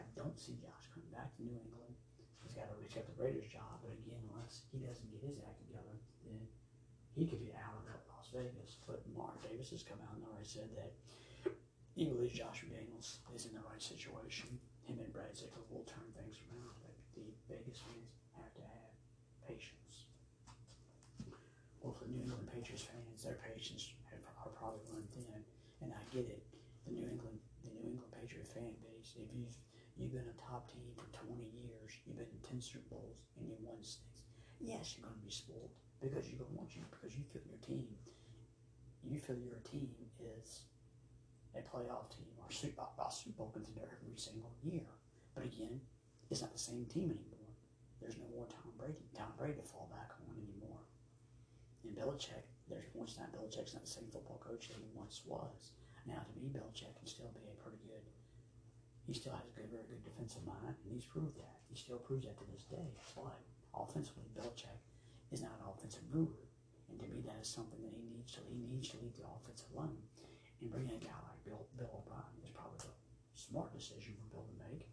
I, 0.00 0.04
don't 0.16 0.40
see 0.40 0.56
Josh 0.56 0.88
coming 0.96 1.12
back 1.12 1.28
to 1.36 1.44
New 1.44 1.52
England. 1.52 1.92
He's 2.40 2.56
got 2.56 2.72
a, 2.72 2.74
he's 2.80 2.96
got 2.96 3.04
the 3.04 3.20
Raiders 3.20 3.52
job, 3.52 3.84
but 3.84 3.92
again, 3.92 4.24
unless 4.32 4.64
he 4.72 4.80
doesn't 4.80 5.12
get 5.12 5.20
his 5.20 5.36
act 5.44 5.60
together, 5.68 5.96
then 6.24 6.40
he 7.12 7.28
could 7.28 7.44
be 7.44 7.52
out 7.52 7.84
of 7.84 8.00
Las 8.08 8.32
Vegas. 8.32 8.80
But 8.88 9.04
Mark 9.12 9.36
Davis 9.44 9.70
has 9.76 9.84
come 9.84 10.00
out 10.00 10.16
and 10.16 10.24
already 10.24 10.48
said 10.48 10.72
that 10.80 10.96
he 11.92 12.08
believes 12.08 12.32
Josh 12.32 12.64
McDaniels 12.64 13.20
is 13.36 13.44
in 13.44 13.52
the 13.52 13.64
right 13.68 13.82
situation. 13.82 14.48
Him 14.88 14.98
and 15.04 15.12
Brad 15.12 15.36
Ziegler 15.36 15.68
will 15.68 15.84
turn 15.84 16.08
things 16.16 16.40
around. 16.48 16.72
But 16.80 16.96
the 17.12 17.28
Vegas 17.44 17.84
fans 17.84 18.16
have 18.40 18.52
to 18.56 18.64
have 18.64 18.92
patience. 19.44 20.08
Well, 21.84 21.92
for 21.92 22.08
New 22.08 22.24
England 22.24 22.48
Patriots 22.48 22.88
fans, 22.88 23.20
their 23.24 23.40
patience 23.40 23.92
have, 24.08 24.24
are 24.44 24.52
probably 24.56 24.80
run 24.92 25.04
thin, 25.12 25.44
and 25.84 25.92
I 25.92 26.00
get 26.08 26.28
it. 26.28 26.40
The 26.88 26.92
New 26.92 27.04
England, 27.04 27.40
the 27.64 27.72
New 27.76 27.92
England 27.92 28.12
Patriot 28.16 28.48
fan 28.48 28.72
base. 28.80 29.16
If 29.16 29.28
you've 29.36 29.59
you've 30.00 30.16
been 30.16 30.32
a 30.32 30.40
top 30.40 30.72
team 30.72 30.88
for 30.96 31.12
20 31.12 31.36
years, 31.36 31.92
you've 32.08 32.16
been 32.16 32.32
in 32.32 32.40
10 32.40 32.60
Super 32.60 32.96
Bowls, 32.96 33.20
and 33.36 33.44
you 33.44 33.54
won 33.60 33.76
six. 33.84 34.24
Yes, 34.56 34.96
you're 34.96 35.04
going 35.04 35.20
to 35.20 35.24
be 35.24 35.30
spoiled 35.30 35.76
because 36.00 36.24
you're 36.28 36.40
going 36.40 36.52
to 36.52 36.56
want 36.56 36.72
you 36.72 36.84
because 36.88 37.12
you 37.12 37.24
feel 37.28 37.44
your 37.44 37.60
team. 37.60 37.92
You 39.04 39.20
feel 39.20 39.36
your 39.36 39.60
team 39.64 39.92
is 40.20 40.64
a 41.52 41.60
playoff 41.60 42.08
team 42.12 42.32
or 42.40 42.48
Super, 42.48 42.84
Bowl 43.36 43.52
contender 43.52 43.88
every 43.88 44.16
single 44.16 44.52
year. 44.64 44.88
But 45.34 45.44
again, 45.44 45.80
it's 46.28 46.40
not 46.40 46.52
the 46.52 46.60
same 46.60 46.84
team 46.88 47.12
anymore. 47.12 47.52
There's 48.00 48.16
no 48.16 48.28
more 48.32 48.48
Tom 48.48 48.72
Brady. 48.76 49.04
Tom 49.12 49.32
Brady 49.36 49.60
to 49.60 49.64
fall 49.64 49.88
back 49.92 50.16
on 50.16 50.36
anymore. 50.36 50.80
And 51.84 51.96
Belichick, 51.96 52.48
there's 52.68 52.88
points 52.96 53.16
that 53.16 53.32
Belichick's 53.32 53.74
not 53.74 53.84
the 53.84 53.90
same 53.90 54.08
football 54.12 54.40
coach 54.40 54.68
that 54.68 54.80
he 54.80 54.88
once 54.94 55.20
was. 55.26 55.72
Now, 56.06 56.24
to 56.24 56.32
me, 56.40 56.48
Belichick 56.48 56.96
can 56.96 57.08
still 57.08 57.32
be 57.36 57.44
a 57.48 57.56
pretty 57.60 57.80
good. 57.84 58.04
He 59.10 59.18
still 59.18 59.34
has 59.34 59.42
a 59.42 59.58
good, 59.58 59.66
very 59.74 59.82
good 59.90 60.06
defensive 60.06 60.46
mind, 60.46 60.78
and 60.86 60.94
he's 60.94 61.02
proved 61.02 61.34
that. 61.34 61.58
He 61.66 61.74
still 61.74 61.98
proves 61.98 62.30
that 62.30 62.38
to 62.38 62.46
this 62.46 62.62
day. 62.70 62.94
But 63.18 63.42
offensively, 63.74 64.30
Belichick 64.38 64.78
is 65.34 65.42
not 65.42 65.58
an 65.58 65.66
offensive 65.66 66.06
guru, 66.14 66.38
and 66.86 66.94
to 67.02 67.10
me, 67.10 67.18
that 67.26 67.34
is 67.42 67.50
something 67.50 67.82
that 67.82 67.90
he 67.90 68.06
needs 68.06 68.30
to. 68.38 68.46
He 68.46 68.62
needs 68.70 68.94
to 68.94 69.02
lead 69.02 69.18
the 69.18 69.26
offensive 69.26 69.66
line. 69.74 69.98
And 70.62 70.70
bringing 70.70 70.94
a 70.94 71.02
guy 71.02 71.18
like 71.26 71.42
Bill, 71.42 71.66
Bill 71.74 71.90
O'Brien 71.90 72.38
is 72.38 72.54
probably 72.54 72.78
the 72.86 72.94
smart 73.34 73.74
decision 73.74 74.14
for 74.14 74.30
Bill 74.30 74.46
to 74.46 74.56
make. 74.70 74.86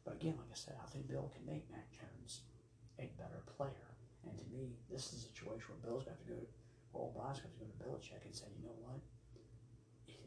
But 0.00 0.16
again, 0.16 0.40
like 0.40 0.48
I 0.48 0.56
said, 0.56 0.80
I 0.80 0.88
think 0.88 1.04
Bill 1.04 1.28
can 1.36 1.44
make 1.44 1.68
Mac 1.68 1.92
Jones 1.92 2.48
a 2.96 3.12
better 3.20 3.44
player. 3.52 3.92
And 4.24 4.32
to 4.32 4.48
me, 4.48 4.80
this 4.88 5.12
is 5.12 5.28
a 5.28 5.28
situation 5.28 5.76
where 5.76 5.92
Bill's 5.92 6.08
got 6.08 6.16
to 6.16 6.24
go, 6.24 6.40
to, 6.40 6.48
or 6.96 7.12
O'Brien's 7.12 7.44
got 7.44 7.52
to 7.52 7.60
go 7.60 7.68
to 7.68 7.76
Belichick 7.84 8.24
and 8.24 8.32
say, 8.32 8.48
you 8.56 8.64
know 8.64 8.80
what? 8.80 9.04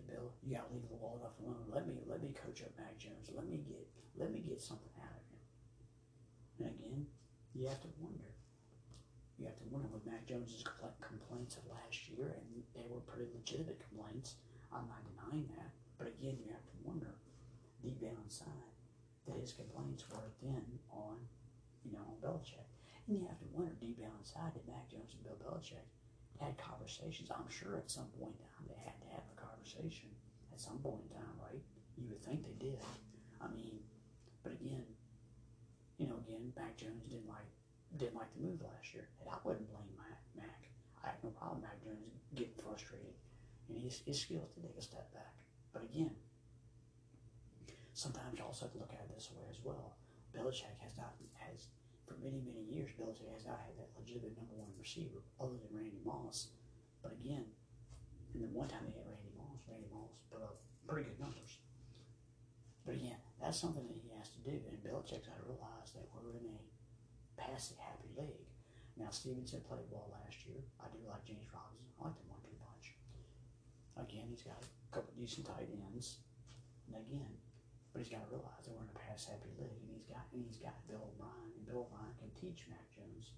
Bill, 0.08 0.34
you 0.44 0.56
got 0.56 0.68
to 0.70 0.74
leave 0.74 0.88
the 0.90 0.96
wall 0.96 1.20
enough 1.20 1.38
alone. 1.42 1.66
Let 1.70 1.88
me 1.88 2.00
let 2.08 2.22
me 2.22 2.34
coach 2.34 2.62
up 2.62 2.72
Mac 2.78 2.98
Jones. 2.98 3.30
Let 3.34 3.48
me 3.48 3.62
get 3.66 3.88
let 4.18 4.32
me 4.32 4.40
get 4.40 4.62
something 4.62 4.94
out 5.02 5.12
of 5.14 5.26
him. 5.30 5.42
And 6.60 6.68
again, 6.80 7.06
you 7.54 7.68
have 7.68 7.82
to 7.82 7.92
wonder. 8.00 8.32
You 9.38 9.46
have 9.52 9.60
to 9.60 9.68
wonder 9.68 9.90
with 9.92 10.06
Mac 10.08 10.26
Jones's 10.26 10.64
complaints 11.04 11.58
of 11.58 11.68
last 11.68 12.08
year, 12.08 12.40
and 12.40 12.64
they 12.72 12.88
were 12.88 13.04
pretty 13.04 13.28
legitimate 13.36 13.84
complaints. 13.84 14.36
I'm 14.72 14.88
not 14.88 15.04
denying 15.04 15.50
that. 15.60 15.76
But 15.98 16.08
again, 16.08 16.40
you 16.40 16.52
have 16.52 16.64
to 16.64 16.78
wonder 16.84 17.20
deep 17.84 18.00
down 18.00 18.16
inside 18.24 18.72
that 19.28 19.36
his 19.36 19.52
complaints 19.52 20.04
were 20.12 20.32
then 20.42 20.64
on, 20.92 21.20
you 21.84 21.92
know, 21.92 22.04
on 22.08 22.16
Belichick. 22.24 22.68
And 23.08 23.18
you 23.20 23.28
have 23.28 23.40
to 23.40 23.50
wonder 23.52 23.76
deep 23.80 24.00
down 24.00 24.16
inside 24.20 24.56
that 24.56 24.68
Mac 24.68 24.88
Jones 24.90 25.12
and 25.16 25.24
Bill 25.24 25.40
Belichick 25.44 25.84
had 26.40 26.58
conversations. 26.58 27.30
I'm 27.32 27.50
sure 27.50 27.78
at 27.78 27.90
some 27.90 28.08
point 28.20 28.36
in 28.36 28.44
time 28.44 28.66
they 28.68 28.80
had 28.84 29.00
to 29.02 29.08
have 29.16 29.26
a 29.26 29.38
conversation 29.40 30.10
at 30.52 30.60
some 30.60 30.80
point 30.80 31.04
in 31.08 31.16
time, 31.16 31.36
right? 31.40 31.62
You 31.98 32.08
would 32.10 32.24
think 32.24 32.44
they 32.44 32.58
did. 32.60 32.80
I 33.42 33.48
mean, 33.52 33.80
but 34.44 34.54
again, 34.54 34.84
you 35.98 36.08
know, 36.08 36.20
again, 36.28 36.52
Mac 36.56 36.76
Jones 36.78 37.04
didn't 37.08 37.28
like 37.28 37.48
didn't 37.96 38.16
like 38.16 38.32
the 38.36 38.44
move 38.44 38.60
last 38.60 38.92
year, 38.94 39.08
and 39.22 39.30
I 39.30 39.40
wouldn't 39.44 39.72
blame 39.72 39.96
Mac. 39.96 40.20
Mac. 40.36 40.68
I 41.04 41.08
have 41.16 41.24
no 41.24 41.30
problem 41.32 41.62
Mac 41.62 41.80
Jones 41.84 42.12
getting 42.36 42.60
frustrated, 42.60 43.16
and 43.70 43.80
his, 43.80 44.04
his 44.04 44.20
skills 44.20 44.52
to 44.56 44.60
take 44.60 44.76
a 44.78 44.82
step 44.82 45.08
back. 45.14 45.32
But 45.72 45.84
again, 45.88 46.12
sometimes 47.94 48.38
you 48.38 48.44
also 48.44 48.66
have 48.66 48.74
to 48.74 48.80
look 48.80 48.92
at 48.92 49.08
it 49.08 49.16
this 49.16 49.32
way 49.32 49.44
as 49.50 49.64
well. 49.64 49.96
Belichick 50.36 50.76
has 50.84 50.98
not 50.98 51.16
has 51.40 51.68
for 52.06 52.16
many, 52.22 52.42
many 52.42 52.62
years, 52.70 52.94
Belichick 52.94 53.30
has 53.34 53.46
not 53.46 53.62
had 53.66 53.76
that 53.82 53.94
legitimate 53.98 54.38
number 54.38 54.54
one 54.56 54.72
receiver 54.78 55.26
other 55.42 55.58
than 55.58 55.74
Randy 55.74 56.02
Moss. 56.06 56.54
But 57.02 57.18
again, 57.18 57.46
and 58.34 58.42
then 58.42 58.54
one 58.54 58.70
time 58.70 58.86
they 58.86 58.94
had 58.94 59.10
Randy 59.10 59.34
Moss. 59.38 59.66
Randy 59.66 59.90
Moss 59.90 60.14
put 60.30 60.42
up 60.42 60.62
pretty 60.86 61.10
good 61.10 61.20
numbers. 61.20 61.62
But 62.86 63.02
again, 63.02 63.18
that's 63.42 63.58
something 63.58 63.86
that 63.90 63.98
he 63.98 64.14
has 64.14 64.30
to 64.38 64.40
do. 64.46 64.62
And 64.70 64.78
Belichick's 64.86 65.26
got 65.26 65.42
to 65.42 65.50
realize 65.50 65.90
that 65.98 66.06
we're 66.14 66.38
in 66.38 66.46
a 66.46 66.60
passing 67.42 67.82
happy 67.82 68.14
league. 68.14 68.50
Now, 68.96 69.10
Stevenson 69.10 69.66
played 69.66 69.90
well 69.90 70.08
last 70.14 70.46
year. 70.46 70.62
I 70.80 70.88
do 70.94 71.02
like 71.10 71.26
James 71.26 71.50
Robinson. 71.52 71.90
I 71.98 72.08
like 72.08 72.16
him 72.16 72.30
one 72.30 72.40
two 72.46 72.56
punch. 72.62 72.96
Again, 73.98 74.30
he's 74.30 74.46
got 74.46 74.62
a 74.62 74.70
couple 74.94 75.12
decent 75.18 75.50
tight 75.50 75.68
ends. 75.68 76.22
And 76.88 76.96
again, 77.02 77.34
but 77.92 78.04
he's 78.04 78.12
got 78.12 78.28
to 78.28 78.32
realize 78.32 78.62
that 78.64 78.76
we're 78.76 78.84
in 78.86 78.94
a 78.94 79.00
pass 79.08 79.26
happy 79.32 79.52
league, 79.56 79.80
and 79.84 79.92
he's 79.96 80.08
got 80.08 80.28
and 80.36 80.44
he's 80.44 80.60
got 80.60 80.76
Bill 80.88 81.00
O'Brien, 81.00 81.55
Bill 81.66 81.90
O'Brien 81.90 82.14
can 82.18 82.32
teach 82.38 82.66
Mac 82.70 82.86
Jones, 82.94 83.34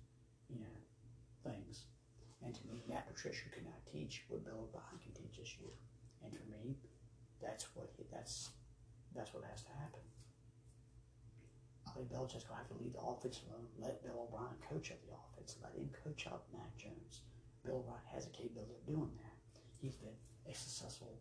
you 0.52 0.60
know, 0.60 0.78
things. 1.44 1.88
And 2.44 2.54
to 2.54 2.62
me, 2.68 2.84
Matt 2.88 3.08
Patricia 3.08 3.50
could 3.50 3.66
not 3.66 3.82
teach 3.92 4.24
what 4.28 4.46
Bill 4.46 4.70
O'Brien 4.70 5.00
can 5.02 5.14
teach 5.16 5.40
this 5.40 5.58
year. 5.60 5.74
And 6.24 6.32
for 6.36 6.46
me, 6.52 6.78
that's 7.42 7.66
what 7.76 7.90
he, 7.98 8.04
that's 8.12 8.52
that's 9.16 9.34
what 9.34 9.44
has 9.50 9.64
to 9.64 9.74
happen. 9.74 10.04
I 11.88 11.92
think 11.96 12.12
Belichick's 12.12 12.44
going 12.46 12.60
to 12.60 12.64
have 12.68 12.74
to 12.76 12.78
leave 12.84 12.94
the 12.94 13.02
offense 13.02 13.42
alone. 13.48 13.66
Let 13.80 14.04
Bill 14.04 14.28
O'Brien 14.28 14.60
coach 14.62 14.92
up 14.92 15.02
the 15.08 15.16
offense. 15.16 15.56
Let 15.64 15.74
him 15.74 15.90
coach 16.04 16.28
up 16.28 16.46
Mac 16.54 16.76
Jones. 16.78 17.24
Bill 17.64 17.84
Wright 17.88 18.04
has 18.14 18.28
the 18.28 18.36
capability 18.36 18.76
of 18.76 18.86
doing 18.86 19.12
that. 19.24 19.36
He's 19.80 19.96
been 19.96 20.16
a 20.46 20.54
successful 20.54 21.18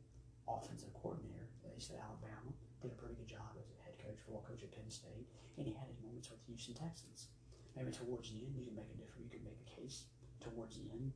offensive 0.47 0.93
coordinator, 0.95 1.49
at 1.65 1.73
least 1.75 1.91
at 1.91 2.03
Alabama. 2.03 2.55
Did 2.83 2.93
a 2.93 2.99
pretty 2.99 3.15
good 3.15 3.31
job 3.31 3.57
as 3.59 3.67
coach, 4.07 4.23
football 4.23 4.47
coach 4.47 4.63
at 4.63 4.71
Penn 4.71 4.87
State, 4.87 5.27
and 5.59 5.67
he 5.67 5.75
had 5.75 5.91
his 5.91 5.99
moments 5.99 6.31
with 6.31 6.39
the 6.47 6.55
Houston 6.55 6.79
Texans. 6.79 7.35
Maybe 7.75 7.91
towards 7.91 8.31
the 8.31 8.39
end, 8.39 8.55
you 8.55 8.65
can 8.65 8.79
make 8.79 8.89
a 8.95 8.97
difference. 8.97 9.27
You 9.29 9.43
can 9.43 9.45
make 9.45 9.59
a 9.59 9.69
case 9.69 10.07
towards 10.41 10.79
the 10.79 10.87
end. 10.95 11.13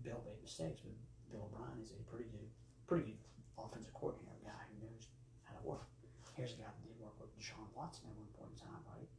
Bill 0.00 0.24
made 0.24 0.40
mistakes, 0.40 0.80
but 0.80 0.96
Bill 1.28 1.52
O'Brien 1.52 1.78
is 1.84 1.92
a 1.92 2.00
pretty 2.08 2.26
good, 2.32 2.48
pretty 2.88 3.12
good 3.12 3.20
offensive 3.60 3.92
coordinator, 3.92 4.32
a 4.40 4.48
guy 4.48 4.62
who 4.72 4.88
knows 4.88 5.12
how 5.44 5.52
to 5.52 5.62
work. 5.62 5.84
Here's 6.32 6.56
a 6.56 6.60
guy 6.64 6.72
that 6.72 6.80
did 6.80 6.96
work 6.96 7.20
with 7.20 7.28
Deshaun 7.36 7.68
Watson 7.76 8.08
at 8.08 8.16
one 8.16 8.32
point 8.32 8.56
in 8.56 8.58
time, 8.64 8.80
right? 8.88 9.10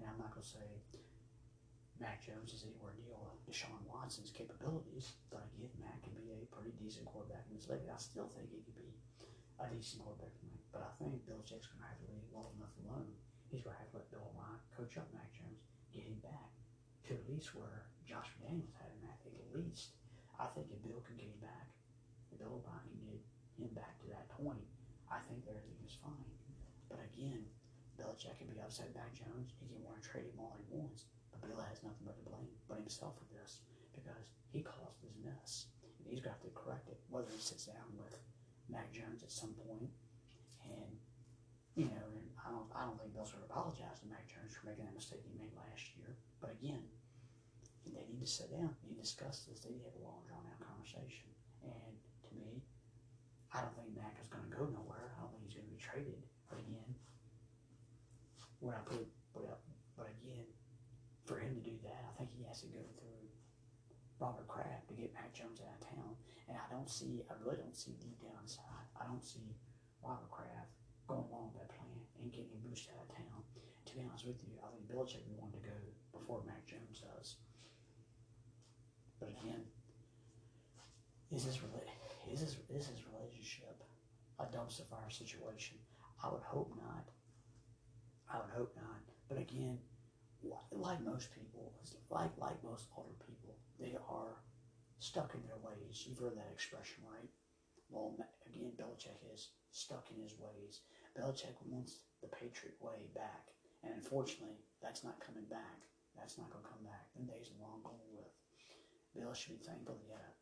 Now 0.00 0.16
I'm 0.16 0.18
not 0.18 0.32
gonna 0.32 0.48
say 0.48 0.64
Mac 2.00 2.24
Jones 2.24 2.56
is 2.56 2.64
anywhere 2.64 2.96
near 2.98 3.20
Deshaun 3.44 3.84
Watson's 3.84 4.32
capabilities, 4.32 5.20
but 5.28 5.44
again, 5.54 5.70
Mac 5.78 6.00
can 6.02 6.16
be 6.16 6.32
a 6.32 6.40
pretty 6.50 6.72
decent 6.80 7.04
quarterback 7.04 7.44
in 7.52 7.54
this 7.54 7.68
league. 7.68 7.86
I 7.86 8.00
still 8.00 8.32
think 8.32 8.50
he 8.50 8.64
could 8.64 8.74
be 8.74 8.96
a 9.60 9.68
decent 9.68 10.02
quarterback 10.02 10.32
in 10.42 10.48
but 10.74 10.82
I 10.82 10.90
think 10.98 11.22
Belichick's 11.22 11.70
going 11.70 11.86
to 11.86 11.86
have 11.86 12.02
to 12.02 12.10
leave 12.10 12.26
well 12.34 12.50
enough 12.58 12.74
alone. 12.82 13.14
He's 13.46 13.62
going 13.62 13.78
to 13.78 13.82
have 13.86 13.94
to 13.94 14.02
let 14.02 14.10
Bill 14.10 14.26
O'Brien 14.34 14.58
coach 14.74 14.98
up 14.98 15.06
Mac 15.14 15.30
Jones, 15.30 15.62
get 15.94 16.02
him 16.02 16.18
back 16.18 16.50
to 17.06 17.14
at 17.14 17.30
least 17.30 17.54
where 17.54 17.86
Josh 18.02 18.34
McDaniels 18.42 18.74
had 18.82 18.90
him 18.90 19.06
at, 19.06 19.22
at 19.22 19.54
least. 19.54 19.94
I 20.34 20.50
think 20.50 20.74
if 20.74 20.82
Bill 20.82 20.98
can 21.06 21.14
get 21.14 21.30
him 21.30 21.38
back, 21.38 21.70
if 22.34 22.42
Bill 22.42 22.58
O'Brien 22.58 22.90
can 22.90 23.06
get 23.06 23.22
him 23.54 23.70
back 23.78 24.02
to 24.02 24.10
that 24.10 24.26
point, 24.34 24.66
I 25.06 25.22
think 25.30 25.46
everything 25.46 25.78
is 25.86 25.94
fine. 26.02 26.34
But 26.90 26.98
again, 27.14 27.46
Belichick 27.94 28.34
can 28.42 28.50
be 28.50 28.58
upset 28.58 28.90
Mac 28.98 29.14
Jones. 29.14 29.54
He 29.62 29.70
can 29.70 29.78
want 29.86 30.02
to 30.02 30.10
trade 30.10 30.26
him 30.26 30.42
all 30.42 30.58
he 30.58 30.66
wants. 30.74 31.06
But 31.30 31.46
Bill 31.46 31.62
has 31.62 31.86
nothing 31.86 32.02
but 32.02 32.18
to 32.18 32.26
blame 32.26 32.50
but 32.66 32.82
himself 32.82 33.14
for 33.22 33.30
this 33.30 33.62
because 33.94 34.34
he 34.50 34.66
caused 34.66 34.98
this 35.06 35.14
mess. 35.22 35.70
And 36.02 36.10
he's 36.10 36.18
got 36.18 36.42
to 36.42 36.50
correct 36.50 36.90
it, 36.90 36.98
whether 37.06 37.30
he 37.30 37.38
sits 37.38 37.70
down 37.70 37.94
with 37.94 38.18
Mac 38.66 38.90
Jones 38.90 39.22
at 39.22 39.30
some 39.30 39.54
point 39.54 39.94
you 41.74 41.90
know, 41.90 42.06
and 42.14 42.26
I 42.38 42.50
don't 42.50 42.70
I 42.74 42.86
don't 42.86 42.98
think 42.98 43.14
Bill's 43.14 43.34
going 43.34 43.42
to 43.42 43.50
apologize 43.50 44.00
to 44.02 44.06
Mac 44.06 44.26
Jones 44.30 44.54
for 44.54 44.70
making 44.70 44.86
that 44.86 44.94
mistake 44.94 45.22
he 45.26 45.34
made 45.34 45.54
last 45.54 45.94
year. 45.98 46.14
But 46.38 46.54
again, 46.58 46.82
they 47.90 48.06
need 48.08 48.22
to 48.22 48.30
sit 48.30 48.50
down, 48.50 48.72
to 48.72 48.94
discuss 48.96 49.44
this, 49.44 49.60
they 49.60 49.70
need 49.70 49.84
to 49.84 49.90
have 49.92 50.00
a 50.00 50.04
long 50.06 50.24
drawn 50.24 50.46
out 50.48 50.58
conversation. 50.62 51.28
And 51.62 51.94
to 52.26 52.30
me, 52.34 52.64
I 53.52 53.60
don't 53.60 53.74
think 53.76 53.92
Mac 53.94 54.16
is 54.18 54.30
going 54.30 54.46
to 54.48 54.54
go 54.54 54.64
nowhere. 54.66 55.14
I 55.14 55.22
don't 55.22 55.30
think 55.36 55.46
he's 55.46 55.58
going 55.58 55.68
to 55.68 55.74
be 55.74 55.82
traded. 55.82 56.20
But 56.48 56.64
again, 56.64 56.90
when 58.58 58.74
I 58.74 58.82
put 58.86 59.04
put 59.34 59.44
up, 59.50 59.62
but 59.98 60.08
again, 60.22 60.46
for 61.26 61.38
him 61.38 61.54
to 61.58 61.62
do 61.62 61.74
that, 61.84 62.02
I 62.06 62.12
think 62.16 62.30
he 62.30 62.46
has 62.46 62.62
to 62.62 62.70
go 62.70 62.82
through 62.96 63.24
Robert 64.20 64.46
Kraft 64.46 64.88
to 64.88 64.94
get 64.94 65.12
Mac 65.14 65.34
Jones 65.34 65.60
out 65.60 65.74
of 65.74 65.82
town. 65.82 66.14
And 66.48 66.56
I 66.56 66.66
don't 66.70 66.88
see, 66.88 67.24
I 67.28 67.34
really 67.42 67.56
don't 67.56 67.76
see 67.76 67.96
deep 67.98 68.20
down 68.20 68.38
inside. 68.42 68.86
I 69.00 69.06
don't 69.06 69.24
see 69.24 69.56
Robert 70.04 70.30
Kraft 70.30 70.70
going 71.06 71.24
along 71.28 71.52
with 71.52 71.60
that 71.60 71.70
plan 71.72 71.96
and 72.20 72.32
getting 72.32 72.50
him 72.50 72.62
boosted 72.64 72.94
out 72.96 73.08
of 73.08 73.16
town. 73.16 73.40
To 73.86 73.90
be 73.94 74.02
honest 74.02 74.26
with 74.26 74.40
you, 74.42 74.56
I 74.64 74.72
think 74.72 74.88
Belichick 74.88 75.22
would 75.28 75.38
want 75.38 75.52
to 75.52 75.62
go 75.62 75.76
before 76.12 76.42
Mac 76.46 76.64
Jones 76.66 77.04
does. 77.04 77.36
But 79.20 79.28
again, 79.28 79.62
is 81.30 81.44
this 81.44 81.60
is 82.32 82.56
this 82.70 82.88
is 82.88 83.04
relationship 83.12 83.82
a 84.38 84.44
dumpster 84.44 84.86
fire 84.88 85.10
situation? 85.10 85.76
I 86.22 86.32
would 86.32 86.42
hope 86.42 86.72
not. 86.76 87.08
I 88.32 88.38
would 88.40 88.50
hope 88.56 88.74
not. 88.76 89.00
But 89.28 89.38
again, 89.38 89.78
like 90.72 91.00
most 91.02 91.28
people, 91.34 91.72
like 92.10 92.30
like 92.38 92.62
most 92.64 92.88
older 92.96 93.14
people, 93.26 93.56
they 93.78 93.96
are 94.08 94.40
stuck 94.98 95.34
in 95.34 95.42
their 95.42 95.60
ways. 95.62 96.04
You've 96.06 96.18
heard 96.18 96.36
that 96.36 96.50
expression, 96.52 97.04
right? 97.10 97.28
Well, 97.94 98.18
again, 98.42 98.74
Belichick 98.74 99.22
is 99.30 99.54
stuck 99.70 100.10
in 100.10 100.18
his 100.18 100.34
ways. 100.34 100.82
Belichick 101.14 101.54
wants 101.62 102.02
the 102.18 102.26
Patriot 102.26 102.74
way 102.82 103.06
back, 103.14 103.54
and 103.86 103.94
unfortunately, 103.94 104.58
that's 104.82 105.06
not 105.06 105.22
coming 105.22 105.46
back. 105.46 105.86
That's 106.18 106.34
not 106.34 106.50
going 106.50 106.66
to 106.66 106.70
come 106.74 106.82
back. 106.82 107.06
The 107.14 107.22
days 107.22 107.54
are 107.54 107.62
long 107.62 107.86
gone 107.86 108.02
with. 108.10 108.34
Bill 109.14 109.30
should 109.30 109.54
be 109.54 109.62
thankful 109.62 109.94
he 109.94 110.10
had 110.10 110.26
a, 110.26 110.34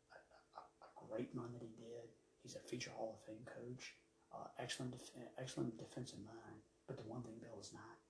a, 0.57 0.63
a, 0.65 0.89
great 1.05 1.29
run 1.37 1.53
that 1.53 1.61
he 1.61 1.69
did. 1.77 2.09
He's 2.41 2.57
a 2.57 2.65
future 2.65 2.89
Hall 2.89 3.21
of 3.21 3.25
Fame 3.25 3.45
coach. 3.45 3.93
Uh, 4.33 4.49
excellent, 4.57 4.97
def- 4.97 5.13
excellent 5.37 5.77
defensive 5.77 6.25
mind. 6.25 6.57
But 6.89 6.97
the 6.97 7.05
one 7.05 7.21
thing 7.21 7.37
Bill 7.37 7.61
is 7.61 7.69
not 7.69 8.01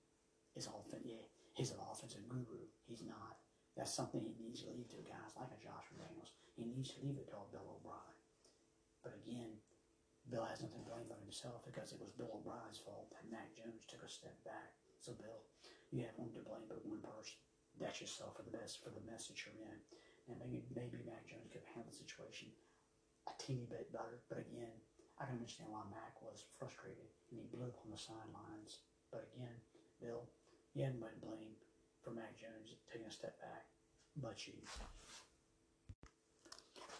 is 0.56 0.72
offense. 0.72 1.04
Yeah, 1.04 1.20
he's 1.52 1.72
an 1.72 1.84
offensive 1.84 2.24
guru. 2.32 2.64
He's 2.88 3.04
not. 3.04 3.44
That's 3.76 3.92
something 3.92 4.24
he 4.24 4.32
needs 4.40 4.64
to 4.64 4.72
leave 4.72 4.88
to 4.88 5.04
guys 5.04 5.36
like 5.36 5.52
a 5.52 5.60
Josh 5.60 5.84
McDaniels. 5.92 6.32
He 6.56 6.64
needs 6.64 6.96
to 6.96 7.04
leave 7.04 7.20
it 7.20 7.28
to 7.28 7.44
Bill 7.52 7.76
O'Brien. 7.76 8.13
But 9.04 9.20
again, 9.20 9.60
Bill 10.32 10.48
has 10.48 10.64
nothing 10.64 10.80
to 10.80 10.88
blame 10.88 11.04
but 11.04 11.20
himself 11.20 11.60
because 11.68 11.92
it 11.92 12.00
was 12.00 12.16
Bill 12.16 12.32
O'Brien's 12.32 12.80
fault 12.80 13.12
that 13.12 13.28
Mac 13.28 13.52
Jones 13.52 13.84
took 13.84 14.00
a 14.00 14.08
step 14.08 14.34
back. 14.48 14.72
So 15.04 15.12
Bill, 15.20 15.44
you 15.92 16.08
have 16.08 16.16
one 16.16 16.32
to 16.32 16.40
blame 16.40 16.64
but 16.64 16.80
one 16.88 17.04
person. 17.04 17.36
That's 17.76 18.00
yourself 18.00 18.40
for 18.40 18.46
the 18.48 18.56
best 18.56 18.80
for 18.80 18.88
the 18.88 19.04
message 19.04 19.44
you're 19.44 19.60
in. 19.60 19.78
And 20.26 20.40
maybe 20.40 20.64
maybe 20.72 21.04
Mac 21.04 21.28
Jones 21.28 21.52
could 21.52 21.68
handle 21.76 21.92
the 21.92 22.00
situation 22.00 22.48
a 23.28 23.36
teeny 23.36 23.68
bit 23.68 23.92
better. 23.92 24.24
But 24.32 24.40
again, 24.40 24.72
I 25.20 25.28
can 25.28 25.36
understand 25.36 25.68
why 25.68 25.84
Mac 25.92 26.16
was 26.24 26.48
frustrated 26.56 27.12
and 27.28 27.36
he 27.36 27.44
blew 27.52 27.68
up 27.68 27.76
on 27.84 27.92
the 27.92 28.00
sidelines. 28.00 28.80
But 29.12 29.28
again, 29.36 29.60
Bill, 30.00 30.24
you 30.72 30.88
haven't 30.88 31.04
been 31.04 31.20
blamed 31.20 31.60
for 32.00 32.16
Mac 32.16 32.40
Jones 32.40 32.72
taking 32.88 33.06
a 33.06 33.12
step 33.12 33.36
back, 33.44 33.68
but 34.16 34.40
you. 34.48 34.56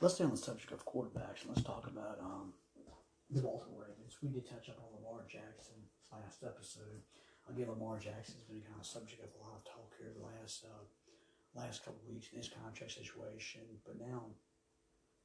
Let's 0.05 0.21
stay 0.21 0.29
on 0.29 0.37
the 0.37 0.37
subject 0.37 0.69
of 0.69 0.85
quarterbacks 0.85 1.40
and 1.40 1.49
let's 1.49 1.64
talk 1.64 1.88
about 1.88 2.21
um, 2.21 2.53
the 3.33 3.40
Baltimore 3.40 3.88
Ravens. 3.88 4.21
We 4.21 4.29
did 4.29 4.45
touch 4.45 4.69
up 4.69 4.77
on 4.85 4.93
Lamar 5.01 5.25
Jackson 5.25 5.81
last 6.12 6.45
episode. 6.45 7.01
Again, 7.49 7.73
Lamar 7.73 7.97
Jackson 7.97 8.37
has 8.37 8.45
been 8.45 8.61
kind 8.61 8.77
of 8.77 8.85
subject 8.85 9.25
of 9.25 9.33
a 9.33 9.40
lot 9.40 9.57
of 9.57 9.64
talk 9.64 9.97
here 9.97 10.12
the 10.12 10.21
last 10.21 10.69
uh, 10.69 10.85
last 11.57 11.88
couple 11.88 12.05
weeks 12.05 12.29
in 12.29 12.37
his 12.37 12.53
contract 12.53 12.93
situation. 12.93 13.64
But 13.88 13.97
now, 13.97 14.29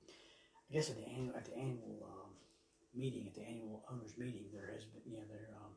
I 0.08 0.72
guess 0.72 0.88
at 0.88 0.96
the 0.96 1.12
annual 1.12 1.36
at 1.36 1.44
the 1.44 1.60
annual 1.60 2.00
um, 2.08 2.32
meeting, 2.96 3.28
at 3.28 3.36
the 3.36 3.44
annual 3.44 3.84
owners 3.92 4.16
meeting, 4.16 4.48
there 4.48 4.72
has 4.72 4.88
been 4.88 5.04
you 5.04 5.20
know 5.20 5.28
there 5.28 5.60
um, 5.60 5.76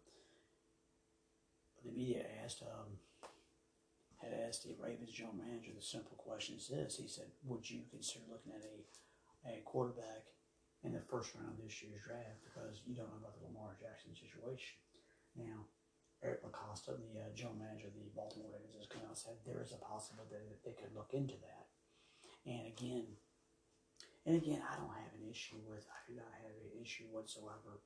the 1.83 1.91
media 1.91 2.23
asked 2.39 2.63
um, 2.63 3.03
had 4.23 4.39
asked 4.47 4.63
the 4.63 4.79
Ravens 4.79 5.11
general 5.11 5.35
manager 5.35 5.75
the 5.75 5.83
simple 5.83 6.15
question 6.15 6.55
is 6.55 6.71
this. 6.71 7.03
He 7.03 7.11
said, 7.11 7.35
Would 7.43 7.67
you 7.67 7.83
consider 7.91 8.31
looking 8.31 8.55
at 8.55 8.63
a, 8.63 9.59
a 9.59 9.67
quarterback 9.67 10.31
in 10.87 10.95
the 10.95 11.03
first 11.11 11.35
round 11.35 11.59
of 11.59 11.59
this 11.59 11.83
year's 11.83 12.07
draft 12.07 12.39
because 12.47 12.87
you 12.87 12.95
don't 12.95 13.11
know 13.11 13.19
about 13.19 13.35
the 13.35 13.51
Lamar 13.51 13.75
Jackson 13.83 14.15
situation? 14.15 14.79
Now, 15.35 15.67
Eric 16.23 16.47
LaCosta, 16.47 16.95
the 16.95 17.19
uh, 17.19 17.35
general 17.35 17.59
manager 17.59 17.91
of 17.91 17.99
the 17.99 18.07
Baltimore 18.15 18.55
Ravens, 18.55 18.79
has 18.79 18.87
come 18.87 19.03
out 19.03 19.19
and 19.19 19.19
said 19.19 19.43
there 19.43 19.59
is 19.59 19.75
a 19.75 19.83
possibility 19.83 20.47
that 20.47 20.63
they 20.63 20.79
could 20.79 20.95
look 20.95 21.11
into 21.11 21.35
that. 21.43 21.67
And 22.47 22.71
again, 22.71 23.19
and 24.23 24.39
again, 24.39 24.63
I 24.63 24.79
don't 24.79 24.95
have 24.95 25.19
an 25.19 25.27
issue 25.27 25.59
with, 25.67 25.83
I 25.91 25.99
do 26.07 26.15
not 26.15 26.31
have 26.47 26.55
an 26.55 26.79
issue 26.79 27.11
whatsoever 27.11 27.83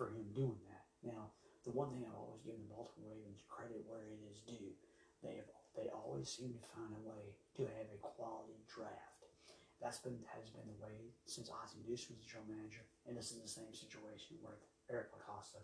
for 0.00 0.08
him 0.16 0.32
doing 0.32 0.64
that. 0.72 0.88
Now, 1.04 1.36
the 1.68 1.76
one 1.76 1.92
thing 1.92 2.08
I've 2.08 2.16
always 2.16 2.40
given 2.40 2.64
the 2.64 2.72
Baltimore 2.72 3.12
Ravens 3.12 3.44
credit 3.52 3.84
where 3.84 4.08
it 4.08 4.16
is 4.32 4.40
due 4.48 4.72
they 5.22 5.40
they 5.72 5.88
always 5.88 6.28
seem 6.28 6.52
to 6.52 6.62
find 6.74 6.92
a 6.92 7.02
way 7.06 7.32
to 7.56 7.62
have 7.64 7.88
a 7.88 7.98
quality 8.02 8.60
draft. 8.68 9.24
That's 9.80 9.98
been 9.98 10.18
has 10.34 10.50
been 10.50 10.68
the 10.68 10.78
way 10.82 11.14
since 11.26 11.50
Ozzie 11.50 11.82
Newsome 11.86 12.18
was 12.18 12.22
the 12.22 12.30
general 12.30 12.50
manager, 12.50 12.84
and 13.06 13.16
this 13.16 13.32
is 13.32 13.42
the 13.42 13.50
same 13.50 13.72
situation 13.74 14.38
with 14.42 14.60
Eric 14.90 15.10
LaCosta 15.16 15.62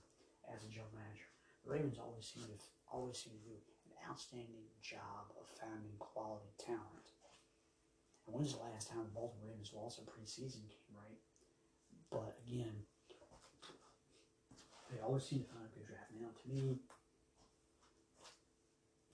as 0.51 0.65
a 0.65 0.71
general 0.73 0.95
manager. 0.97 1.29
The 1.63 1.71
Ravens 1.71 2.01
always 2.01 2.27
seem 2.27 2.47
to 2.49 2.59
always 2.89 3.19
seem 3.21 3.37
to 3.37 3.45
do 3.47 3.55
an 3.55 3.95
outstanding 4.09 4.67
job 4.81 5.31
of 5.37 5.45
finding 5.61 5.95
quality 6.01 6.51
talent. 6.59 7.13
And 8.27 8.35
when's 8.37 8.57
the 8.57 8.65
last 8.65 8.89
time 8.89 9.05
the 9.05 9.15
Baltimore 9.15 9.53
Ravens 9.53 9.73
lost 9.77 10.01
a 10.01 10.05
preseason 10.09 10.65
game, 10.69 10.93
right? 10.93 11.21
But 12.11 12.37
again, 12.45 12.85
they 14.91 15.01
always 15.01 15.25
seem 15.25 15.45
to 15.45 15.49
find 15.53 15.65
a 15.65 15.73
good 15.73 15.87
draft. 15.87 16.13
Now, 16.17 16.33
to 16.33 16.45
me, 16.49 16.81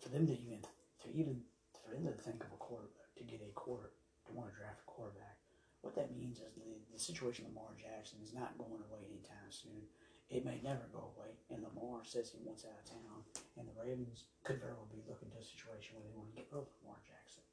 for 0.05 0.12
them 0.12 0.28
to 0.28 0.36
even 0.36 0.61
to 0.61 1.09
even 1.09 1.40
for 1.72 1.96
them 1.96 2.05
to 2.05 2.12
think 2.12 2.44
of 2.44 2.52
a 2.52 2.61
quarterback 2.61 3.09
to 3.16 3.24
get 3.24 3.40
a 3.40 3.48
quarter 3.57 3.96
to 4.28 4.36
want 4.36 4.52
to 4.52 4.57
draft 4.61 4.84
a 4.84 4.88
quarterback, 4.88 5.40
what 5.80 5.96
that 5.96 6.12
means 6.12 6.44
is 6.44 6.52
the, 6.61 6.76
the 6.92 7.00
situation 7.00 7.48
Lamar 7.48 7.72
Jackson 7.80 8.20
is 8.20 8.36
not 8.36 8.61
going 8.61 8.84
away 8.84 9.09
anytime 9.09 9.48
soon. 9.48 9.88
It 10.28 10.44
may 10.44 10.61
never 10.64 10.88
go 10.88 11.12
away, 11.12 11.36
and 11.52 11.61
Lamar 11.61 12.00
says 12.05 12.32
he 12.32 12.40
wants 12.40 12.64
out 12.64 12.80
of 12.80 12.88
town, 12.88 13.20
and 13.61 13.68
the 13.68 13.76
Ravens 13.76 14.32
could 14.40 14.61
very 14.61 14.72
well 14.72 14.88
be 14.88 15.05
looking 15.05 15.28
to 15.32 15.40
a 15.40 15.44
situation 15.44 15.96
where 15.96 16.05
they 16.05 16.16
want 16.16 16.32
to 16.32 16.36
get 16.36 16.48
rid 16.48 16.64
of 16.64 16.72
Lamar 16.80 17.00
Jackson. 17.05 17.44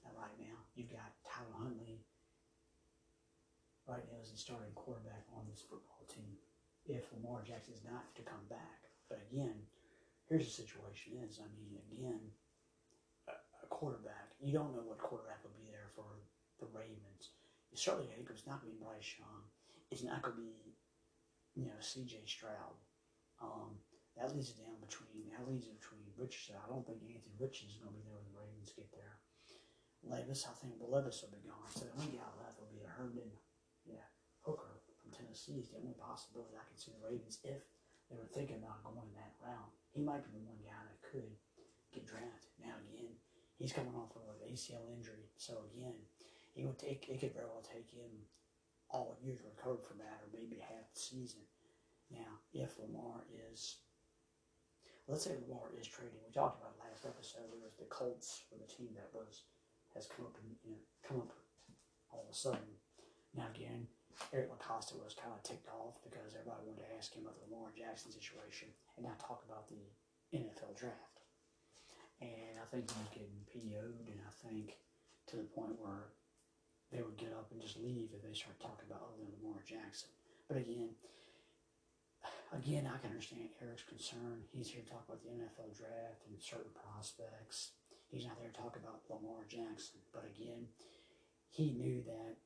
Now, 0.00 0.16
right 0.16 0.32
now, 0.40 0.56
you've 0.72 0.92
got 0.92 1.12
Tyler 1.20 1.52
Huntley. 1.52 2.00
Right 3.84 4.08
now, 4.08 4.24
is 4.24 4.32
the 4.32 4.40
starting 4.40 4.72
quarterback 4.72 5.28
on 5.36 5.44
this 5.52 5.60
football 5.60 6.08
team. 6.08 6.40
If 6.88 7.12
Lamar 7.12 7.44
Jackson 7.44 7.76
is 7.76 7.84
not 7.84 8.08
to 8.16 8.24
come 8.24 8.48
back, 8.48 8.88
but 9.12 9.20
again, 9.28 9.68
here's 10.28 10.46
the 10.46 10.56
situation 10.62 11.20
is, 11.22 11.40
I 11.40 11.48
mean, 11.52 11.76
again, 11.92 12.20
a, 13.28 13.66
quarterback, 13.68 14.32
you 14.38 14.54
don't 14.54 14.70
know 14.70 14.86
what 14.86 15.02
quarterback 15.02 15.42
will 15.42 15.56
be 15.58 15.66
there 15.66 15.90
for 15.96 16.06
the 16.62 16.70
Ravens. 16.70 17.34
Certainly, 17.74 18.12
I 18.12 18.22
think 18.22 18.30
it's 18.30 18.46
not 18.46 18.62
going 18.62 18.70
to 18.70 18.78
be 18.78 18.84
Bryce 18.86 19.18
Young. 19.18 19.42
It's 19.90 20.06
not 20.06 20.22
going 20.22 20.38
to 20.38 20.42
be, 20.46 20.78
you 21.58 21.66
know, 21.66 21.78
C.J. 21.82 22.22
Stroud. 22.22 22.78
Um, 23.42 23.74
that 24.14 24.30
leads 24.30 24.54
it 24.54 24.62
down 24.62 24.78
between 24.78 25.26
that 25.34 25.42
leads 25.42 25.66
it 25.66 25.74
between 25.74 26.06
Richardson. 26.14 26.54
I 26.54 26.70
don't 26.70 26.86
think 26.86 27.02
Anthony 27.02 27.34
Richardson 27.34 27.74
is 27.74 27.82
going 27.82 27.90
to 27.90 27.98
be 27.98 28.06
there 28.06 28.14
when 28.14 28.30
the 28.30 28.38
Ravens 28.38 28.70
get 28.70 28.86
there. 28.94 29.18
Levis, 30.06 30.46
I 30.46 30.54
think 30.62 30.78
well, 30.78 30.94
Levis 30.94 31.18
will 31.26 31.34
be 31.34 31.42
gone. 31.42 31.66
So 31.74 31.90
the 31.90 31.98
only 31.98 32.14
guy 32.14 32.30
left 32.38 32.62
will 32.62 32.70
be 32.70 32.86
a 32.86 32.90
Hendon, 32.94 33.26
yeah, 33.82 34.06
Hooker 34.46 34.84
from 35.02 35.10
Tennessee 35.10 35.58
is 35.58 35.72
the 35.72 35.82
only 35.82 35.98
possibility 35.98 36.54
I 36.54 36.62
can 36.62 36.78
see 36.78 36.94
the 36.94 37.02
Ravens 37.02 37.42
if 37.42 37.66
they 38.06 38.16
were 38.16 38.30
thinking 38.30 38.62
about 38.62 38.84
going 38.86 39.02
in 39.02 39.18
that 39.18 39.34
round. 39.42 39.72
He 39.94 40.02
might 40.02 40.26
be 40.26 40.34
the 40.34 40.42
one 40.42 40.58
guy 40.66 40.82
that 40.82 41.06
could 41.06 41.30
get 41.94 42.06
drafted. 42.06 42.50
Now 42.58 42.74
again, 42.82 43.14
he's 43.54 43.72
coming 43.72 43.94
off 43.94 44.10
of 44.18 44.26
an 44.42 44.50
ACL 44.50 44.90
injury, 44.90 45.30
so 45.38 45.70
again, 45.70 45.94
he 46.52 46.66
would 46.66 46.78
take 46.78 47.06
it 47.08 47.20
could 47.22 47.34
very 47.34 47.46
well 47.46 47.62
take 47.62 47.90
him 47.94 48.10
all 48.90 49.16
year 49.22 49.38
to 49.38 49.46
recover 49.54 49.78
from 49.86 49.98
that, 49.98 50.18
or 50.18 50.34
maybe 50.34 50.58
half 50.58 50.90
the 50.92 51.00
season. 51.00 51.46
Now, 52.10 52.42
if 52.52 52.78
Lamar 52.78 53.22
is, 53.50 53.78
let's 55.06 55.24
say 55.24 55.38
Lamar 55.46 55.70
is 55.78 55.86
trading, 55.86 56.18
we 56.26 56.34
talked 56.34 56.58
about 56.58 56.78
last 56.82 57.06
episode. 57.06 57.50
There 57.50 57.62
was 57.62 57.78
the 57.78 57.86
Colts 57.86 58.42
for 58.50 58.58
the 58.58 58.70
team 58.70 58.94
that 58.94 59.14
was 59.14 59.46
has 59.94 60.10
come 60.10 60.26
up 60.26 60.34
and 60.42 60.50
you 60.66 60.74
know 60.74 60.82
come 61.06 61.18
up 61.22 61.30
all 62.10 62.26
of 62.26 62.34
a 62.34 62.36
sudden. 62.36 62.66
Now 63.34 63.46
again, 63.54 63.86
Eric 64.32 64.50
LaCosta 64.54 64.94
was 64.98 65.14
kind 65.14 65.34
of 65.34 65.42
ticked 65.42 65.68
off 65.68 65.98
because 66.02 66.34
everybody 66.34 66.66
wanted 66.66 66.86
to 66.86 66.94
ask 66.94 67.14
him 67.14 67.26
about 67.26 67.38
the 67.38 67.46
Lamar 67.50 67.74
Jackson 67.74 68.14
situation 68.14 68.68
and 68.96 69.06
not 69.06 69.18
talk 69.18 69.42
about 69.46 69.66
the 69.66 69.82
NFL 70.34 70.74
draft. 70.78 71.22
And 72.22 72.56
I 72.62 72.66
think 72.70 72.90
he 72.90 72.98
was 72.98 73.12
getting 73.12 73.42
PO'd, 73.50 74.06
and 74.06 74.22
I 74.22 74.32
think 74.46 74.78
to 75.30 75.36
the 75.36 75.50
point 75.50 75.76
where 75.82 76.14
they 76.94 77.02
would 77.02 77.18
get 77.18 77.34
up 77.34 77.50
and 77.50 77.58
just 77.58 77.80
leave 77.82 78.14
if 78.14 78.22
they 78.22 78.34
start 78.34 78.54
talking 78.62 78.86
about 78.86 79.02
oh, 79.02 79.10
other 79.10 79.26
than 79.26 79.34
Lamar 79.42 79.66
Jackson. 79.66 80.14
But 80.46 80.62
again, 80.62 80.94
again, 82.54 82.86
I 82.86 83.02
can 83.02 83.10
understand 83.10 83.50
Eric's 83.58 83.82
concern. 83.82 84.46
He's 84.54 84.70
here 84.70 84.86
to 84.86 84.90
talk 84.90 85.02
about 85.10 85.18
the 85.26 85.34
NFL 85.34 85.74
draft 85.74 86.22
and 86.30 86.38
certain 86.38 86.70
prospects. 86.70 87.74
He's 88.06 88.30
not 88.30 88.38
there 88.38 88.54
to 88.54 88.60
talk 88.60 88.78
about 88.78 89.02
Lamar 89.10 89.42
Jackson. 89.50 89.98
But 90.14 90.30
again, 90.30 90.70
he 91.50 91.74
knew 91.74 92.06
that 92.06 92.38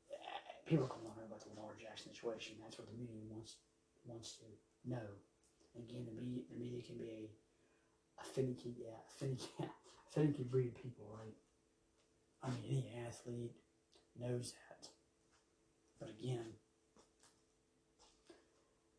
people 0.69 0.85
going 0.85 1.01
to 1.01 1.17
know 1.17 1.25
about 1.25 1.41
the 1.41 1.49
Lamar 1.57 1.73
Jackson 1.81 2.13
situation. 2.13 2.61
That's 2.61 2.77
what 2.77 2.93
the 2.93 2.97
media 3.01 3.25
wants 3.33 3.57
wants 4.05 4.37
to 4.45 4.47
know. 4.85 5.09
Again, 5.73 6.05
the 6.05 6.13
media, 6.13 6.45
the 6.53 6.61
media 6.61 6.85
can 6.85 7.01
be 7.01 7.09
a, 7.09 7.25
a 8.21 8.25
finicky, 8.25 8.77
yeah, 8.77 9.01
finicky, 9.17 9.49
finicky 10.13 10.45
breed 10.45 10.69
of 10.69 10.77
people, 10.77 11.09
right? 11.09 11.37
I 12.45 12.53
mean, 12.53 12.85
any 12.85 12.93
athlete 13.09 13.57
knows 14.13 14.53
that. 14.53 14.93
But 15.99 16.13
again, 16.13 16.53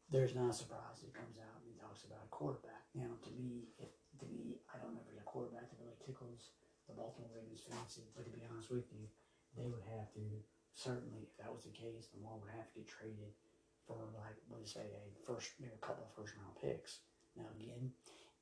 there's 0.09 0.35
not 0.35 0.49
a 0.49 0.57
surprise 0.57 0.99
he 0.99 1.13
comes 1.13 1.37
out 1.37 1.61
and 1.63 1.77
talks 1.77 2.03
about 2.03 2.25
a 2.25 2.33
quarterback. 2.33 2.89
Now, 2.97 3.13
to 3.23 3.31
me, 3.37 3.69
if, 3.77 3.93
to 4.19 4.25
me, 4.27 4.59
I 4.73 4.81
don't 4.81 4.97
know 4.97 5.05
if 5.05 5.13
a 5.13 5.23
quarterback 5.23 5.69
that 5.69 5.79
really 5.79 6.01
tickles 6.01 6.57
the 6.89 6.97
Baltimore 6.97 7.29
Ravens 7.29 7.61
fancy. 7.61 8.09
But 8.17 8.25
to 8.25 8.33
be 8.33 8.41
honest 8.49 8.73
with 8.73 8.89
you, 8.91 9.05
they 9.55 9.69
would 9.69 9.85
have 9.95 10.09
to 10.17 10.25
certainly, 10.79 11.27
if 11.27 11.35
that 11.43 11.51
was 11.51 11.67
the 11.67 11.75
case, 11.75 12.07
the 12.07 12.23
Lamar 12.23 12.39
would 12.39 12.55
have 12.55 12.71
to 12.71 12.79
get 12.79 12.87
traded 12.87 13.35
for 13.83 13.99
like 14.15 14.39
let's 14.47 14.71
say 14.71 14.87
a 14.95 15.03
first, 15.27 15.59
maybe 15.59 15.75
a 15.75 15.83
couple 15.83 16.07
of 16.07 16.15
first 16.15 16.39
round 16.39 16.55
picks. 16.55 17.03
Now 17.35 17.51
again, 17.59 17.91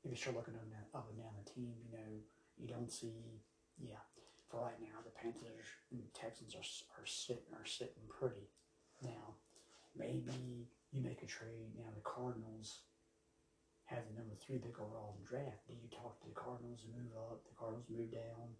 if 0.06 0.14
you 0.14 0.18
start 0.18 0.38
looking 0.38 0.54
up 0.54 0.62
and 0.62 0.78
up 0.94 1.10
and 1.10 1.18
down 1.18 1.34
the 1.34 1.50
team, 1.50 1.74
you 1.82 1.90
know 1.90 2.12
you 2.62 2.70
don't 2.70 2.94
see, 2.94 3.42
yeah. 3.82 4.06
For 4.50 4.64
right 4.64 4.80
now, 4.80 5.04
the 5.04 5.12
Panthers 5.12 5.68
and 5.92 6.06
Texans 6.14 6.54
are 6.54 6.68
are 7.02 7.10
sitting 7.10 7.52
are 7.58 7.66
sitting 7.66 8.06
pretty. 8.08 8.54
Now, 9.02 9.36
maybe 9.98 10.70
you 10.94 11.02
make 11.02 11.26
a 11.26 11.28
trade. 11.28 11.74
Now 11.74 11.90
the 11.90 12.06
Cardinals 12.06 12.86
have 13.90 14.04
the 14.08 14.20
number 14.20 14.36
three 14.36 14.60
pick 14.60 14.80
overall 14.80 15.16
in 15.18 15.24
the 15.24 15.30
draft. 15.32 15.66
Do 15.68 15.74
you 15.74 15.90
talk 15.90 16.20
to 16.22 16.28
the 16.28 16.38
Cardinals 16.38 16.86
and 16.86 16.96
move 16.96 17.16
up? 17.18 17.44
The 17.48 17.56
Cardinals 17.58 17.88
move 17.90 18.12
down. 18.12 18.56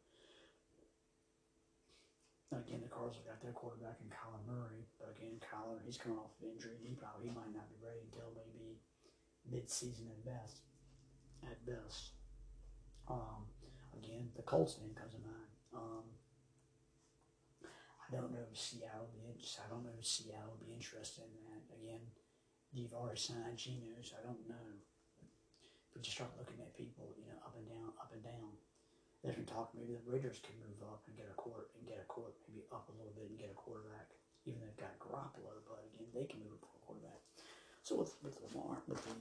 Again, 2.56 2.80
the 2.80 2.88
Cardinals 2.88 3.20
got 3.28 3.44
their 3.44 3.52
quarterback 3.52 4.00
in 4.00 4.08
Kyler 4.08 4.40
Murray, 4.48 4.88
but 4.96 5.12
again, 5.12 5.36
Kyler 5.44 5.84
he's 5.84 6.00
coming 6.00 6.16
off 6.16 6.32
of 6.40 6.48
injury. 6.48 6.80
He 6.80 6.96
probably 6.96 7.28
he 7.28 7.36
might 7.36 7.52
not 7.52 7.68
be 7.68 7.76
ready 7.84 8.08
until 8.08 8.32
maybe 8.32 8.80
mid-season 9.44 10.08
at 10.08 10.24
best. 10.24 10.64
At 11.44 11.60
best. 11.68 12.16
Um, 13.12 13.52
again, 13.92 14.32
the 14.36 14.48
Colts 14.48 14.80
name 14.80 14.96
comes 14.96 15.12
to 15.16 15.20
mind. 15.20 15.52
Um, 15.76 16.08
I 18.08 18.16
don't 18.16 18.32
know 18.32 18.48
if 18.48 18.56
Seattle 18.56 19.12
be 19.12 19.28
interested. 19.28 19.68
I 19.68 19.70
don't 19.72 19.84
know 19.84 19.96
if 20.00 20.08
Seattle 20.08 20.56
will 20.56 20.64
be 20.64 20.72
interested 20.72 21.28
in 21.28 21.44
that. 21.52 21.68
Again, 21.76 22.04
you've 22.72 22.96
already 22.96 23.20
signed 23.20 23.60
Geno, 23.60 24.00
so 24.00 24.16
I 24.16 24.24
don't 24.24 24.48
know. 24.48 24.68
But 25.92 26.08
you 26.08 26.12
start 26.16 26.32
looking 26.40 26.64
at 26.64 26.72
people, 26.80 27.12
you 27.20 27.28
know, 27.28 27.44
up 27.44 27.60
and 27.60 27.68
down, 27.68 27.92
up 28.00 28.12
and 28.16 28.24
down. 28.24 28.56
There's 29.24 29.36
been 29.36 29.50
talk 29.50 29.74
maybe 29.74 29.98
the 29.98 30.06
Raiders 30.08 30.40
can 30.40 30.56
move 30.62 30.80
up 30.88 31.04
and 31.08 31.18
get 31.18 31.28
a 31.28 31.36
court 31.36 31.74
and 31.76 31.84
get 31.88 32.00
a 32.00 32.08
court 32.08 32.38
maybe 32.48 32.64
up 32.72 32.88
a 32.88 32.96
little 32.96 33.14
bit 33.18 33.30
and 33.30 33.40
get 33.40 33.52
a 33.52 33.58
quarterback. 33.58 34.14
Even 34.46 34.62
they've 34.64 34.80
got 34.80 34.96
Garoppolo, 35.04 35.60
but 35.68 35.84
again, 35.92 36.08
they 36.16 36.24
can 36.24 36.40
move 36.40 36.56
up 36.56 36.64
for 36.64 36.78
a 36.80 36.86
quarterback. 36.86 37.20
So 37.84 37.98
with 37.98 38.16
with 38.24 38.40
Lamar, 38.40 38.80
with 38.88 39.04
the 39.04 39.12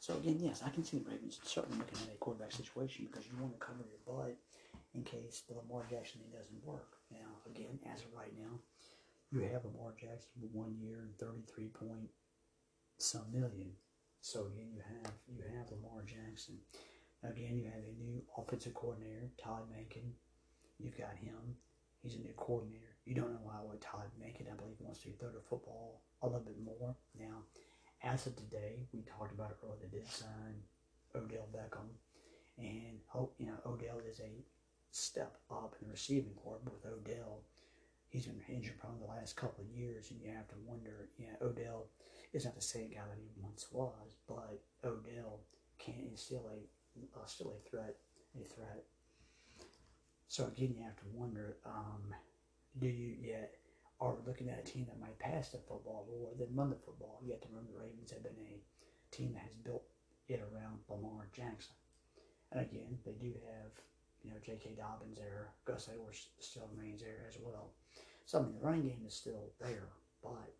so 0.00 0.16
again, 0.16 0.38
yes, 0.40 0.62
I 0.64 0.70
can 0.70 0.82
see 0.84 0.96
the 0.98 1.10
Ravens 1.10 1.40
certainly 1.44 1.76
looking 1.76 2.00
at 2.08 2.14
a 2.14 2.16
quarterback 2.16 2.52
situation 2.52 3.04
because 3.04 3.28
you 3.28 3.36
want 3.36 3.52
to 3.52 3.60
cover 3.60 3.84
your 3.84 4.00
butt 4.08 4.32
in 4.94 5.04
case 5.04 5.42
the 5.44 5.54
Lamar 5.54 5.84
Jackson 5.90 6.24
thing 6.24 6.32
doesn't 6.32 6.64
work. 6.64 6.96
Now, 7.12 7.36
again, 7.44 7.78
as 7.92 8.00
of 8.00 8.16
right 8.16 8.32
now, 8.32 8.56
you 9.30 9.40
have 9.52 9.68
Lamar 9.68 9.92
Jackson 10.00 10.32
for 10.40 10.48
one 10.56 10.74
year 10.80 11.04
and 11.04 11.12
thirty-three 11.18 11.68
point 11.68 12.08
some 12.96 13.28
million. 13.30 13.76
So 14.22 14.46
again, 14.48 14.72
you 14.72 14.80
have 14.80 15.12
you 15.28 15.44
have 15.56 15.70
Lamar 15.70 16.00
Jackson. 16.08 16.58
Again, 17.22 17.58
you 17.58 17.64
have 17.66 17.84
a 17.84 18.02
new 18.02 18.22
offensive 18.36 18.74
coordinator, 18.74 19.30
Todd 19.36 19.68
Monken. 19.70 20.12
You've 20.78 20.96
got 20.96 21.16
him. 21.20 21.56
He's 22.02 22.14
a 22.14 22.18
new 22.18 22.32
coordinator. 22.36 22.96
You 23.04 23.14
don't 23.14 23.32
know 23.32 23.40
why 23.42 23.56
what 23.62 23.80
Todd 23.80 24.08
Monken, 24.18 24.50
I 24.50 24.56
believe, 24.56 24.76
wants 24.80 25.02
to 25.02 25.12
throw 25.18 25.28
the 25.28 25.40
football 25.40 26.00
a 26.22 26.26
little 26.26 26.40
bit 26.40 26.62
more. 26.64 26.96
Now, 27.18 27.44
as 28.02 28.26
of 28.26 28.36
today, 28.36 28.86
we 28.92 29.02
talked 29.02 29.32
about 29.32 29.50
it 29.50 29.58
earlier. 29.62 29.80
They 29.82 29.98
did 29.98 30.06
sign 30.08 30.62
Odell 31.14 31.48
Beckham, 31.52 31.88
and 32.58 33.00
hope 33.06 33.34
you 33.38 33.46
know 33.46 33.58
Odell 33.66 34.00
is 34.08 34.20
a 34.20 34.44
step 34.90 35.36
up 35.50 35.76
in 35.80 35.88
the 35.88 35.92
receiving. 35.92 36.32
But 36.42 36.64
with 36.64 36.86
Odell, 36.86 37.42
he's 38.08 38.26
been 38.26 38.40
injured 38.48 38.78
prone 38.78 38.98
the 38.98 39.06
last 39.06 39.36
couple 39.36 39.64
of 39.64 39.70
years, 39.78 40.10
and 40.10 40.20
you 40.22 40.30
have 40.34 40.48
to 40.48 40.54
wonder. 40.66 41.10
Yeah, 41.18 41.26
you 41.26 41.32
know, 41.32 41.48
Odell 41.48 41.86
is 42.32 42.46
not 42.46 42.54
the 42.54 42.62
same 42.62 42.90
guy 42.90 43.04
that 43.08 43.18
he 43.18 43.28
once 43.42 43.66
was, 43.70 44.14
but 44.26 44.62
Odell 44.84 45.40
can 45.78 46.10
is 46.14 46.22
still 46.22 46.48
a 46.50 46.60
uh, 47.16 47.26
still 47.26 47.54
a 47.54 47.68
threat, 47.68 47.96
a 48.34 48.44
threat. 48.44 48.84
So 50.28 50.46
again, 50.46 50.74
you 50.76 50.84
have 50.84 50.96
to 50.96 51.04
wonder: 51.12 51.56
um, 51.66 52.14
Do 52.78 52.86
you 52.86 53.16
yet 53.20 53.54
are 54.00 54.14
looking 54.26 54.48
at 54.48 54.60
a 54.60 54.62
team 54.62 54.86
that 54.86 55.00
might 55.00 55.18
pass 55.18 55.50
the 55.50 55.58
football 55.58 56.08
or 56.10 56.30
then 56.38 56.54
run 56.54 56.70
the 56.70 56.76
football? 56.76 57.20
You 57.24 57.32
have 57.32 57.40
to 57.42 57.48
remember 57.48 57.72
the 57.72 57.80
Ravens 57.80 58.10
have 58.12 58.22
been 58.22 58.38
a 58.38 58.60
team 59.14 59.32
that 59.34 59.42
has 59.42 59.54
built 59.64 59.82
it 60.28 60.40
around 60.40 60.78
Lamar 60.88 61.26
Jackson, 61.34 61.74
and 62.52 62.60
again, 62.60 62.98
they 63.04 63.12
do 63.12 63.32
have 63.50 63.72
you 64.22 64.30
know 64.30 64.36
J.K. 64.44 64.76
Dobbins 64.78 65.18
there, 65.18 65.48
Gus 65.64 65.88
Edwards 65.92 66.28
still 66.38 66.68
remains 66.76 67.02
there 67.02 67.26
as 67.28 67.36
well. 67.42 67.72
So 68.26 68.38
I 68.38 68.42
mean, 68.42 68.54
the 68.54 68.64
running 68.64 68.82
game 68.82 69.02
is 69.06 69.14
still 69.14 69.50
there, 69.60 69.88
but 70.22 70.54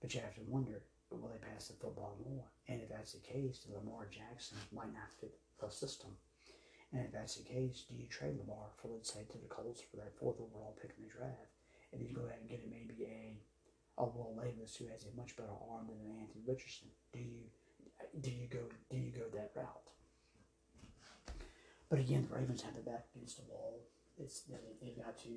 but 0.00 0.14
you 0.14 0.20
have 0.20 0.34
to 0.34 0.42
wonder 0.46 0.82
will 1.10 1.28
they 1.28 1.38
pass 1.38 1.68
the 1.68 1.74
football 1.74 2.16
more? 2.24 2.44
And 2.68 2.80
if 2.80 2.88
that's 2.88 3.12
the 3.12 3.20
case, 3.20 3.60
then 3.64 3.76
Lamar 3.76 4.08
Jackson 4.10 4.56
might 4.72 4.92
not 4.92 5.12
fit 5.20 5.36
the 5.60 5.68
system. 5.70 6.10
And 6.92 7.04
if 7.04 7.12
that's 7.12 7.36
the 7.36 7.44
case, 7.44 7.84
do 7.88 7.94
you 7.94 8.06
trade 8.06 8.38
Lamar 8.38 8.70
for, 8.80 8.88
let's 8.88 9.12
say, 9.12 9.26
to 9.28 9.38
the 9.38 9.48
Colts 9.48 9.82
for 9.82 9.96
that 9.98 10.16
fourth 10.18 10.40
overall 10.40 10.76
pick 10.80 10.94
in 10.96 11.04
the 11.04 11.10
draft? 11.10 11.52
And 11.92 12.00
you 12.00 12.14
go 12.14 12.26
ahead 12.26 12.40
and 12.40 12.48
get 12.48 12.64
maybe 12.70 13.04
a 13.04 13.36
a 13.96 14.04
Will 14.04 14.34
Levis 14.36 14.74
who 14.76 14.86
has 14.90 15.06
a 15.06 15.16
much 15.16 15.36
better 15.36 15.54
arm 15.70 15.86
than 15.86 15.98
an 16.02 16.18
Anthony 16.20 16.42
Richardson. 16.46 16.88
Do 17.12 17.20
you 17.20 17.46
do 18.20 18.30
you 18.30 18.48
go 18.50 18.66
do 18.90 18.96
you 18.96 19.12
go 19.12 19.26
that 19.34 19.52
route? 19.54 19.88
But 21.88 22.00
again, 22.00 22.26
the 22.28 22.34
Ravens 22.34 22.62
have 22.62 22.74
their 22.74 22.82
back 22.82 23.06
against 23.14 23.36
the 23.36 23.46
wall. 23.46 23.78
It's 24.18 24.42
they, 24.50 24.58
they've 24.82 24.98
got 24.98 25.18
to 25.22 25.32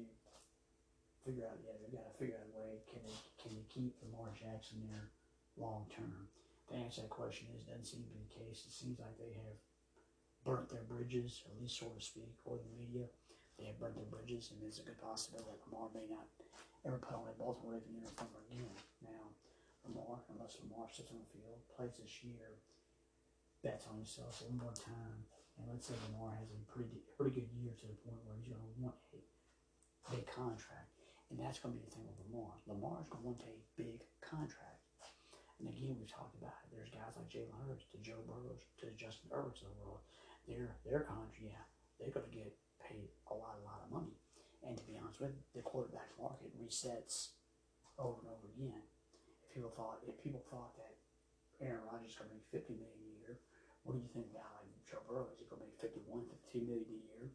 figure 1.25 1.45
out. 1.45 1.57
Yeah, 1.61 1.77
they've 1.81 1.93
got 1.93 2.09
to 2.09 2.17
figure 2.17 2.37
out 2.41 2.49
a 2.49 2.57
way. 2.57 2.81
Can 2.89 3.01
they 3.05 3.17
can 3.41 3.53
they 3.53 3.65
keep 3.69 3.93
Lamar 4.01 4.33
Jackson 4.33 4.81
there 4.89 5.13
long 5.57 5.85
term? 5.93 6.27
The 6.67 6.75
answer 6.75 7.01
to 7.01 7.07
that 7.07 7.15
question 7.15 7.47
is 7.55 7.63
doesn't 7.63 7.87
seem 7.87 8.03
to 8.03 8.11
be 8.11 8.19
the 8.27 8.35
case. 8.35 8.67
It 8.67 8.75
seems 8.75 8.99
like 8.99 9.15
they 9.15 9.31
have 9.39 9.55
burnt 10.43 10.67
their 10.67 10.83
bridges, 10.83 11.43
at 11.47 11.55
least 11.59 11.79
so 11.79 11.87
to 11.87 12.01
speak, 12.03 12.35
or 12.43 12.59
the 12.59 12.71
media. 12.75 13.07
They 13.55 13.71
have 13.71 13.79
burnt 13.79 13.95
their 13.95 14.11
bridges, 14.11 14.51
and 14.51 14.59
there's 14.61 14.79
a 14.79 14.85
good 14.85 14.99
possibility 14.99 15.47
that 15.49 15.63
Lamar 15.65 15.89
may 15.95 16.05
not 16.11 16.27
ever 16.85 16.99
put 16.99 17.15
on 17.15 17.25
a 17.27 17.35
Baltimore 17.39 17.79
Raven 17.79 17.95
uniform 17.95 18.29
again. 18.45 18.69
Now, 19.01 19.33
Lamar, 19.87 20.21
unless 20.29 20.59
Lamar 20.61 20.91
sits 20.91 21.09
on 21.09 21.23
the 21.23 21.29
field, 21.31 21.57
plays 21.73 21.97
this 21.97 22.21
year, 22.21 22.59
bets 23.63 23.87
on 23.89 23.97
himself 23.97 24.43
one 24.45 24.61
more 24.61 24.75
time, 24.77 25.25
and 25.57 25.65
let's 25.71 25.87
say 25.89 25.97
Lamar 26.11 26.37
has 26.37 26.51
a 26.53 26.59
pretty 26.69 27.01
pretty 27.17 27.33
good 27.33 27.49
year 27.57 27.73
to 27.73 27.87
the 27.89 27.97
point 28.05 28.21
where 28.27 28.37
he's 28.37 28.51
going 28.51 28.61
to 28.61 28.73
want 28.77 28.99
a 29.15 29.19
big 30.13 30.27
contract. 30.29 30.93
And 31.31 31.39
that's 31.39 31.59
going 31.59 31.75
to 31.75 31.79
be 31.81 31.83
the 31.83 31.91
thing 31.91 32.05
with 32.07 32.21
Lamar. 32.29 32.55
Lamar's 32.69 33.09
going 33.09 33.23
to 33.23 33.27
want 33.27 33.43
a 33.43 33.55
big 33.75 33.99
contract. 34.21 34.76
And 35.57 35.69
again, 35.69 35.97
we've 35.97 36.09
talked 36.09 36.37
about 36.37 36.53
it. 36.61 36.69
There's 36.69 36.93
guys 36.93 37.17
like 37.17 37.33
Jalen 37.33 37.57
Hurts, 37.65 37.89
to 37.89 37.97
Joe 37.97 38.21
Burrows, 38.29 38.61
to 38.81 38.93
Justin 38.93 39.33
Herberts 39.33 39.65
of 39.65 39.73
the 39.73 39.81
world. 39.81 40.05
Their 40.45 40.77
their 40.85 41.01
contract, 41.03 41.41
yeah, 41.41 41.65
they're 41.97 42.13
going 42.13 42.29
to 42.29 42.37
get 42.37 42.53
paid 42.77 43.09
a 43.27 43.35
lot, 43.35 43.57
a 43.59 43.65
lot 43.65 43.81
of 43.83 43.89
money. 43.89 44.15
And 44.61 44.77
to 44.77 44.85
be 44.85 44.95
honest 45.01 45.19
with 45.19 45.33
you, 45.33 45.43
the 45.57 45.65
quarterback 45.65 46.13
market 46.15 46.53
resets 46.55 47.33
over 47.97 48.21
and 48.21 48.29
over 48.29 48.47
again. 48.53 48.85
If 49.41 49.49
people 49.49 49.73
thought 49.73 50.05
if 50.05 50.15
people 50.21 50.45
thought 50.47 50.77
that 50.77 50.93
Aaron 51.57 51.81
Rodgers 51.89 52.13
is 52.13 52.17
going 52.21 52.29
to 52.29 52.37
make 52.37 52.47
50 52.53 52.77
million 52.77 53.01
a 53.01 53.13
year, 53.17 53.41
what 53.81 53.97
do 53.97 53.99
you 53.99 54.11
think 54.13 54.29
about 54.29 54.61
like 54.61 54.69
Joe 54.85 55.01
Burrow? 55.09 55.25
Is 55.33 55.41
he 55.41 55.49
going 55.49 55.65
to 55.65 55.67
make 55.67 55.81
51, 55.81 56.29
52 56.53 56.69
million 56.69 56.85
a 56.85 57.01
year? 57.17 57.25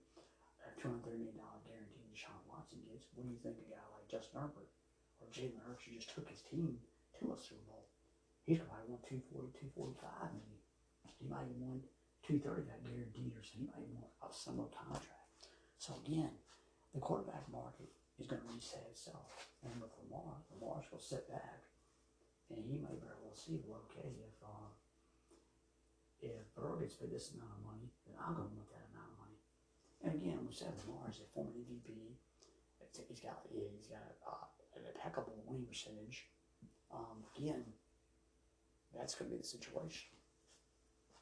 A 0.63 0.71
$230 0.79 1.27
million 1.27 1.43
guarantee 1.67 2.07
Deshaun 2.15 2.39
Watson 2.47 2.79
gets. 2.87 3.11
What 3.19 3.27
do 3.27 3.35
you 3.35 3.41
think 3.43 3.59
a 3.59 3.67
guy 3.67 3.83
like 3.99 4.07
Justin 4.07 4.39
Herbert 4.39 4.71
or 5.19 5.27
Jalen 5.35 5.59
Hurts 5.67 5.83
who 5.85 5.99
just 5.99 6.15
took 6.15 6.31
his 6.31 6.47
team 6.47 6.79
to 7.19 7.35
a 7.35 7.37
Super 7.37 7.67
Bowl? 7.67 7.92
He's 8.45 8.59
probably 8.59 8.91
won 8.91 9.03
240, 9.07 9.55
245 9.77 10.35
maybe. 10.35 10.59
He 11.19 11.27
might 11.31 11.47
have 11.47 11.63
won 11.63 11.83
230 12.27 12.67
that 12.67 12.83
guaranteed 12.83 13.35
or 13.39 13.43
so 13.43 13.55
he 13.59 13.67
might 13.71 13.87
want 13.95 14.11
a 14.23 14.31
similar 14.35 14.71
contract. 14.75 15.31
So 15.79 15.95
again, 16.03 16.35
the 16.95 17.03
quarterback 17.03 17.47
market 17.51 17.91
is 18.19 18.27
going 18.27 18.43
to 18.43 18.51
reset 18.51 18.87
itself. 18.91 19.31
And 19.63 19.79
with 19.79 19.95
Lamar, 20.03 20.43
Lamar's 20.51 20.91
going 20.91 20.99
to 20.99 21.07
sit 21.07 21.31
back 21.31 21.63
and 22.51 22.63
he 22.67 22.83
may 22.83 22.99
very 22.99 23.17
well 23.23 23.35
see, 23.35 23.63
well, 23.65 23.87
okay, 23.89 24.11
if 24.11 24.35
uh, 24.43 24.69
if 26.23 26.47
Burrow 26.55 26.79
gets 26.79 26.95
paid 26.95 27.11
this 27.11 27.35
amount 27.35 27.51
of 27.59 27.63
money, 27.67 27.91
then 28.07 28.15
I'm 28.21 28.39
going 28.39 28.47
to 28.47 28.55
want 28.55 28.71
that 28.71 28.87
amount 28.95 29.11
of 29.11 29.19
money. 29.27 29.41
And 30.07 30.13
again, 30.15 30.39
we 30.47 30.55
said 30.55 30.71
Lamar 30.87 31.11
is 31.11 31.19
a 31.19 31.27
former 31.35 31.51
MVP. 31.51 32.15
He's 33.09 33.25
got 33.25 33.43
he's 33.51 33.89
got 33.89 34.05
uh, 34.23 34.47
an 34.77 34.85
impeccable 34.87 35.35
winning 35.47 35.67
percentage. 35.67 36.29
Um, 36.93 37.25
again, 37.35 37.65
that's 38.97 39.15
going 39.15 39.31
to 39.31 39.37
be 39.37 39.41
the 39.41 39.47
situation. 39.47 40.13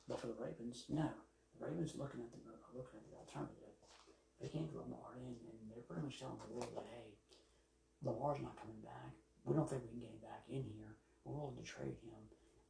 But 0.09 0.18
for 0.18 0.27
the 0.27 0.39
Ravens, 0.39 0.87
no. 0.91 1.07
The 1.55 1.66
Ravens 1.66 1.95
looking 1.95 2.21
at 2.21 2.31
the 2.35 2.41
looking 2.75 2.99
at 2.99 3.07
the 3.07 3.18
alternative. 3.18 3.71
They 4.41 4.49
can't 4.49 4.73
get 4.73 4.81
Lamar 4.81 5.21
in, 5.21 5.37
and 5.37 5.68
they're 5.68 5.85
pretty 5.85 6.01
much 6.01 6.16
telling 6.16 6.41
the 6.41 6.57
world 6.57 6.73
that 6.73 6.89
hey, 6.89 7.12
Lamar's 8.01 8.41
not 8.41 8.57
coming 8.57 8.81
back. 8.81 9.12
We 9.45 9.53
don't 9.53 9.68
think 9.68 9.85
we 9.85 9.93
can 9.93 10.01
get 10.01 10.16
him 10.16 10.25
back 10.25 10.49
in 10.49 10.64
here. 10.64 10.97
We're 11.29 11.37
willing 11.37 11.61
to 11.61 11.66
trade 11.66 12.01
him, 12.01 12.16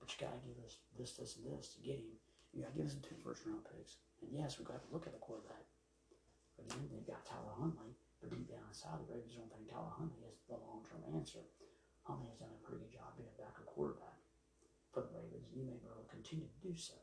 but 0.03 0.11
you 0.11 0.19
got 0.19 0.35
to 0.35 0.43
give 0.43 0.59
us 0.67 0.83
this, 0.99 1.15
this, 1.15 1.39
and 1.39 1.47
this 1.47 1.79
to 1.79 1.81
get 1.87 2.03
him. 2.03 2.19
You 2.51 2.67
got 2.67 2.75
to 2.75 2.79
give 2.83 2.91
us 2.91 2.99
two 2.99 3.15
first 3.23 3.47
round 3.47 3.63
picks. 3.71 4.03
And 4.19 4.35
yes, 4.35 4.59
we've 4.59 4.67
got 4.67 4.83
to 4.83 4.91
look 4.91 5.07
at 5.07 5.15
the 5.15 5.23
quarterback. 5.23 5.63
Again, 6.59 6.91
they've 6.91 7.07
got 7.07 7.23
Tyler 7.23 7.55
Huntley, 7.55 7.95
but 8.19 8.35
deep 8.35 8.51
down 8.51 8.67
inside, 8.67 8.99
the 9.07 9.07
Ravens 9.07 9.39
don't 9.39 9.49
think 9.55 9.71
Tyler 9.71 9.95
Huntley 9.95 10.27
is 10.27 10.43
the 10.51 10.59
long 10.59 10.83
term 10.83 11.07
answer. 11.15 11.47
Huntley 12.03 12.27
has 12.35 12.43
done 12.43 12.51
a 12.51 12.61
pretty 12.67 12.83
good 12.83 12.99
job 12.99 13.15
being 13.15 13.31
a 13.31 13.39
backup 13.39 13.71
quarterback 13.71 14.10
for 14.91 15.07
the 15.07 15.13
Ravens, 15.15 15.47
and 15.51 15.55
he 15.55 15.63
may 15.63 15.79
well 15.83 16.03
continue 16.11 16.51
to 16.51 16.61
do 16.61 16.75
so. 16.75 16.99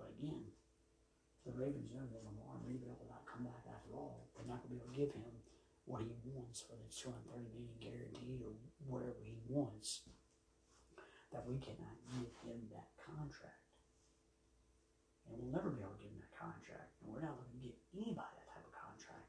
But 0.00 0.12
again, 0.18 0.48
the 1.44 1.52
Ravens 1.52 1.92
know 1.92 2.06
that 2.06 2.24
Lamar 2.24 2.62
be 2.64 2.80
able 2.80 2.96
to 3.02 3.08
not 3.10 3.28
come 3.28 3.44
back 3.44 3.66
after 3.68 3.92
all. 3.92 4.30
They're 4.34 4.48
not 4.48 4.64
going 4.64 4.72
to 4.72 4.74
be 4.74 4.80
able 4.80 4.92
to 4.94 4.98
give 4.98 5.12
him 5.12 5.34
what 5.84 6.00
he 6.06 6.14
wants, 6.24 6.64
whether 6.70 6.82
it's 6.86 6.96
230 7.02 7.50
million 7.50 7.74
guaranteed 7.82 8.40
or 8.46 8.54
whatever 8.86 9.18
he 9.20 9.36
wants. 9.50 10.06
That 11.34 11.48
we 11.48 11.56
cannot 11.58 11.96
give 12.12 12.30
him 12.44 12.68
that 12.76 12.92
contract. 13.00 13.64
And 15.26 15.40
we'll 15.40 15.50
never 15.50 15.72
be 15.72 15.80
able 15.80 15.96
to 15.96 16.02
give 16.02 16.12
him 16.12 16.20
that 16.20 16.36
contract. 16.36 16.92
And 17.00 17.08
we're 17.08 17.24
not 17.24 17.40
looking 17.40 17.56
to 17.58 17.64
give 17.72 17.78
anybody 17.96 18.32
that 18.36 18.48
type 18.52 18.66
of 18.68 18.74
contract. 18.76 19.28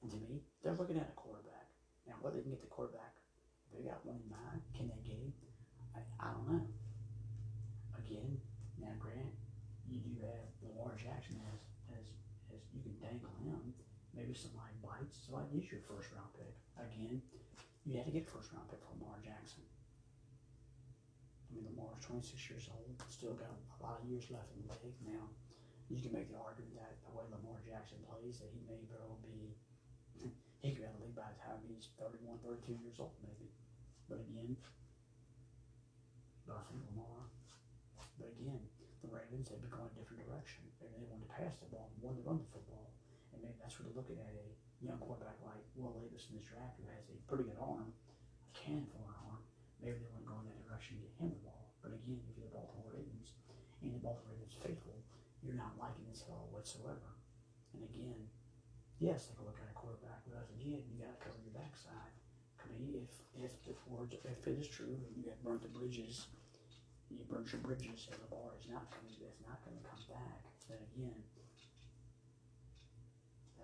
And 0.00 0.08
to 0.14 0.18
me, 0.22 0.46
they're 0.62 0.78
looking 0.78 0.96
at 0.96 1.10
a 1.10 1.16
quarterback. 1.18 1.68
Now, 2.06 2.16
whether 2.22 2.38
they 2.38 2.46
can 2.46 2.54
get 2.54 2.62
the 2.62 2.70
quarterback, 2.70 3.18
they 3.74 3.82
got 3.82 4.00
one 4.06 4.18
in 4.18 4.26
mind, 4.30 4.62
can 4.72 4.88
they 4.88 5.02
get 5.02 5.18
him? 5.18 5.34
I, 5.94 6.00
I 6.22 6.32
don't 6.32 6.46
know. 6.48 6.64
Again, 7.98 8.38
now 8.78 8.94
Grant, 8.98 9.34
you 9.90 9.98
do 10.02 10.14
have 10.22 10.46
Lamar 10.62 10.94
Jackson 10.94 11.38
as 11.50 11.60
as 11.94 12.06
as 12.54 12.62
you 12.70 12.82
can 12.82 12.94
dangle 13.02 13.34
him. 13.42 13.74
Maybe 14.14 14.34
somebody 14.34 14.74
bites, 15.30 15.46
somebody 15.46 15.62
needs 15.62 15.70
your 15.70 15.82
first 15.86 16.10
round 16.10 16.30
pick. 16.34 16.54
Again, 16.74 17.22
you 17.86 17.96
had 17.96 18.06
to 18.06 18.14
get 18.14 18.26
first 18.26 18.50
round 18.50 18.66
pick 18.66 18.82
for 18.82 18.98
Lamar 18.98 19.22
Jackson. 19.22 19.62
I 21.50 21.54
mean, 21.54 21.66
Lamar's 21.66 22.02
26 22.06 22.34
years 22.50 22.66
old, 22.70 22.94
still 23.10 23.34
got 23.34 23.50
a 23.50 23.78
lot 23.82 23.98
of 24.02 24.06
years 24.06 24.30
left 24.30 24.50
in 24.54 24.62
the 24.66 24.74
league. 24.86 24.98
Now, 25.02 25.26
you 25.90 25.98
can 25.98 26.14
make 26.14 26.30
the 26.30 26.38
argument 26.38 26.78
that 26.78 26.98
the 27.02 27.10
way 27.10 27.26
Lamar 27.26 27.58
Jackson 27.66 27.98
plays, 28.06 28.38
that 28.38 28.54
he 28.54 28.62
may 28.70 28.78
well 28.86 29.18
be, 29.22 29.58
he 30.62 30.74
could 30.74 30.86
of 30.86 30.94
the 30.98 31.10
league 31.10 31.18
by 31.18 31.26
the 31.26 31.38
time 31.42 31.58
he's 31.66 31.90
31, 31.98 32.38
32 32.46 32.78
years 32.78 33.02
old, 33.02 33.18
maybe. 33.22 33.50
But 34.06 34.22
again, 34.22 34.54
I 36.50 36.66
Lamar, 36.90 37.30
but 38.18 38.30
again, 38.34 38.58
the 39.02 39.10
Ravens 39.10 39.46
they've 39.46 39.62
been 39.62 39.70
going 39.70 39.86
a 39.86 39.94
different 39.94 40.26
direction. 40.26 40.66
Maybe 40.82 40.98
they 40.98 41.06
want 41.06 41.22
to 41.22 41.30
pass 41.30 41.54
the 41.62 41.70
ball, 41.70 41.90
want 42.02 42.18
to 42.18 42.26
run 42.26 42.42
the 42.42 42.50
football. 42.50 42.90
And 43.30 43.38
maybe 43.38 43.54
that's 43.62 43.78
where 43.78 43.86
they're 43.86 43.94
looking 43.94 44.18
at 44.18 44.34
a 44.34 44.59
young 44.80 45.00
quarterback 45.00 45.36
like 45.44 45.60
Will 45.76 45.92
Levis 45.96 46.28
in 46.32 46.40
this 46.40 46.48
draft 46.48 46.80
who 46.80 46.88
has 46.88 47.04
a 47.12 47.16
pretty 47.28 47.44
good 47.44 47.60
arm, 47.60 47.92
a 47.92 48.50
cannon 48.56 48.88
for 48.88 49.04
an 49.04 49.16
arm. 49.28 49.40
Maybe 49.80 50.00
they 50.00 50.12
to 50.12 50.28
go 50.28 50.36
in 50.40 50.48
that 50.48 50.60
direction 50.64 51.00
and 51.00 51.04
get 51.04 51.16
him 51.16 51.32
the 51.32 51.42
ball. 51.44 51.72
But 51.80 51.96
again, 51.96 52.20
if 52.28 52.36
you're 52.36 52.48
the 52.48 52.52
Baltimore 52.52 52.92
Ravens 52.92 53.36
and 53.80 53.96
the 53.96 54.02
Baltimore 54.02 54.36
Ravens 54.36 54.56
faithful, 54.60 55.00
you're 55.40 55.56
not 55.56 55.76
liking 55.80 56.04
this 56.08 56.24
at 56.24 56.32
all 56.32 56.52
whatsoever. 56.52 57.16
And 57.72 57.84
again, 57.88 58.28
yes, 59.00 59.28
they 59.28 59.36
can 59.36 59.48
look 59.48 59.60
at 59.60 59.72
a 59.72 59.76
quarterback, 59.76 60.20
but 60.28 60.44
again, 60.52 60.84
you 60.84 61.00
got 61.00 61.16
to 61.16 61.20
cover 61.24 61.40
your 61.40 61.56
backside. 61.56 62.12
I 62.60 62.68
mean, 62.76 62.92
if 63.00 63.08
if 63.32 63.56
the 63.64 63.72
words 63.88 64.12
if 64.20 64.44
it 64.44 64.56
is 64.60 64.68
true 64.68 65.00
and 65.00 65.16
you 65.16 65.32
have 65.32 65.40
burnt 65.40 65.64
the 65.64 65.72
bridges, 65.72 66.28
you 67.08 67.24
burnt 67.24 67.48
your 67.52 67.64
bridges, 67.64 68.08
and 68.12 68.20
the 68.20 68.28
bar 68.28 68.52
is 68.60 68.68
not 68.68 68.92
coming, 68.92 69.16
it's 69.16 69.40
not 69.48 69.64
going 69.64 69.80
to 69.80 69.86
come 69.88 70.04
back. 70.12 70.44
Then 70.68 70.78
again, 70.92 71.24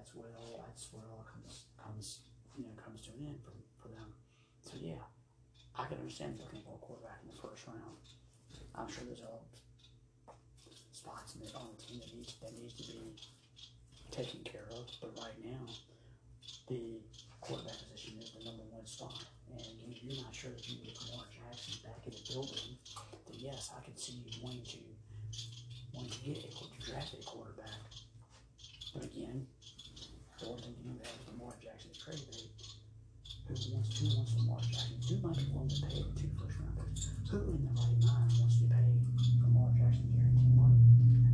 that's 0.06 0.14
where 0.14 0.30
it 0.30 0.38
all 0.38 0.62
that's 0.62 0.86
where 0.94 1.02
it 1.02 1.10
all 1.10 1.26
comes 1.26 1.66
comes 1.82 2.20
you 2.54 2.62
know 2.62 2.70
comes 2.78 3.02
to 3.02 3.10
an 3.18 3.26
end 3.26 3.42
for, 3.42 3.50
for 3.82 3.90
them. 3.90 4.14
So 4.62 4.78
yeah, 4.78 5.02
I 5.74 5.86
can 5.90 5.98
understand 5.98 6.38
looking 6.38 6.62
for 6.62 6.78
a 6.78 6.82
quarterback 6.82 7.18
in 7.26 7.34
the 7.34 7.38
first 7.42 7.66
round. 7.66 7.98
I'm 8.78 8.86
sure 8.86 9.02
there's 9.02 9.26
all 9.26 9.50
spots 10.94 11.34
in 11.34 11.42
the, 11.42 11.50
on 11.58 11.74
the 11.74 11.82
team 11.82 11.98
that 11.98 12.14
needs 12.14 12.38
that 12.38 12.54
needs 12.54 12.78
to 12.78 12.86
be 12.86 13.18
taken 14.14 14.46
care 14.46 14.70
of. 14.70 14.86
But 15.02 15.18
right 15.18 15.34
now, 15.42 15.66
the 16.70 17.02
quarterback 17.42 17.82
position 17.90 18.22
is 18.22 18.30
the 18.30 18.46
number 18.46 18.62
one 18.70 18.86
spot. 18.86 19.26
And 19.50 19.90
if 19.90 20.06
you're 20.06 20.22
not 20.22 20.30
sure 20.30 20.54
that 20.54 20.62
you 20.70 20.86
get 20.86 20.94
Lamar 21.10 21.26
Jackson 21.34 21.82
back 21.82 21.98
in 22.06 22.14
the 22.14 22.22
building, 22.30 22.78
then 23.26 23.42
yes, 23.42 23.74
I 23.74 23.82
can 23.82 23.98
see 23.98 24.22
you 24.22 24.30
wanting 24.38 24.62
to 24.70 24.78
wanting 25.90 26.14
to 26.14 26.20
get 26.22 26.46
a 26.46 26.50
draft 26.86 27.10
a 27.18 27.24
quarterback. 27.26 27.82
But 28.94 29.04
again, 29.04 29.46
the 30.38 30.50
one 30.52 30.60
thing 30.60 30.76
you 30.84 30.92
have 31.00 31.16
is 31.16 31.26
Lamar 31.32 31.56
Jackson's 31.64 31.96
trade 31.96 32.20
bait. 32.28 32.52
Who 33.48 33.54
wants 33.72 33.88
who 33.96 34.06
wants 34.12 34.36
Lamar 34.36 34.60
Jackson? 34.60 35.00
Who 35.08 35.16
might 35.24 35.38
be 35.40 35.48
willing 35.48 35.72
to 35.72 35.80
pay 35.80 36.04
two 36.12 36.28
first 36.36 36.60
round 36.60 36.76
picks? 36.76 37.08
Who 37.32 37.56
in 37.56 37.64
their 37.64 37.72
right 37.72 37.96
mind 38.04 38.30
wants 38.36 38.60
to 38.60 38.66
pay 38.68 38.88
Lamar 39.40 39.72
Jackson 39.80 40.12
guaranteed 40.12 40.52
money? 40.52 40.76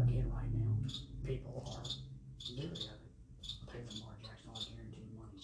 Again, 0.07 0.31
right 0.31 0.53
now, 0.55 0.71
people 1.27 1.67
are 1.67 1.83
literally 1.83 2.87
having 2.87 3.13
pay 3.67 3.83
Lamar 3.91 4.15
Jackson 4.23 4.47
all 4.55 4.63
guaranteed 4.71 5.11
money. 5.19 5.43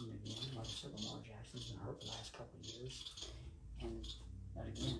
And 0.00 0.08
again, 0.16 0.48
like 0.56 0.64
I 0.64 0.76
said, 0.80 0.96
Lamar 0.96 1.20
Jackson's 1.28 1.68
been 1.68 1.80
hurt 1.84 2.00
the 2.00 2.08
last 2.08 2.32
couple 2.32 2.56
of 2.56 2.64
years. 2.64 2.96
And 3.84 4.00
that 4.56 4.64
again, 4.72 4.96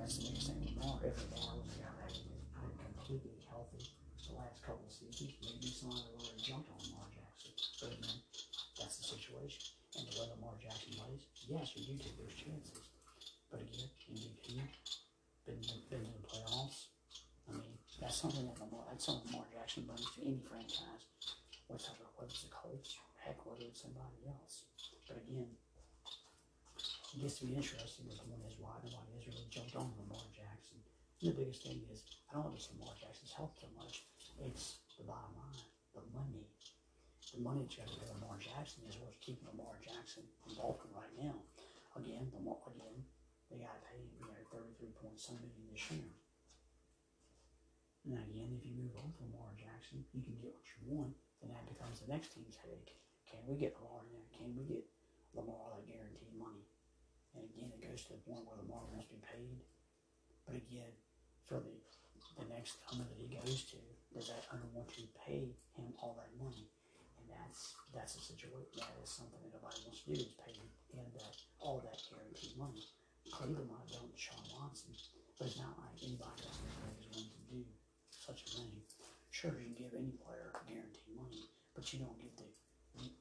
that's 0.00 0.16
the 0.16 0.32
biggest 0.32 0.48
thing 0.48 0.64
with 0.64 0.80
Lamar. 0.80 0.96
If 1.04 1.20
Lamar 1.28 1.60
was 1.60 1.68
a 1.76 1.84
guy 1.84 1.92
that 1.92 2.08
had 2.08 2.24
been 2.24 2.88
completely 2.88 3.36
healthy 3.52 3.84
the 4.30 4.38
last 4.38 4.62
couple 4.62 4.86
of 4.86 4.94
seasons, 4.94 5.34
maybe 5.42 5.66
somebody 5.74 6.06
would 6.14 6.22
already 6.22 6.42
jumped 6.42 6.70
on 6.70 6.78
Lamar 6.86 7.10
Jackson. 7.10 7.50
But 7.82 7.90
again, 7.98 8.18
that's 8.78 8.96
the 9.02 9.06
situation. 9.10 9.74
And 9.98 10.06
the 10.06 10.14
way 10.22 10.26
Lamar 10.38 10.54
Jackson 10.62 10.94
plays, 10.94 11.26
yes, 11.50 11.74
you 11.74 11.82
do 11.82 11.98
take 11.98 12.14
those 12.14 12.38
chances. 12.38 12.78
But 13.50 13.66
again, 13.66 13.90
MVP, 14.06 14.62
been, 15.42 15.58
been 15.90 16.06
in 16.06 16.14
the 16.14 16.26
playoffs. 16.30 16.94
I 17.50 17.58
mean, 17.58 17.74
that's 17.98 18.14
something 18.14 18.46
that 18.46 18.54
Lamar, 18.62 18.86
that's 18.86 19.04
something 19.04 19.26
Lamar 19.34 19.50
Jackson 19.50 19.82
brings 19.82 20.06
to 20.14 20.22
any 20.22 20.38
franchise, 20.46 21.10
whatever, 21.66 22.06
whether 22.14 22.30
it's 22.30 22.46
the 22.46 22.54
Colts, 22.54 22.94
heck, 23.18 23.42
whether 23.42 23.66
it's 23.66 23.82
somebody 23.82 24.22
else. 24.30 24.70
But 25.10 25.18
again, 25.26 25.50
it 27.18 27.18
gets 27.18 27.42
to 27.42 27.50
be 27.50 27.58
interesting 27.58 28.06
as 28.06 28.22
to 28.22 28.30
one 28.30 28.46
is 28.46 28.54
why 28.62 28.78
nobody 28.86 29.18
has 29.18 29.26
really 29.26 29.50
jumped 29.50 29.74
on 29.74 29.90
Lamar 29.98 30.22
Jackson. 30.30 30.78
And 31.18 31.34
the 31.34 31.36
biggest 31.42 31.66
thing 31.66 31.82
is, 31.90 32.06
I 32.30 32.38
don't 32.38 32.46
if 32.54 32.62
it's 32.62 32.70
Lamar 32.78 32.94
Jackson's 32.94 33.34
health 33.34 33.58
so 33.58 33.66
much, 33.74 34.06
it's 34.38 34.78
the 34.94 35.02
bottom 35.02 35.34
line. 35.34 35.49
The 37.30 37.46
money 37.46 37.62
have 37.62 37.86
to 37.86 38.02
Lamar 38.18 38.42
Jackson 38.42 38.82
is 38.90 38.98
what's 38.98 39.14
keeping 39.22 39.46
Lamar 39.46 39.78
Jackson 39.78 40.26
in 40.26 40.50
Baltimore 40.58 41.06
right 41.06 41.14
now. 41.14 41.38
Again, 41.94 42.26
Lamar, 42.34 42.58
again, 42.66 43.06
they 43.46 43.62
got 43.62 43.78
him, 43.86 44.02
you 44.18 44.26
know, 44.26 44.34
33 44.50 44.90
point 44.98 45.14
some 45.14 45.38
million 45.38 45.70
this 45.70 45.86
year. 45.94 46.10
Now 48.02 48.18
again, 48.26 48.58
if 48.58 48.66
you 48.66 48.74
move 48.74 48.98
on 48.98 49.14
to 49.14 49.22
Lamar 49.30 49.54
Jackson, 49.54 50.02
you 50.10 50.26
can 50.26 50.42
get 50.42 50.58
what 50.58 50.66
you 50.74 50.82
want, 50.90 51.14
then 51.38 51.54
that 51.54 51.70
becomes 51.70 52.02
the 52.02 52.10
next 52.10 52.34
team's 52.34 52.58
headache. 52.58 52.98
Can 53.30 53.46
we 53.46 53.54
get 53.54 53.78
Lamar 53.78 54.02
in 54.10 54.10
there? 54.10 54.30
Can 54.34 54.50
we 54.58 54.66
get 54.66 54.82
Lamar 55.30 55.78
that 55.78 55.86
guaranteed 55.86 56.34
money? 56.34 56.66
And 57.38 57.46
again, 57.46 57.70
it 57.70 57.86
goes 57.86 58.02
to 58.10 58.18
the 58.18 58.22
point 58.26 58.42
where 58.42 58.58
Lamar 58.58 58.90
to 58.90 59.06
be 59.06 59.22
paid. 59.22 59.62
But 60.50 60.58
again, 60.58 60.90
for 61.46 61.62
the 61.62 61.78
the 62.38 62.46
next 62.50 62.82
owner 62.90 63.06
that 63.06 63.20
he 63.20 63.30
goes 63.30 63.64
to, 63.70 63.78
does 64.14 64.28
that 64.28 64.48
owner 64.50 64.66
want 64.74 64.88
to 64.96 65.04
pay 65.14 65.54
him 65.76 65.92
all 66.00 66.18
that 66.18 66.32
money? 66.42 66.66
That's 67.30 67.74
that's 67.94 68.14
a 68.18 68.22
situation. 68.22 68.82
That 68.82 68.94
is 69.02 69.10
something 69.10 69.38
that 69.42 69.54
nobody 69.54 69.78
wants 69.86 70.02
to 70.02 70.06
do 70.10 70.18
is 70.18 70.34
pay 70.38 70.54
him 70.54 70.66
that 71.14 71.34
all 71.58 71.82
that 71.86 71.98
guaranteed 72.10 72.58
money. 72.58 72.82
Cleveland 73.30 73.70
done 73.70 74.10
Sean 74.18 74.42
Watson, 74.50 74.94
but 75.38 75.46
it's 75.46 75.58
not 75.58 75.78
like 75.78 75.94
anybody 76.02 76.42
else 76.44 76.58
in 76.58 76.70
is 76.98 77.06
willing 77.14 77.30
to 77.30 77.42
do 77.46 77.60
such 78.10 78.42
a 78.42 78.48
thing. 78.58 78.74
Sure, 79.30 79.54
you 79.54 79.70
can 79.70 79.78
give 79.78 79.94
any 79.94 80.14
player 80.18 80.50
guaranteed 80.66 81.14
money, 81.14 81.46
but 81.74 81.86
you 81.94 82.02
don't 82.02 82.18
give 82.18 82.34
the 82.36 82.48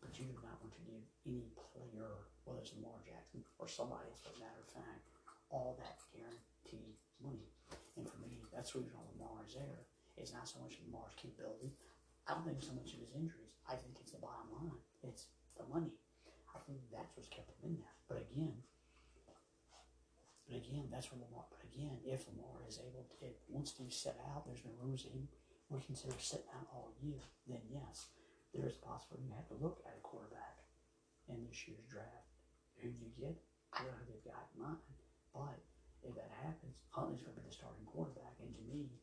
but 0.01 0.11
you 0.17 0.25
do 0.27 0.35
not 0.41 0.57
want 0.59 0.73
to 0.75 0.83
give 0.83 1.03
any 1.29 1.45
player, 1.55 2.25
whether 2.43 2.59
it's 2.59 2.73
Lamar 2.75 2.99
Jackson 3.05 3.45
or 3.61 3.69
somebody 3.69 4.09
for 4.17 4.33
a 4.33 4.39
matter 4.41 4.59
of 4.59 4.69
fact, 4.73 5.07
all 5.53 5.77
that 5.79 6.01
guaranteed 6.11 6.97
money. 7.21 7.47
And 7.95 8.03
for 8.03 8.17
me, 8.19 8.41
that's 8.51 8.73
the 8.73 8.83
reason 8.83 8.97
Lamar 9.15 9.45
is 9.45 9.55
there. 9.55 9.85
It's 10.17 10.33
not 10.35 10.49
so 10.49 10.59
much 10.59 10.75
Lamar's 10.83 11.15
capability. 11.15 11.71
I 12.29 12.37
don't 12.37 12.45
think 12.45 12.61
so 12.61 12.77
much 12.77 12.93
of 12.93 13.01
his 13.01 13.09
injuries. 13.17 13.57
I 13.65 13.73
think 13.73 13.97
it's 13.97 14.13
the 14.13 14.21
bottom 14.21 14.53
line. 14.53 14.77
It's 15.01 15.33
the 15.57 15.65
money. 15.65 15.97
I 16.53 16.61
think 16.69 16.77
that's 16.93 17.09
what's 17.17 17.25
kept 17.33 17.49
him 17.57 17.73
in 17.73 17.81
there. 17.81 17.97
But 18.05 18.21
again, 18.29 18.53
but 20.45 20.61
again, 20.61 20.93
that's 20.93 21.09
where 21.09 21.25
Lamar. 21.25 21.49
But 21.49 21.65
again, 21.65 21.97
if 22.05 22.29
Lamar 22.29 22.61
is 22.69 22.77
able 22.77 23.01
to, 23.09 23.15
if 23.25 23.33
once 23.49 23.73
he's 23.73 23.97
set 23.97 24.21
out, 24.29 24.45
there's 24.45 24.61
been 24.61 24.77
rumors 24.77 25.09
that 25.09 25.13
he 25.17 25.25
would 25.73 25.81
consider 25.89 26.13
sitting 26.21 26.53
out 26.53 26.69
all 26.69 26.93
year. 27.01 27.17
Then 27.49 27.65
yes, 27.65 28.13
there 28.53 28.69
is 28.69 28.77
a 28.77 28.85
possibility 28.85 29.25
you 29.25 29.33
have 29.33 29.49
to 29.49 29.57
look 29.57 29.81
at 29.89 29.97
a 29.97 30.05
quarterback 30.05 30.61
in 31.25 31.41
this 31.49 31.65
year's 31.65 31.85
draft. 31.89 32.29
Who 32.81 32.93
do 32.93 32.97
you 33.09 33.13
get? 33.17 33.41
I 33.73 33.81
don't 33.81 33.89
know 33.89 34.05
who 34.05 34.13
they've 34.13 34.29
got 34.29 34.53
in 34.53 34.69
mind, 34.69 34.81
but 35.33 35.57
if 36.05 36.13
that 36.13 36.29
happens, 36.45 36.77
Huntley's 36.93 37.25
going 37.25 37.37
to 37.37 37.41
be 37.41 37.49
the 37.49 37.57
starting 37.57 37.89
quarterback. 37.89 38.37
And 38.37 38.53
to 38.53 38.63
me, 38.69 39.01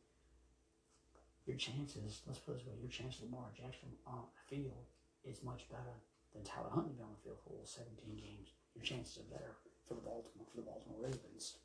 your 1.47 1.57
chances, 1.57 2.21
let's 2.27 2.39
put 2.43 2.55
it 2.55 2.57
this 2.59 2.67
way, 2.67 2.75
your 2.83 2.91
chance 2.91 3.23
of 3.23 3.31
Lamar 3.31 3.47
Jackson 3.55 3.89
on 4.05 4.27
the 4.35 4.43
field 4.51 4.83
is 5.23 5.43
much 5.43 5.63
better 5.71 5.95
than 6.35 6.43
Tyler 6.43 6.69
Huntley 6.69 6.93
being 6.99 7.07
on 7.07 7.15
the 7.15 7.23
field 7.23 7.39
for 7.39 7.55
all 7.55 7.63
17 7.63 7.95
games. 8.19 8.51
Your 8.75 8.83
chances 8.83 9.23
are 9.23 9.31
better 9.31 9.55
for 9.87 9.95
the 9.95 10.03
Baltimore 10.03 10.45
for 10.51 10.59
the 10.59 10.67
Baltimore 10.67 11.07
Ravens. 11.07 11.63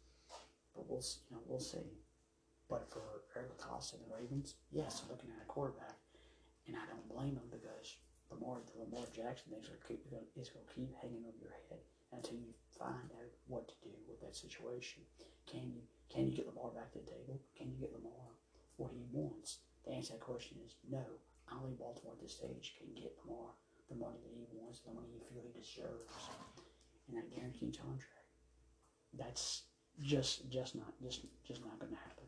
But 0.72 0.89
we'll 0.89 1.03
you 1.03 1.37
know 1.37 1.43
we'll 1.45 1.61
see. 1.61 1.99
But 2.70 2.89
for 2.89 3.26
Eric 3.37 3.59
Costa 3.59 3.99
and 3.99 4.07
the 4.07 4.14
Ravens, 4.14 4.55
yes, 4.70 5.03
they're 5.03 5.12
looking 5.12 5.35
at 5.35 5.45
a 5.45 5.51
quarterback, 5.51 5.99
and 6.64 6.78
I 6.78 6.87
don't 6.89 7.11
blame 7.11 7.35
them 7.37 7.51
because 7.53 7.99
the 8.30 8.39
more 8.39 8.62
the 8.64 8.80
Lamar 8.80 9.05
Jackson 9.12 9.53
things 9.53 9.68
are 9.68 9.83
keep 9.85 10.07
is 10.39 10.49
going 10.49 10.64
to 10.64 10.72
keep 10.72 10.95
hanging 11.03 11.26
over 11.26 11.37
your 11.37 11.53
head 11.68 11.83
until 12.14 12.39
you 12.39 12.55
find 12.72 13.12
out 13.18 13.33
what 13.51 13.68
to 13.68 13.76
do 13.83 13.93
with 14.09 14.22
that 14.22 14.39
situation. 14.39 15.03
Can 15.45 15.74
you 15.74 15.83
can 16.09 16.30
you 16.30 16.37
get 16.39 16.47
Lamar 16.47 16.70
back 16.70 16.95
to 16.95 17.03
the 17.03 17.11
table? 17.11 17.43
Can 17.59 17.68
you 17.68 17.76
get 17.76 17.93
Lamar 17.93 18.39
what 18.78 18.95
he 18.95 19.05
wants? 19.12 19.61
The 19.85 19.93
answer 19.93 20.14
to 20.14 20.18
that 20.18 20.24
question 20.24 20.59
is 20.64 20.76
no. 20.89 21.05
Don't 21.51 21.78
Baltimore 21.78 22.14
at 22.16 22.22
this 22.22 22.39
stage 22.41 22.74
can 22.78 22.95
get 22.95 23.12
Lamar 23.20 23.53
the 23.93 24.01
money 24.01 24.16
that 24.24 24.33
he 24.33 24.49
wants, 24.57 24.80
the 24.80 24.95
money 24.95 25.12
he 25.12 25.20
feels 25.28 25.45
he 25.45 25.53
deserves, 25.53 26.16
and 27.09 27.16
that 27.20 27.28
guaranteed 27.28 27.76
contract. 27.76 28.24
That's 29.12 29.68
just 30.01 30.49
just 30.49 30.74
not 30.74 30.97
just 31.03 31.28
just 31.45 31.61
not 31.61 31.76
going 31.76 31.93
to 31.93 32.01
happen. 32.01 32.24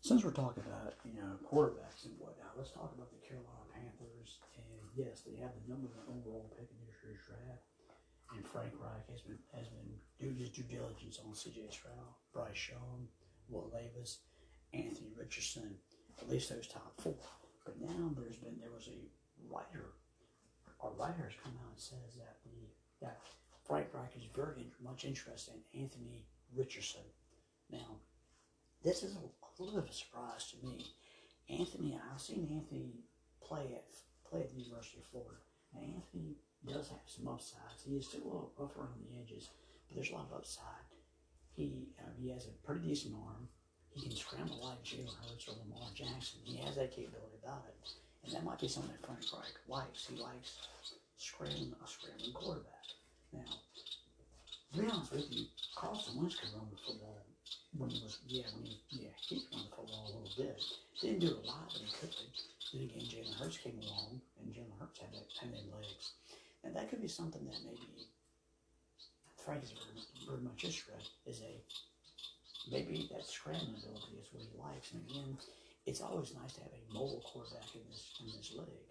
Since 0.00 0.24
we're 0.24 0.32
talking 0.32 0.64
about 0.64 0.96
you 1.04 1.12
know 1.12 1.36
quarterbacks 1.44 2.08
and 2.08 2.16
whatnot, 2.16 2.56
let's 2.56 2.72
talk 2.72 2.90
about 2.96 3.12
the 3.12 3.20
Carolina 3.20 3.68
Panthers. 3.68 4.40
And 4.56 4.80
yes, 4.96 5.20
they 5.20 5.36
have 5.44 5.52
the 5.52 5.68
number 5.68 5.92
one 5.92 6.08
overall 6.08 6.48
pick 6.56 6.72
in 6.72 6.80
this 6.88 6.96
year's 7.04 7.20
draft. 7.28 7.68
And 8.32 8.48
Frank 8.48 8.72
Reich 8.80 9.04
has 9.12 9.20
been 9.20 9.38
has 9.52 9.68
been 9.68 9.92
doing 10.16 10.40
his 10.40 10.48
due 10.48 10.64
diligence 10.64 11.20
on 11.20 11.36
C.J. 11.36 11.68
Stroud, 11.68 12.16
Bryce 12.32 12.72
Young, 12.72 13.12
Will 13.52 13.68
Levis, 13.68 14.24
Anthony 14.74 15.12
Richardson, 15.16 15.76
at 16.20 16.30
least 16.30 16.50
those 16.50 16.66
top 16.66 16.92
four. 17.00 17.14
But 17.64 17.80
now 17.80 18.10
there's 18.16 18.36
been 18.36 18.58
there 18.60 18.70
was 18.74 18.88
a 18.88 19.52
writer, 19.52 19.92
a 20.82 20.88
writer 20.90 21.24
has 21.24 21.38
come 21.42 21.54
out 21.62 21.72
and 21.72 21.80
says 21.80 22.16
that 22.16 22.36
the 22.44 23.06
that 23.06 23.20
Frank 23.66 23.88
Reich 23.92 24.16
is 24.16 24.24
very 24.34 24.72
much 24.82 25.04
interested 25.04 25.54
in 25.72 25.82
Anthony 25.82 26.24
Richardson. 26.54 27.02
Now, 27.70 27.98
this 28.82 29.02
is 29.02 29.14
a, 29.14 29.18
a 29.18 29.50
little 29.58 29.80
bit 29.80 29.84
of 29.84 29.90
a 29.90 29.94
surprise 29.94 30.50
to 30.50 30.66
me. 30.66 30.86
Anthony, 31.48 31.98
I've 32.12 32.20
seen 32.20 32.48
Anthony 32.50 33.04
play 33.40 33.74
at 33.74 33.86
play 34.28 34.40
at 34.40 34.50
the 34.50 34.60
University 34.60 34.98
of 34.98 35.06
Florida, 35.06 35.40
and 35.74 35.94
Anthony 35.94 36.36
does 36.66 36.88
have 36.88 37.06
some 37.06 37.28
upsides. 37.28 37.82
He 37.84 37.96
is 37.96 38.08
still 38.08 38.22
a 38.22 38.24
little 38.24 38.52
rough 38.58 38.76
around 38.76 39.02
the 39.02 39.20
edges, 39.20 39.50
but 39.88 39.96
there's 39.96 40.10
a 40.10 40.14
lot 40.14 40.28
of 40.30 40.38
upside. 40.38 40.86
He 41.52 41.88
uh, 42.00 42.10
he 42.18 42.30
has 42.30 42.46
a 42.46 42.66
pretty 42.66 42.86
decent 42.86 43.14
arm. 43.14 43.48
He 43.94 44.00
can 44.00 44.16
scramble 44.16 44.60
like 44.62 44.82
Jalen 44.82 45.12
Hurts 45.20 45.48
or 45.48 45.54
Lamar 45.60 45.90
Jackson. 45.94 46.40
He 46.44 46.56
has 46.64 46.76
that 46.76 46.96
capability 46.96 47.36
about 47.44 47.64
it, 47.68 47.76
and 48.24 48.32
that 48.32 48.44
might 48.44 48.58
be 48.58 48.68
something 48.68 48.92
that 48.92 49.04
Frank 49.04 49.20
Reich 49.32 49.56
likes. 49.68 50.06
He 50.06 50.16
likes 50.16 50.56
scrambling 51.18 51.74
a 51.76 51.86
scrambling 51.86 52.32
quarterback. 52.32 52.88
Now, 53.32 53.52
to 54.72 54.80
be 54.80 54.88
honest 54.88 55.12
with 55.12 55.28
you, 55.30 55.44
Carlson 55.76 56.16
Wentz 56.16 56.36
could 56.36 56.52
run 56.56 56.68
the 56.72 56.80
football 56.80 57.26
when 57.76 57.90
he 57.90 58.00
was, 58.02 58.18
yeah, 58.26 58.48
when 58.56 58.64
he, 58.64 58.80
yeah, 58.90 59.12
he 59.20 59.36
could 59.36 59.52
run 59.52 59.64
the 59.68 59.76
football 59.76 60.08
a 60.08 60.12
little 60.16 60.32
bit. 60.36 60.56
Didn't 61.00 61.20
do 61.20 61.36
a 61.36 61.44
lot, 61.44 61.68
but 61.72 61.82
he 61.84 61.92
could. 61.92 62.16
Then 62.72 62.88
again, 62.88 63.04
Jalen 63.04 63.36
Hurts 63.36 63.58
came 63.58 63.78
along, 63.84 64.20
and 64.40 64.54
Jalen 64.54 64.80
Hurts 64.80 65.00
had 65.00 65.12
that, 65.12 65.28
had 65.36 65.52
them 65.52 65.68
legs. 65.76 66.16
And 66.64 66.74
that 66.74 66.88
could 66.88 67.02
be 67.02 67.08
something 67.08 67.44
that 67.44 67.60
maybe 67.64 68.08
Frank 69.44 69.64
is 69.64 69.72
very, 69.72 70.00
very 70.24 70.40
much 70.40 70.64
interested 70.64 71.04
is 71.26 71.42
a 71.42 71.60
maybe 72.70 73.08
that 73.12 73.26
scrambling 73.26 73.76
ability 73.82 74.20
is 74.20 74.28
what 74.32 74.42
he 74.42 74.50
likes. 74.58 74.92
And 74.92 75.02
again, 75.08 75.38
it's 75.86 76.00
always 76.00 76.34
nice 76.34 76.54
to 76.54 76.62
have 76.62 76.74
a 76.74 76.94
mobile 76.94 77.22
quarterback 77.24 77.66
in 77.74 77.82
this 77.90 78.12
in 78.20 78.26
this 78.36 78.52
league. 78.52 78.90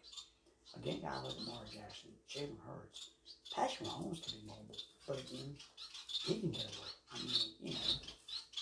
Again, 0.75 0.99
guy 1.03 1.15
like 1.19 1.35
Lamar 1.39 1.63
Jackson, 1.67 2.15
Jalen 2.31 2.59
Hurts, 2.63 3.11
Patrick 3.53 3.87
Mahomes 3.87 4.23
can 4.23 4.39
be 4.39 4.47
mobile, 4.47 4.79
but 5.05 5.19
again, 5.19 5.55
he 6.07 6.39
can 6.39 6.51
get 6.51 6.63
away. 6.63 6.91
I 7.11 7.19
mean, 7.19 7.35
you 7.59 7.73
know, 7.75 7.99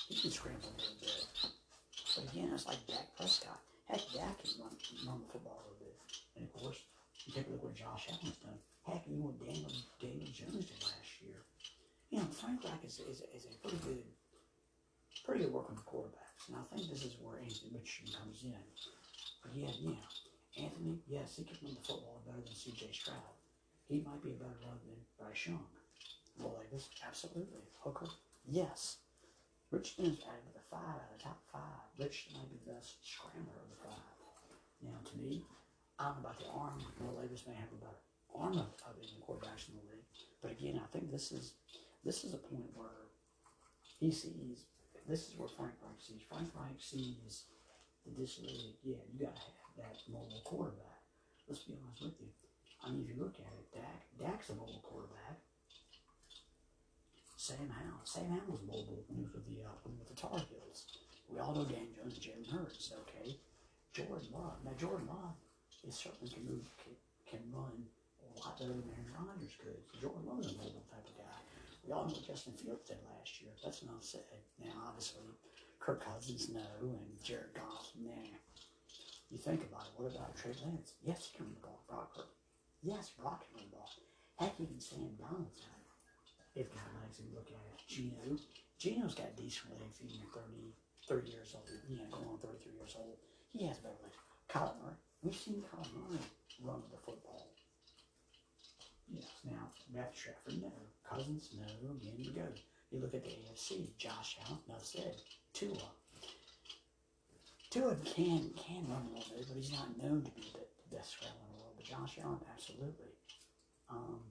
he 0.09 0.15
can 0.17 0.31
scramble 0.31 0.73
a 0.73 0.77
little 0.81 0.97
bit. 0.99 1.25
But 2.15 2.33
again, 2.33 2.49
it's 2.53 2.65
like 2.65 2.81
Dak 2.87 3.13
Prescott. 3.15 3.61
Heck, 3.85 4.01
Dak 4.13 4.41
can 4.41 4.57
run, 4.57 4.73
run 5.05 5.21
the 5.21 5.29
football 5.29 5.61
a 5.61 5.65
little 5.69 5.85
bit. 5.85 5.97
And 6.35 6.49
of 6.49 6.53
course, 6.53 6.81
you 7.25 7.33
take 7.33 7.45
a 7.45 7.51
look 7.51 7.61
at 7.61 7.65
what 7.65 7.75
Josh 7.75 8.09
Allen's 8.09 8.37
done. 8.41 8.57
Heck, 8.89 9.05
even 9.05 9.23
what 9.23 9.37
Daniel, 9.37 9.69
Daniel 10.01 10.33
Jones 10.33 10.65
did 10.65 10.81
last 10.81 11.13
year. 11.21 11.45
You 12.09 12.19
know, 12.19 12.25
Frank 12.33 12.65
Reich 12.65 12.81
is, 12.85 12.97
is, 13.05 13.21
is 13.37 13.45
a 13.45 13.53
pretty 13.61 13.77
good, 13.85 14.01
pretty 15.29 15.45
good 15.45 15.53
working 15.53 15.77
with 15.77 15.85
quarterbacks. 15.85 16.49
And 16.49 16.57
I 16.57 16.65
think 16.73 16.89
this 16.89 17.05
is 17.05 17.21
where 17.21 17.37
Anthony 17.37 17.69
Richardson 17.69 18.09
comes 18.17 18.41
in. 18.41 18.57
But 19.45 19.53
yeah, 19.53 19.69
yeah. 19.77 20.65
Anthony, 20.65 20.97
yes, 21.05 21.37
he 21.37 21.45
can 21.45 21.53
run 21.61 21.77
the 21.77 21.85
football 21.85 22.25
better 22.25 22.41
than 22.41 22.57
C.J. 22.57 22.89
Stroud. 22.89 23.37
He 23.85 24.01
might 24.01 24.25
be 24.25 24.33
a 24.33 24.41
better 24.41 24.57
runner 24.65 24.81
than 24.89 24.97
Bryce 25.21 25.45
Young. 25.45 25.69
Will 26.41 26.57
Davis, 26.57 26.89
absolutely. 27.05 27.61
Hooker, 27.77 28.09
yes. 28.49 28.97
Richardson 29.69 30.17
is 30.17 30.25
out 30.25 30.41
of 30.41 30.57
the 30.57 30.65
five, 30.65 30.97
out 30.97 31.13
of 31.13 31.13
the 31.13 31.21
top 31.21 31.39
five. 31.53 31.77
Richardson 32.01 32.41
might 32.41 32.49
be 32.49 32.57
the 32.65 32.73
best 32.73 32.97
scrambler 33.05 33.61
of 33.61 33.69
the 33.69 33.79
five. 33.85 34.09
Now, 34.81 34.97
to 34.97 35.13
me, 35.21 35.45
I 36.01 36.09
don't 36.09 36.25
about 36.25 36.41
the 36.41 36.49
arm. 36.49 36.81
Will 36.97 37.21
Davis 37.21 37.45
may 37.45 37.53
have 37.53 37.69
a 37.69 37.77
better 37.77 38.01
arm 38.33 38.57
of, 38.57 38.73
of 38.81 38.97
any 38.97 39.21
quarterbacks 39.21 39.69
in 39.69 39.77
the 39.77 39.85
league. 39.93 40.09
But 40.41 40.57
again, 40.57 40.81
I 40.81 40.89
think 40.89 41.13
this 41.13 41.29
is 41.31 41.53
this 42.01 42.23
is 42.25 42.33
a 42.33 42.41
point 42.41 42.65
where 42.73 43.13
he 43.99 44.09
sees. 44.09 44.65
This 45.07 45.29
is 45.29 45.37
where 45.37 45.49
Frank 45.49 45.73
Reich 45.81 45.99
sees. 45.99 46.21
Frank 46.27 46.49
Reich 46.53 46.79
sees 46.79 47.45
the 48.05 48.11
league, 48.15 48.77
yeah, 48.83 49.01
you 49.11 49.19
got 49.19 49.35
to 49.35 49.41
have 49.41 49.73
that 49.77 49.97
mobile 50.09 50.41
quarterback. 50.43 51.03
Let's 51.47 51.63
be 51.63 51.77
honest 51.77 52.03
with 52.03 52.17
you. 52.21 52.29
I 52.83 52.89
mean, 52.89 53.03
if 53.03 53.15
you 53.15 53.21
look 53.21 53.35
at 53.37 53.51
it, 53.53 53.67
Dak, 53.73 54.01
Dak's 54.17 54.49
a 54.49 54.55
mobile 54.55 54.81
quarterback. 54.83 55.41
Sam 57.35 57.71
Howell. 57.71 58.03
Sam 58.03 58.29
Howell 58.29 58.59
was 58.59 58.63
mobile 58.67 59.03
was 59.07 59.31
with 59.33 59.47
the 59.47 59.63
uh, 59.63 59.75
with 59.83 60.07
the 60.07 60.15
Tar 60.15 60.37
Heels. 60.37 60.85
We 61.27 61.39
all 61.39 61.55
know 61.55 61.65
Dan 61.65 61.87
Jones 61.95 62.19
and 62.19 62.23
Jalen 62.23 62.51
Hurts. 62.51 62.91
Okay, 63.07 63.39
Jordan 63.93 64.27
Love. 64.31 64.59
Now 64.63 64.75
Jordan 64.77 65.07
Love 65.07 65.39
is 65.87 65.95
certainly 65.95 66.27
can 66.27 66.43
move, 66.45 66.67
can, 66.83 66.93
can 67.23 67.41
run 67.51 67.87
a 68.19 68.39
lot 68.39 68.59
better 68.59 68.75
than 68.75 68.91
Aaron 68.91 69.15
Rodgers 69.15 69.55
could. 69.55 69.79
Jordan 70.01 70.27
Love 70.27 70.39
is 70.43 70.51
a 70.51 70.57
mobile 70.59 70.83
type 70.91 71.07
of 71.07 71.15
guy. 71.15 71.38
We 71.89 71.97
all 71.97 72.05
know 72.05 72.21
Justin 72.21 72.53
Fields 72.53 72.85
did 72.85 73.01
last 73.17 73.41
year. 73.41 73.49
That's 73.65 73.81
enough 73.81 74.05
said. 74.05 74.21
Now, 74.61 74.77
obviously, 74.85 75.25
Kirk 75.81 76.05
Cousins, 76.05 76.53
no, 76.53 76.61
and 76.85 77.17
Jared 77.25 77.49
Goff, 77.57 77.89
nah. 77.97 78.13
You 79.33 79.41
think 79.41 79.65
about 79.65 79.89
it. 79.89 79.97
What 79.97 80.13
about 80.13 80.37
Trey 80.37 80.53
Lance? 80.61 80.93
Yes, 81.01 81.33
he 81.33 81.41
can 81.41 81.49
run 81.49 81.57
the 81.57 81.65
ball. 81.65 81.81
Brock. 81.89 82.29
Yes, 82.85 83.09
Brock 83.17 83.41
can 83.41 83.57
run 83.57 83.65
the 83.73 83.77
ball. 83.81 83.89
Heck, 84.37 84.53
even 84.61 84.77
Sam 84.77 85.17
Donaldson. 85.17 85.81
If 86.53 86.69
got 86.69 86.93
legs, 87.01 87.25
and 87.25 87.33
look 87.33 87.49
at 87.49 87.57
it. 87.57 87.81
Geno. 87.89 88.37
Geno's 88.77 89.17
got 89.17 89.33
decent 89.33 89.73
legs, 89.81 89.97
at 89.97 90.13
30, 90.13 90.69
30 91.09 91.25
years 91.25 91.57
old. 91.57 91.73
You 91.89 91.97
know, 91.97 92.09
going 92.13 92.29
on 92.29 92.37
33 92.37 92.69
years 92.77 92.93
old. 93.01 93.17
He 93.49 93.65
has 93.65 93.81
better 93.81 93.97
legs. 94.05 94.13
Kyler 94.45 94.77
Murray. 94.77 95.01
We've 95.25 95.33
seen 95.33 95.65
Kyler 95.65 95.89
Murray 96.05 96.21
run 96.61 96.85
the 96.93 97.01
football. 97.01 97.49
Yes. 99.09 99.25
Now, 99.41 99.73
Matthew 99.89 100.29
Stafford, 100.29 100.61
no. 100.61 100.69
Cousins, 101.09 101.49
no. 101.57 101.91
Again, 101.91 102.33
go. 102.35 102.47
You 102.91 102.99
look 102.99 103.13
at 103.13 103.23
the 103.23 103.29
AFC. 103.29 103.95
Josh 103.97 104.37
Allen, 104.45 104.59
enough 104.67 104.85
said. 104.85 105.15
Tua. 105.53 105.75
Tua 107.69 107.95
can 108.05 108.49
can 108.57 108.87
run 108.89 109.09
a 109.09 109.17
little 109.17 109.35
bit, 109.35 109.47
but 109.47 109.57
he's 109.57 109.71
not 109.71 109.97
known 110.01 110.23
to 110.23 110.31
be 110.31 110.51
the, 110.53 110.65
best 110.95 111.11
scrambler 111.11 111.45
in 111.45 111.53
the 111.53 111.61
world. 111.61 111.73
But 111.77 111.85
Josh 111.85 112.17
Allen, 112.23 112.41
absolutely. 112.51 113.13
Um, 113.89 114.21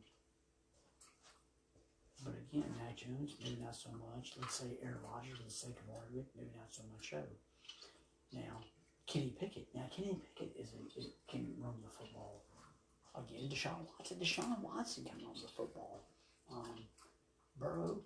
but 2.24 2.34
again, 2.34 2.66
Mac 2.82 2.96
Jones, 2.96 3.36
maybe 3.38 3.62
not 3.62 3.76
so 3.76 3.90
much. 3.94 4.34
Let's 4.40 4.56
say 4.56 4.78
Aaron 4.82 4.98
Rodgers, 5.06 5.38
for 5.38 5.44
the 5.44 5.50
sake 5.50 5.78
of 5.78 5.94
argument, 5.94 6.26
maybe 6.34 6.50
not 6.58 6.74
so 6.74 6.82
much 6.90 7.10
so. 7.10 7.22
Now, 8.32 8.58
Kenny 9.06 9.34
Pickett. 9.38 9.68
Now, 9.72 9.86
Kenny 9.94 10.18
Pickett 10.18 10.56
is 10.58 10.74
a, 10.74 10.98
is, 10.98 11.14
can 11.30 11.54
run 11.62 11.74
the 11.82 11.90
football. 11.94 12.42
Again, 13.14 13.48
Deshaun 13.48 13.86
Watson. 13.86 14.18
Deshaun 14.18 14.60
Watson 14.60 15.04
can 15.04 15.18
run 15.24 15.34
the 15.40 15.48
football. 15.48 16.02
Um, 16.50 16.84
Burrow, 17.58 18.00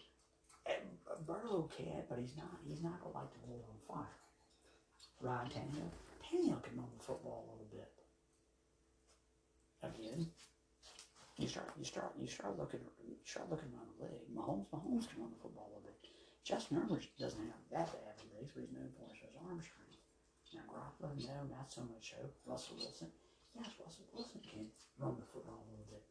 eh, 0.67 0.81
Burrow 1.27 1.69
can, 1.77 2.03
but 2.09 2.19
he's 2.19 2.37
not. 2.37 2.59
He's 2.67 2.83
not 2.83 3.01
gonna 3.03 3.15
light 3.15 3.31
the 3.33 3.51
world 3.51 3.65
on 3.69 3.79
fire. 3.97 4.17
Ryan 5.21 5.51
Tannehill. 5.51 5.91
Tannehill 6.25 6.63
can 6.63 6.77
run 6.77 6.91
the 6.99 7.05
football 7.05 7.47
a 7.47 7.51
little 7.53 7.71
bit. 7.71 7.93
Again, 9.83 10.31
you 11.37 11.49
start, 11.49 11.71
you 11.79 11.85
start, 11.85 12.13
you 12.19 12.27
start 12.27 12.59
looking, 12.59 12.81
you 13.07 13.17
start 13.25 13.51
looking 13.51 13.71
around 13.75 13.91
the 13.99 14.07
league. 14.07 14.31
Mahomes, 14.35 14.67
Mahomes 14.71 15.09
can 15.11 15.23
run 15.23 15.31
the 15.31 15.43
football 15.43 15.71
a 15.71 15.75
little 15.75 15.87
bit. 15.87 15.99
Justin 16.45 16.79
Herbert 16.79 17.07
doesn't 17.19 17.39
have 17.39 17.63
that 17.71 17.91
bad 17.93 18.19
of 18.19 18.29
legs, 18.35 18.53
but 18.55 18.63
he's 18.63 18.75
known 18.75 18.91
for 18.99 19.07
his 19.15 19.35
arm 19.47 19.63
strength. 19.63 20.03
Now 20.53 20.69
Garoppolo, 20.69 21.17
no, 21.17 21.49
not 21.49 21.73
so 21.73 21.81
much 21.83 22.13
so. 22.13 22.21
Russell 22.45 22.77
Wilson, 22.77 23.09
yes, 23.57 23.73
Russell 23.81 24.05
Wilson 24.13 24.41
can 24.45 24.67
run 24.99 25.17
the 25.17 25.25
football 25.25 25.65
a 25.65 25.71
little 25.71 25.89
bit. 25.89 26.05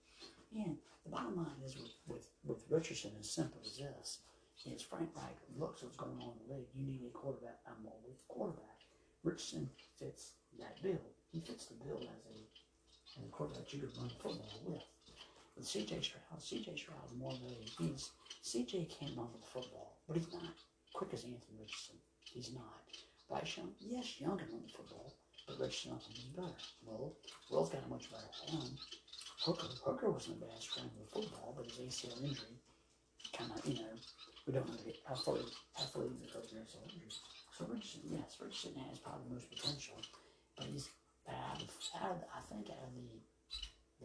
And 0.53 0.77
the 1.03 1.09
bottom 1.09 1.37
line 1.37 1.61
is 1.65 1.75
with, 1.77 1.93
with, 2.07 2.27
with 2.43 2.63
Richardson, 2.69 3.11
as 3.19 3.29
simple 3.29 3.61
as 3.65 3.77
this, 3.77 4.19
is 4.65 4.81
Frank 4.81 5.09
Reich 5.15 5.37
looks 5.57 5.81
what's 5.81 5.95
going 5.97 6.17
on 6.21 6.33
in 6.37 6.47
the 6.47 6.53
league. 6.55 6.67
You 6.75 6.85
need 6.85 7.01
a 7.07 7.09
quarterback, 7.09 7.59
I'm 7.65 7.81
a 7.81 7.89
mobile 7.89 8.17
quarterback. 8.27 8.77
Richardson 9.23 9.69
fits 9.97 10.33
that 10.59 10.81
bill. 10.83 11.01
He 11.31 11.39
fits 11.39 11.65
the 11.65 11.75
bill 11.75 11.97
as 11.97 12.25
a, 12.27 12.37
as 13.17 13.25
a 13.25 13.31
quarterback 13.31 13.73
you 13.73 13.79
could 13.79 13.97
run 13.97 14.09
football 14.09 14.61
with. 14.65 14.83
With 15.55 15.65
CJ 15.65 16.03
Stroud, 16.03 16.39
CJ 16.39 16.77
Stroud 16.77 17.03
is 17.07 17.17
more 17.17 17.31
a, 17.33 17.83
he's, 17.83 18.11
CJ 18.43 18.89
can 18.97 19.15
run 19.15 19.27
the 19.33 19.45
football, 19.45 19.97
but 20.07 20.17
he's 20.17 20.31
not 20.31 20.53
quick 20.93 21.13
as 21.13 21.23
Anthony 21.23 21.57
Richardson. 21.59 21.95
He's 22.23 22.53
not. 22.53 22.83
Bryce 23.29 23.57
Young, 23.57 23.71
yes, 23.79 24.19
Young 24.19 24.37
can 24.37 24.47
run 24.51 24.63
the 24.65 24.71
football, 24.71 25.13
but 25.47 25.59
Richardson 25.59 25.97
think 25.99 26.17
is 26.19 26.23
better. 26.35 26.55
Well, 26.85 27.13
Will's 27.49 27.69
got 27.69 27.83
a 27.85 27.89
much 27.89 28.09
better 28.11 28.23
arm. 28.53 28.77
Hooker, 29.41 29.67
Hooker 29.83 30.11
wasn't 30.11 30.37
a 30.37 30.45
bad 30.45 30.61
scrambler 30.61 31.09
football, 31.09 31.57
but 31.57 31.65
his 31.65 31.81
ACL 31.81 32.21
injury 32.21 32.61
kind 33.33 33.49
of, 33.49 33.65
you 33.65 33.81
know, 33.81 33.97
we 34.45 34.53
don't 34.53 34.67
know 34.69 34.77
how 35.07 35.15
fully, 35.15 35.41
athletes, 35.79 36.13
he 36.13 36.25
recovers 36.29 36.49
from 36.53 36.61
ACL 36.61 36.85
injury. 36.85 37.09
So 37.57 37.65
Richardson, 37.65 38.01
yes, 38.05 38.37
Richardson 38.37 38.77
has 38.85 38.99
probably 38.99 39.25
the 39.29 39.33
most 39.35 39.49
potential, 39.49 39.97
but 40.57 40.67
he's 40.69 40.89
out 41.25 41.57
of, 41.57 41.69
out 41.97 42.11
of, 42.11 42.21
I 42.29 42.41
think 42.53 42.69
out 42.69 42.85
of 42.85 42.93
the, 42.93 43.17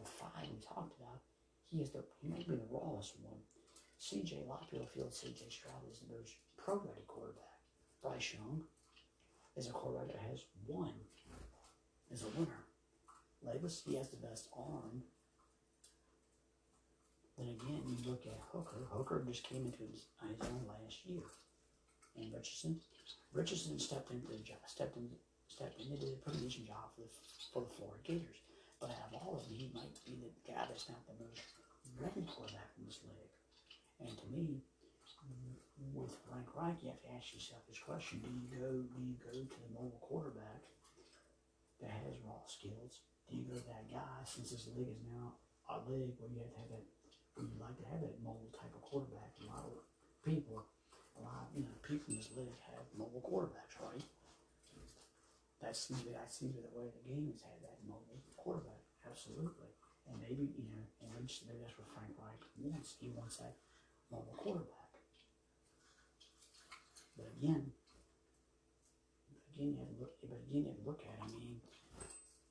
the 0.01 0.09
five 0.09 0.49
we 0.49 0.57
talked 0.64 0.97
about, 0.97 1.20
he 1.68 1.84
is 1.84 1.91
the, 1.91 2.05
he 2.20 2.28
may 2.28 2.41
be 2.41 2.57
the 2.57 2.72
rawest 2.72 3.20
one. 3.20 3.41
CJ, 4.01 4.49
of 4.49 4.70
people 4.70 4.89
feel 4.89 5.12
CJ 5.12 5.53
Stroud 5.53 5.84
is 5.91 6.01
the 6.01 6.16
most 6.16 6.32
pro-ready 6.57 7.05
quarterback. 7.07 7.61
Bryce 8.03 8.34
Young 8.34 8.62
is 9.57 9.68
a 9.68 9.72
quarterback 9.72 10.16
that 10.16 10.22
has 10.30 10.45
won, 10.66 10.93
is 12.11 12.22
a 12.22 12.39
winner. 12.39 12.64
Levis, 13.43 13.82
he 13.87 13.97
has 13.97 14.09
the 14.09 14.16
best 14.16 14.49
arm. 14.57 15.03
Then 17.37 17.49
again, 17.53 17.84
you 17.84 17.97
look 18.09 18.24
at 18.24 18.41
Hooker. 18.53 18.89
Hooker 18.89 19.24
just 19.28 19.45
came 19.45 19.66
into 19.66 19.84
his, 19.84 20.09
own 20.24 20.64
last 20.64 21.05
year. 21.05 21.20
And 22.16 22.32
Richardson, 22.32 22.80
Richardson 23.32 23.78
stepped 23.78 24.11
into 24.11 24.28
the 24.28 24.41
job, 24.41 24.64
stepped 24.66 24.97
in, 24.97 25.11
stepped 25.49 25.78
into 25.78 25.97
the 26.01 26.16
decent 26.41 26.66
job 26.66 26.89
for 26.97 27.05
the, 27.05 27.12
for 27.53 27.61
the 27.68 27.72
Florida 27.76 28.01
Gators. 28.05 28.41
But 28.80 28.97
out 28.97 29.12
of 29.12 29.20
all 29.20 29.37
of 29.37 29.45
them, 29.45 29.53
he 29.53 29.70
might 29.74 29.93
be 30.05 30.16
the 30.16 30.32
guy 30.49 30.64
that's 30.64 30.89
not 30.89 31.05
the 31.05 31.16
most 31.20 31.45
ready 32.01 32.24
quarterback 32.24 32.72
in 32.80 32.89
this 32.89 33.01
league. 33.05 33.37
And 34.01 34.12
to 34.16 34.26
me, 34.32 34.64
with 35.93 36.12
Frank 36.28 36.49
Reich, 36.57 36.80
you 36.80 36.89
have 36.89 37.05
to 37.05 37.12
ask 37.16 37.32
yourself 37.32 37.64
this 37.68 37.80
question: 37.80 38.20
Do 38.20 38.32
you 38.32 38.49
go? 38.49 38.70
Do 38.84 39.01
you 39.01 39.16
go 39.20 39.32
to 39.32 39.59
the 39.61 39.72
mobile 39.72 40.01
quarterback 40.01 40.64
that 41.80 41.93
has 41.93 42.16
raw 42.24 42.41
skills? 42.49 43.05
Do 43.28 43.37
you 43.37 43.45
go 43.45 43.57
to 43.57 43.68
that 43.68 43.89
guy? 43.93 44.16
Since 44.24 44.53
this 44.53 44.68
league 44.72 44.93
is 44.93 45.05
now 45.05 45.37
a 45.68 45.80
league 45.89 46.16
where 46.20 46.32
you 46.32 46.41
have 46.45 46.53
to 46.53 46.61
have 46.61 46.70
that, 46.72 46.84
where 47.37 47.45
you 47.45 47.57
like 47.61 47.76
to 47.76 47.87
have 47.93 48.01
that 48.01 48.16
mobile 48.24 48.49
type 48.57 48.72
of 48.72 48.80
quarterback. 48.80 49.37
A 49.45 49.47
lot 49.47 49.68
of 49.68 49.76
people, 50.24 50.64
a 51.16 51.20
lot, 51.20 51.53
you 51.53 51.68
know, 51.68 51.76
people 51.84 52.09
in 52.09 52.16
this 52.16 52.32
league 52.32 52.57
have 52.72 52.89
mobile 52.97 53.20
quarterbacks, 53.20 53.76
right? 53.76 54.01
That 55.61 55.76
seems 55.76 56.05
to, 56.05 56.12
that 56.16 56.32
be 56.41 56.53
the 56.53 56.72
way 56.72 56.89
the 56.89 57.05
game 57.05 57.28
has 57.32 57.45
had 57.45 57.61
that 57.61 57.76
mobile 57.84 58.20
quarterback. 58.37 58.80
Absolutely. 59.05 59.68
And 60.09 60.16
maybe, 60.20 60.53
you 60.57 60.68
know, 60.72 60.84
and 61.05 61.12
maybe, 61.12 61.61
that's 61.61 61.76
what 61.76 61.89
Frank 61.93 62.16
Reich 62.16 62.43
wants. 62.57 62.97
He 63.01 63.12
wants 63.12 63.37
that 63.41 63.57
mobile 64.09 64.37
quarterback. 64.37 64.93
But 67.16 67.32
again, 67.37 67.72
again, 69.57 69.72
you 69.72 69.78
have 69.80 69.89
to 69.89 69.97
look, 70.01 70.12
but 70.20 70.41
again, 70.49 70.68
you 70.68 70.70
have 70.72 70.80
to 70.80 70.87
look 70.87 71.01
at, 71.05 71.16
I 71.16 71.28
mean, 71.32 71.61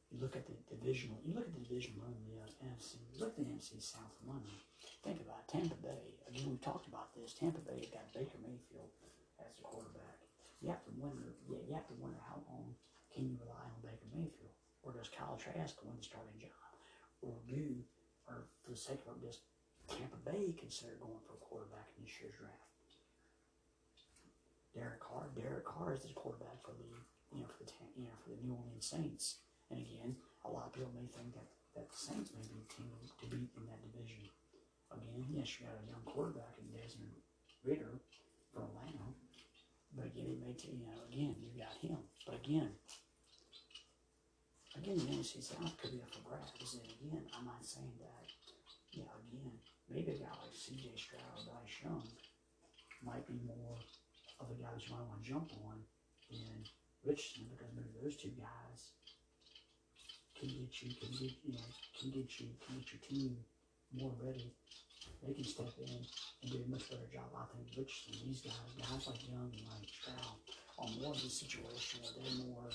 you 0.10 0.18
look 0.18 0.36
at 0.36 0.48
the 0.50 0.58
divisional, 0.66 1.22
you 1.22 1.34
look 1.36 1.46
at 1.46 1.54
the 1.54 1.62
division 1.62 1.94
run 2.02 2.14
of 2.14 2.24
the 2.26 2.40
uh, 2.42 2.72
NFC, 2.72 2.98
you 3.14 3.20
look 3.22 3.38
at 3.38 3.46
the 3.46 3.52
NFC 3.52 3.78
South 3.78 4.16
money. 4.26 4.50
Think 5.06 5.22
about 5.22 5.46
it, 5.46 5.54
Tampa 5.54 5.78
Bay. 5.86 6.18
Again, 6.26 6.50
we 6.50 6.58
talked 6.66 6.90
about 6.90 7.14
this. 7.14 7.38
Tampa 7.38 7.62
Bay 7.62 7.78
has 7.78 7.94
got 7.94 8.10
Baker 8.10 8.42
Mayfield 8.42 8.90
as 9.38 9.54
the 9.54 9.62
quarterback. 9.62 10.18
You 10.66 10.74
have 10.74 10.82
to 10.90 10.94
wonder, 10.98 11.38
yeah, 11.46 11.62
you 11.62 11.78
have 11.78 11.86
to 11.94 11.98
wonder 12.02 12.18
how 12.26 12.42
long 12.50 12.74
can 13.14 13.30
you 13.30 13.38
rely 13.38 13.70
on 13.70 13.86
Baker 13.86 14.10
Mayfield, 14.10 14.58
or 14.82 14.98
does 14.98 15.14
Kyle 15.14 15.38
Trask 15.38 15.78
win 15.86 15.94
the 15.94 16.02
starting 16.02 16.42
job, 16.42 16.74
or 17.22 17.38
do, 17.46 17.86
or 18.26 18.50
for 18.66 18.74
the 18.74 18.82
sake 18.82 19.06
of 19.06 19.22
does 19.22 19.46
Tampa 19.86 20.18
Bay 20.26 20.58
consider 20.58 20.98
going 20.98 21.22
for 21.22 21.38
a 21.38 21.46
quarterback 21.46 21.86
in 22.02 22.10
this 22.10 22.18
year's 22.18 22.34
draft? 22.42 22.66
Derek 24.74 25.06
Carr. 25.06 25.30
Derek 25.38 25.70
Carr 25.70 25.94
is 25.94 26.02
the 26.02 26.18
quarterback 26.18 26.66
for 26.66 26.74
the 26.74 26.90
you 27.30 27.46
know 27.46 27.50
for 27.54 27.62
the 27.62 27.72
you 27.94 28.10
know 28.10 28.18
for 28.26 28.34
the 28.34 28.42
New 28.42 28.58
Orleans 28.58 28.90
Saints. 28.90 29.46
And 29.70 29.86
again, 29.86 30.18
a 30.44 30.50
lot 30.50 30.66
of 30.66 30.74
people 30.74 30.92
may 30.98 31.06
think 31.14 31.38
that, 31.38 31.46
that 31.78 31.88
the 31.94 31.96
Saints 31.96 32.34
may 32.34 32.42
be 32.42 32.58
the 32.58 32.70
team 32.74 32.90
to 32.90 33.26
beat 33.30 33.54
in 33.54 33.64
that 33.70 33.82
division. 33.86 34.34
Again, 34.92 35.26
yes, 35.30 35.60
you 35.60 35.66
got 35.66 35.82
a 35.82 35.86
young 35.90 36.06
quarterback 36.06 36.56
in 36.62 36.70
Desmond 36.70 37.16
Ridder 37.64 38.00
for 38.54 38.64
Atlanta. 38.64 39.10
But 39.96 40.12
again, 40.12 40.38
may 40.44 40.54
take, 40.54 40.76
you 40.76 40.86
know, 40.86 41.02
again, 41.08 41.36
you 41.40 41.56
got 41.56 41.74
him. 41.80 41.98
But 42.26 42.36
again, 42.44 42.70
again, 44.76 44.98
the 44.98 45.08
NFC 45.16 45.42
South 45.42 45.72
could 45.80 45.92
be 45.92 46.04
up 46.04 46.12
for 46.12 46.24
grabs. 46.28 46.76
And 46.76 46.84
again, 47.00 47.24
I'm 47.32 47.46
not 47.46 47.64
saying 47.66 47.96
that, 48.04 48.28
yeah, 48.92 49.10
again, 49.32 49.56
maybe 49.90 50.12
a 50.12 50.20
guy 50.20 50.36
like 50.36 50.52
CJ 50.52 51.00
Stroud 51.00 51.24
or 51.48 51.48
Bryce 51.48 51.80
Young 51.84 52.04
might 53.04 53.26
be 53.28 53.40
more 53.48 53.80
of 54.40 54.52
a 54.52 54.58
guy 54.60 54.70
that 54.74 54.84
you 54.84 54.94
might 54.94 55.08
want 55.08 55.24
to 55.24 55.30
jump 55.30 55.52
on 55.64 55.80
than 56.30 56.68
Richardson 57.06 57.48
because 57.56 57.72
maybe 57.76 57.96
those 58.04 58.18
two 58.18 58.34
guys 58.36 58.92
can 60.36 60.50
get 60.50 60.76
you, 60.82 60.92
can 60.92 61.12
get 61.16 61.32
you 61.46 61.54
know, 61.56 61.70
can 61.96 62.12
get 62.12 62.28
you, 62.40 62.52
can 62.66 62.84
get 62.84 62.92
your 62.92 63.02
team 63.08 63.38
more 63.98 64.14
ready. 64.22 64.52
They 65.24 65.34
can 65.34 65.44
step 65.44 65.74
in 65.82 65.90
and 65.90 66.52
do 66.52 66.62
a 66.62 66.70
much 66.70 66.90
better 66.90 67.08
job. 67.10 67.32
I 67.34 67.50
think 67.50 67.72
Richardson, 67.74 68.14
these 68.28 68.42
guys, 68.42 68.72
guys 68.78 69.08
like 69.08 69.26
Young 69.26 69.50
and 69.50 69.66
like 69.72 69.90
Stroud, 69.90 70.38
are 70.78 70.92
more 71.02 71.16
of 71.16 71.22
the 71.22 71.30
situation 71.30 72.04
where 72.04 72.14
they're 72.14 72.46
more 72.46 72.70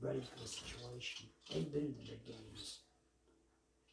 ready 0.00 0.22
for 0.24 0.38
the 0.40 0.48
situation. 0.48 1.28
They've 1.46 1.70
been 1.70 1.92
in 1.92 1.96
the 1.98 2.06
big 2.10 2.22
games. 2.26 2.82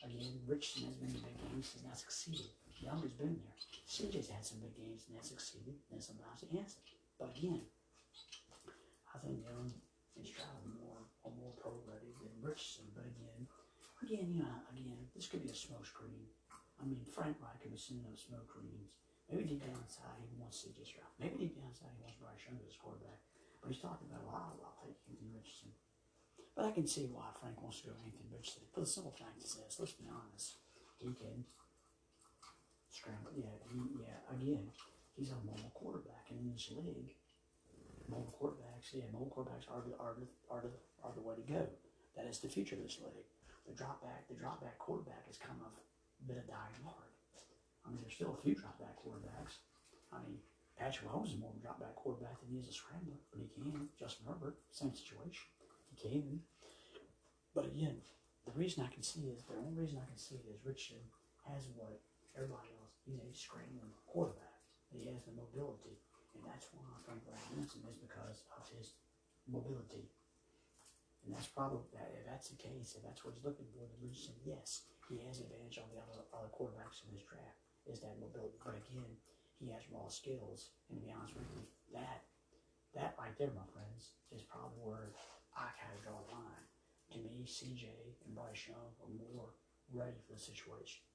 Again, 0.01 0.41
Richardson 0.47 0.89
has 0.89 0.97
been 0.97 1.13
in 1.13 1.22
the 1.22 1.26
big 1.28 1.38
games 1.49 1.74
and 1.78 1.86
not 1.86 1.97
succeeded. 1.97 2.49
Young 2.80 3.01
has 3.01 3.13
been 3.13 3.38
there. 3.41 3.57
CJ's 3.89 4.30
had 4.30 4.45
some 4.45 4.59
big 4.59 4.76
games 4.78 5.05
and 5.07 5.18
has 5.18 5.30
succeeded, 5.30 5.76
and 5.91 6.01
sometimes 6.01 6.41
he 6.45 6.57
hasn't. 6.57 6.86
But 7.20 7.34
again, 7.38 7.61
I 9.13 9.18
think 9.20 9.41
Young 9.43 9.72
and 10.18 10.26
Stroud 10.26 10.61
are 10.66 10.76
more 10.78 11.01
are 11.26 11.36
more 11.41 11.53
pro 11.57 11.74
ready 11.89 12.13
than 12.22 12.34
Richardson. 12.41 12.86
But 12.93 13.09
again, 13.09 13.49
again, 14.05 14.29
you 14.29 14.45
know, 14.45 14.55
again, 14.69 15.01
this 15.17 15.25
could 15.25 15.41
be 15.41 15.49
a 15.49 15.57
smoke 15.57 15.85
screen. 15.85 16.29
I 16.77 16.85
mean, 16.85 17.01
Frank 17.09 17.41
Reich 17.41 17.57
could 17.57 17.73
be 17.73 17.81
sending 17.81 18.05
those 18.05 18.21
smoke 18.21 18.45
screens. 18.45 18.93
Maybe 19.25 19.57
deep 19.57 19.65
down 19.65 19.81
inside 19.81 20.21
he 20.21 20.37
wants 20.37 20.61
CJ 20.61 20.85
Stroud. 20.85 21.09
Maybe 21.17 21.49
deep 21.49 21.57
down 21.57 21.73
inside 21.73 21.89
he 21.97 22.05
wants 22.05 22.21
Bryce 22.21 22.45
Young 22.45 22.61
as 22.61 22.77
quarterback. 22.77 23.17
But 23.57 23.73
he's 23.73 23.81
talking 23.81 24.05
about 24.05 24.21
a 24.21 24.29
lot 24.29 24.53
about 24.53 24.77
taking 24.77 25.01
Anthony 25.09 25.33
Richardson. 25.33 25.73
But 26.53 26.69
I 26.69 26.71
can 26.77 26.85
see 26.85 27.09
why 27.09 27.33
Frank 27.41 27.57
wants 27.57 27.81
to 27.81 27.89
go 27.89 27.97
Anthony 28.05 28.29
Richardson. 28.29 28.69
For 28.69 28.85
the 28.85 28.91
simple 28.91 29.17
fact 29.17 29.41
is 29.41 29.57
this, 29.57 29.81
let's 29.81 29.97
be 29.97 30.05
honest. 30.05 30.61
He 31.01 31.09
can 31.09 31.41
scramble. 32.93 33.33
Yeah, 33.33 33.57
he, 33.73 33.81
yeah, 34.05 34.21
again, 34.29 34.69
he's 35.17 35.33
a 35.33 35.41
mobile 35.41 35.73
quarterback. 35.73 36.29
And 36.29 36.45
in 36.45 36.53
this 36.53 36.69
league, 36.69 37.17
mobile 38.05 38.37
quarterbacks, 38.37 38.93
yeah, 38.93 39.09
mobile 39.09 39.33
quarterbacks 39.33 39.65
are 39.65 39.81
the, 39.81 39.97
are 39.97 40.13
the, 40.13 40.29
are 40.53 40.61
the, 40.61 40.71
are 41.01 41.13
the 41.17 41.25
way 41.25 41.33
to 41.33 41.45
go. 41.49 41.65
That 42.13 42.29
is 42.29 42.37
the 42.39 42.47
future 42.47 42.77
of 42.77 42.85
this 42.85 43.01
league. 43.01 43.25
The 43.66 43.74
drop 43.74 44.01
back, 44.01 44.28
the 44.30 44.38
drop 44.38 44.61
back 44.61 44.78
quarterback 44.78 45.26
has 45.28 45.38
kind 45.38 45.57
of 45.61 45.74
been 46.28 46.38
a 46.38 46.47
dying 46.47 46.86
art. 46.86 47.13
I 47.86 47.89
mean, 47.89 48.01
there's 48.01 48.18
still 48.18 48.34
a 48.34 48.41
few 48.41 48.55
drop 48.55 48.80
back 48.82 48.97
quarterbacks. 48.97 49.61
I 50.09 50.18
mean, 50.26 50.41
Patrick 50.78 51.05
Mahomes 51.05 51.34
is 51.34 51.38
more 51.38 51.53
of 51.53 51.57
a 51.57 51.63
drop 51.63 51.80
back 51.80 51.95
quarterback 51.95 52.41
than 52.41 52.49
he 52.49 52.57
is 52.57 52.68
a 52.68 52.74
scrambler, 52.74 53.22
but 53.30 53.39
he 53.39 53.47
can. 53.53 53.89
Justin 53.97 54.26
Herbert, 54.26 54.57
same 54.72 54.93
situation. 54.93 55.45
He 55.93 55.95
can. 56.01 56.41
But 57.53 57.66
again, 57.70 58.01
the 58.45 58.53
reason 58.57 58.84
I 58.84 58.91
can 58.91 59.01
see 59.05 59.32
is 59.32 59.45
the 59.45 59.55
only 59.55 59.74
reason 59.74 60.01
I 60.01 60.07
can 60.09 60.18
see 60.20 60.41
is 60.49 60.66
Richardson 60.66 61.01
has 61.47 61.70
what 61.78 62.01
everybody 62.36 62.74
else. 62.82 62.93
He's 63.05 63.22
a 63.22 63.32
scrambling 63.32 63.93
quarterback. 64.09 64.59
He 64.91 65.05
has 65.07 65.24
the 65.24 65.34
mobility, 65.38 65.97
and 66.36 66.43
that's 66.43 66.68
why 66.74 66.84
I 66.84 66.99
think 67.05 67.24
Brad 67.24 67.41
Hanson 67.53 67.86
is 67.88 67.97
because 67.97 68.43
of 68.53 68.66
his 68.76 68.97
mobility. 69.47 70.09
And 71.26 71.34
that's 71.34 71.49
probably 71.49 71.89
that. 71.97 72.13
If 72.13 72.30
that's 72.30 72.53
the 72.53 72.61
case, 72.61 72.93
if 72.93 73.01
that's 73.01 73.26
what 73.26 73.34
he's 73.34 73.43
looking 73.43 73.65
for, 73.73 73.82
then 73.82 73.97
Richardson, 73.97 74.38
yes, 74.45 74.86
he 75.09 75.26
has 75.26 75.41
an 75.41 75.49
advantage 75.49 75.82
on 75.82 75.89
the 75.89 75.97
other 75.97 76.21
other 76.34 76.53
quarterbacks 76.53 77.01
in 77.01 77.09
this 77.13 77.26
draft. 77.26 77.57
Is 77.89 78.01
that 78.05 78.21
mobility? 78.21 78.57
But 78.61 78.78
again, 78.78 79.09
he 79.57 79.73
has 79.73 79.89
raw 79.89 80.05
skills, 80.05 80.73
and 80.89 80.97
to 80.97 81.01
be 81.01 81.13
honest 81.13 81.34
with 81.34 81.49
you, 81.57 81.65
that 81.97 82.26
that 82.93 83.17
right 83.17 83.34
there, 83.41 83.51
my 83.57 83.65
friends, 83.73 84.15
is 84.30 84.45
probably 84.45 84.78
where 84.86 85.11
I 85.57 85.67
kind 85.82 85.93
of 85.97 86.01
draw 86.05 86.17
a 86.21 86.26
line. 86.30 86.65
To 87.13 87.19
me, 87.21 87.45
CJ 87.45 87.89
and 88.26 88.34
Bryce 88.34 88.69
Young 88.69 88.93
are 89.01 89.11
more 89.34 89.49
ready 89.93 90.17
for 90.26 90.34
the 90.34 90.41
situation 90.41 91.05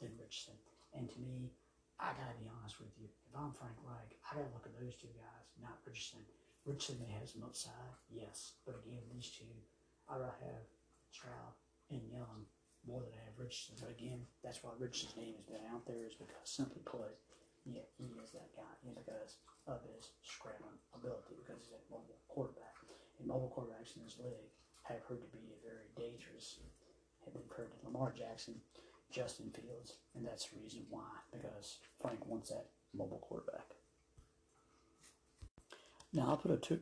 than 0.00 0.12
Richardson. 0.16 0.56
And 0.92 1.08
to 1.12 1.18
me, 1.20 1.52
I 1.96 2.12
gotta 2.12 2.36
be 2.36 2.48
honest 2.48 2.80
with 2.80 2.92
you. 3.00 3.08
If 3.08 3.32
I'm 3.32 3.52
Frank 3.56 3.76
Reich, 3.80 4.12
I 4.28 4.36
gotta 4.36 4.52
look 4.52 4.68
at 4.68 4.76
those 4.76 4.96
two 4.96 5.12
guys, 5.16 5.46
not 5.60 5.80
Richardson. 5.84 6.24
Richardson 6.66 6.98
may 6.98 7.14
have 7.14 7.30
some 7.30 7.46
upside, 7.46 7.94
yes, 8.10 8.58
but 8.66 8.74
again, 8.82 9.06
these 9.14 9.30
two, 9.30 9.46
I'd 10.10 10.18
rather 10.18 10.34
have 10.42 10.66
Stroud 11.14 11.54
and 11.94 12.02
Young 12.10 12.50
more 12.82 13.06
than 13.06 13.14
I 13.14 13.22
have 13.30 13.38
Richardson. 13.38 13.78
But 13.78 13.94
again, 13.94 14.26
that's 14.42 14.58
why 14.66 14.74
Richardson's 14.74 15.14
name 15.14 15.38
has 15.38 15.46
been 15.46 15.62
out 15.70 15.86
there 15.86 16.02
is 16.02 16.18
because 16.18 16.42
simply 16.42 16.82
put, 16.82 17.14
yeah, 17.62 17.86
he 17.94 18.10
is 18.18 18.34
that 18.34 18.50
guy. 18.58 18.66
He 18.82 18.90
is 18.90 18.98
because 18.98 19.38
of 19.70 19.78
his 19.94 20.10
scrambling 20.26 20.78
ability, 20.90 21.38
because 21.38 21.62
he's 21.62 21.70
a 21.70 21.82
mobile 21.86 22.18
quarterback. 22.26 22.74
And 23.22 23.30
mobile 23.30 23.54
quarterbacks 23.54 23.94
in 23.94 24.02
this 24.02 24.18
league 24.18 24.50
have 24.90 25.06
proved 25.06 25.22
to 25.22 25.30
be 25.30 25.46
very 25.62 25.86
dangerous. 25.94 26.58
Have 27.22 27.34
been 27.34 27.46
proved 27.46 27.74
to 27.78 27.86
Lamar 27.86 28.10
Jackson, 28.10 28.58
Justin 29.10 29.54
Fields, 29.54 29.98
and 30.14 30.26
that's 30.26 30.50
the 30.50 30.58
reason 30.58 30.86
why. 30.90 31.10
Because 31.30 31.78
Frank 32.02 32.26
wants 32.26 32.50
that 32.50 32.70
mobile 32.94 33.22
quarterback. 33.22 33.78
Now 36.16 36.28
I'll 36.28 36.38
put 36.38 36.50
a 36.50 36.56
two, 36.56 36.80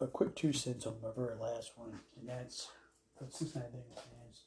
a 0.00 0.06
quick 0.06 0.34
two 0.34 0.54
cents 0.54 0.86
on 0.86 0.94
my 1.02 1.10
very 1.14 1.36
last 1.36 1.72
one, 1.76 1.92
and 2.18 2.26
that's 2.26 2.68
the 3.20 3.30
Cincinnati 3.30 3.68
Bengals 3.68 4.00
fans. 4.00 4.44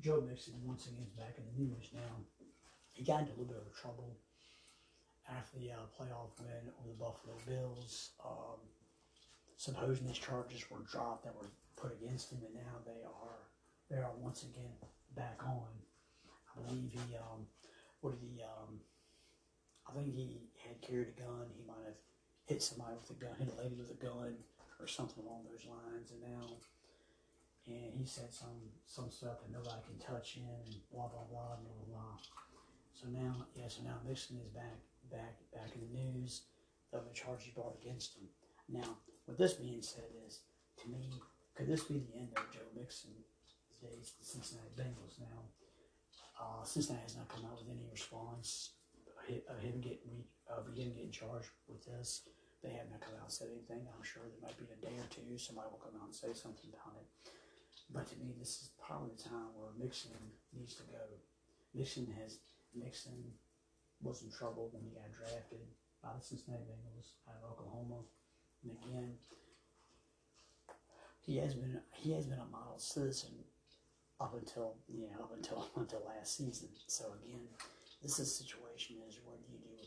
Joe 0.00 0.24
Mixon 0.26 0.54
once 0.64 0.86
again 0.86 1.04
is 1.04 1.12
back 1.12 1.36
in 1.36 1.44
the 1.44 1.60
news 1.60 1.90
now. 1.92 2.24
He 2.92 3.04
got 3.04 3.20
into 3.20 3.32
a 3.32 3.36
little 3.36 3.52
bit 3.52 3.60
of 3.60 3.76
trouble 3.78 4.16
after 5.28 5.58
the 5.58 5.72
uh, 5.72 5.92
playoff 5.92 6.32
win 6.40 6.72
over 6.80 6.88
the 6.88 6.96
Buffalo 6.96 7.36
Bills. 7.46 8.12
Um, 8.24 8.64
supposing 9.58 10.06
these 10.06 10.16
charges 10.16 10.64
were 10.70 10.80
dropped 10.90 11.24
that 11.24 11.36
were 11.36 11.52
put 11.76 11.92
against 12.00 12.32
him, 12.32 12.40
and 12.46 12.54
now 12.54 12.80
they 12.86 13.04
are 13.04 13.44
they 13.90 13.98
are 13.98 14.16
once 14.16 14.42
again 14.42 14.72
back 15.14 15.42
on. 15.44 15.68
I 16.56 16.66
believe 16.66 16.92
he 16.92 17.16
um, 17.16 17.44
what 18.00 18.18
did 18.18 18.26
he 18.26 18.40
um, 18.40 18.80
I 19.86 19.92
think 19.92 20.14
he 20.14 20.48
had 20.66 20.80
carried 20.80 21.08
a 21.08 21.20
gun. 21.20 21.52
He 21.54 21.62
might 21.68 21.84
have 21.84 22.00
hit 22.46 22.62
somebody 22.62 22.94
with 22.96 23.10
a 23.10 23.18
gun, 23.18 23.34
hit 23.38 23.52
a 23.52 23.62
lady 23.62 23.74
with 23.74 23.90
a 23.90 23.98
gun, 23.98 24.34
or 24.80 24.86
something 24.86 25.22
along 25.24 25.44
those 25.50 25.66
lines. 25.66 26.10
And 26.10 26.22
now, 26.22 26.46
and 27.66 27.92
he 27.98 28.06
said 28.06 28.32
some 28.32 28.70
some 28.86 29.10
stuff 29.10 29.42
that 29.42 29.50
nobody 29.50 29.82
can 29.86 29.98
touch 29.98 30.38
him, 30.38 30.46
and 30.46 30.74
blah 30.90 31.08
blah 31.10 31.26
blah 31.28 31.58
blah 31.58 31.86
blah. 31.90 32.16
So 32.94 33.08
now, 33.10 33.46
yeah, 33.54 33.68
so 33.68 33.82
now 33.82 33.98
Mixon 34.06 34.38
is 34.38 34.48
back 34.48 34.78
back 35.10 35.36
back 35.52 35.74
in 35.74 35.82
the 35.82 35.92
news 35.92 36.42
of 36.92 37.04
the 37.06 37.14
charges 37.14 37.50
brought 37.54 37.76
against 37.82 38.16
him. 38.16 38.28
Now, 38.68 38.96
with 39.26 39.38
this 39.38 39.54
being 39.54 39.82
said, 39.82 40.06
is 40.26 40.40
to 40.82 40.88
me, 40.88 41.10
could 41.54 41.66
this 41.66 41.84
be 41.84 41.98
the 41.98 42.18
end 42.18 42.30
of 42.36 42.50
Joe 42.52 42.66
Mixon's 42.78 43.26
days, 43.82 44.14
the 44.18 44.24
Cincinnati 44.24 44.70
Bengals? 44.78 45.18
Now, 45.18 45.42
uh, 46.40 46.64
Cincinnati 46.64 47.02
has 47.02 47.16
not 47.16 47.28
come 47.28 47.44
out 47.44 47.58
with 47.58 47.70
any 47.70 47.86
response 47.90 48.70
of 49.48 49.58
him 49.60 49.80
getting 49.80 50.24
Uh, 50.46 50.62
of 50.62 50.66
him 50.78 50.94
getting 50.94 51.10
charged 51.10 51.50
with 51.66 51.82
this. 51.84 52.22
They 52.62 52.70
have 52.70 52.86
not 52.90 53.02
come 53.02 53.18
out 53.18 53.26
and 53.26 53.32
said 53.32 53.50
anything. 53.50 53.86
I'm 53.90 54.06
sure 54.06 54.22
there 54.26 54.42
might 54.42 54.58
be 54.58 54.70
a 54.70 54.78
day 54.78 54.94
or 54.94 55.06
two 55.10 55.26
somebody 55.38 55.68
will 55.70 55.82
come 55.82 55.98
out 55.98 56.06
and 56.06 56.14
say 56.14 56.32
something 56.32 56.70
about 56.70 56.96
it. 57.02 57.08
But 57.90 58.06
to 58.10 58.16
me, 58.18 58.34
this 58.38 58.62
is 58.62 58.70
probably 58.78 59.14
the 59.14 59.22
time 59.22 59.54
where 59.54 59.70
Mixon 59.78 60.14
needs 60.54 60.74
to 60.78 60.82
go. 60.90 61.02
Mixon 61.74 62.06
has 62.22 62.38
Mixon 62.74 63.34
was 64.02 64.22
in 64.22 64.30
trouble 64.30 64.70
when 64.72 64.82
he 64.82 64.90
got 64.90 65.10
drafted 65.12 65.66
by 66.02 66.10
the 66.16 66.22
Cincinnati 66.22 66.64
Bengals 66.64 67.14
out 67.28 67.42
of 67.42 67.52
Oklahoma, 67.52 68.02
and 68.62 68.72
again, 68.82 69.14
he 71.20 71.36
has 71.38 71.54
been 71.54 71.80
he 71.92 72.12
has 72.12 72.26
been 72.26 72.38
a 72.38 72.50
model 72.50 72.78
citizen 72.78 73.34
up 74.20 74.34
until 74.34 74.74
you 74.88 75.02
know 75.10 75.24
up 75.24 75.32
until 75.34 75.68
until 75.76 76.02
last 76.06 76.36
season. 76.36 76.68
So 76.86 77.14
again, 77.22 77.46
this 78.02 78.18
is 78.18 78.34
situation 78.34 78.96
is 79.08 79.18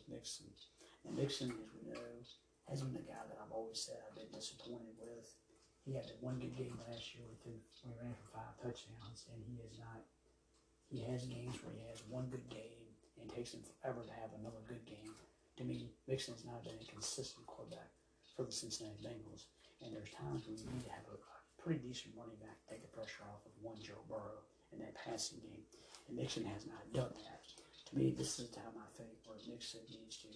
Mixon? 0.10 0.50
And 1.06 1.16
Mixon, 1.16 1.54
as 1.54 1.70
we 1.74 1.90
know, 1.90 2.02
has 2.70 2.82
been 2.82 2.94
the 2.94 3.06
guy 3.06 3.22
that 3.26 3.40
I've 3.42 3.54
always 3.54 3.82
said 3.82 3.98
I've 4.06 4.18
been 4.18 4.30
disappointed 4.30 4.94
with. 5.02 5.34
He 5.86 5.98
had 5.98 6.06
that 6.06 6.22
one 6.22 6.38
good 6.38 6.54
game 6.54 6.78
last 6.86 7.18
year 7.18 7.26
with 7.26 7.42
him 7.42 7.58
he 7.82 7.90
ran 7.98 8.14
for 8.14 8.38
five 8.38 8.54
touchdowns, 8.62 9.26
and 9.34 9.42
he 9.42 9.58
is 9.66 9.80
not. 9.82 10.06
He 10.92 11.02
has 11.10 11.26
games 11.26 11.58
where 11.66 11.74
he 11.74 11.86
has 11.90 12.06
one 12.06 12.30
good 12.30 12.46
game 12.50 12.86
and 13.18 13.26
takes 13.30 13.54
him 13.58 13.66
forever 13.66 14.06
to 14.06 14.20
have 14.22 14.34
another 14.38 14.62
good 14.70 14.86
game. 14.86 15.18
To 15.58 15.64
me, 15.64 15.90
Mixon 16.08 16.38
has 16.38 16.46
not 16.46 16.64
been 16.64 16.78
a 16.78 16.92
consistent 16.92 17.46
quarterback 17.48 17.90
for 18.36 18.46
the 18.46 18.54
Cincinnati 18.54 19.02
Bengals, 19.02 19.50
and 19.82 19.92
there's 19.92 20.14
times 20.14 20.46
when 20.46 20.58
you 20.58 20.68
need 20.70 20.86
to 20.86 20.94
have 20.94 21.08
a, 21.10 21.18
pretty 21.60 21.84
decent 21.84 22.16
running 22.16 22.40
back 22.40 22.56
to 22.56 22.66
take 22.72 22.82
the 22.82 22.96
pressure 22.96 23.28
off 23.28 23.44
of 23.44 23.52
one 23.60 23.76
Joe 23.84 24.00
Burrow 24.08 24.40
in 24.72 24.80
that 24.80 24.96
passing 24.96 25.44
game, 25.44 25.60
and 26.08 26.16
Mixon 26.16 26.46
has 26.46 26.64
not 26.66 26.88
done 26.94 27.12
that. 27.28 27.44
To 27.90 27.98
me, 27.98 28.14
this 28.14 28.38
is 28.38 28.50
the 28.50 28.62
time 28.62 28.78
I 28.78 28.86
think 28.94 29.10
where 29.26 29.42
Mixon 29.50 29.82
needs 29.90 30.22
to 30.22 30.30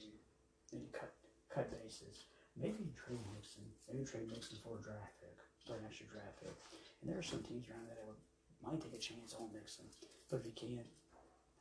maybe 0.73 0.89
cut 0.89 1.13
cut 1.53 1.69
bases. 1.69 2.25
Maybe 2.57 2.89
trade 2.97 3.21
Mixon. 3.29 3.69
Maybe 3.85 4.05
trade 4.05 4.25
Mixon 4.25 4.57
for 4.65 4.77
a 4.77 4.81
draft 4.81 5.13
pick, 5.21 5.37
for 5.65 5.77
an 5.77 5.85
extra 5.85 6.09
draft 6.09 6.41
pick. 6.41 6.57
And 7.01 7.13
there 7.13 7.21
are 7.21 7.25
some 7.25 7.45
teams 7.45 7.69
around 7.69 7.89
that 7.93 8.01
would, 8.09 8.17
might 8.65 8.81
take 8.81 8.97
a 8.97 9.01
chance 9.01 9.37
on 9.37 9.53
Mixon. 9.53 9.85
But 10.29 10.41
if 10.41 10.49
you 10.49 10.55
can't, 10.57 10.89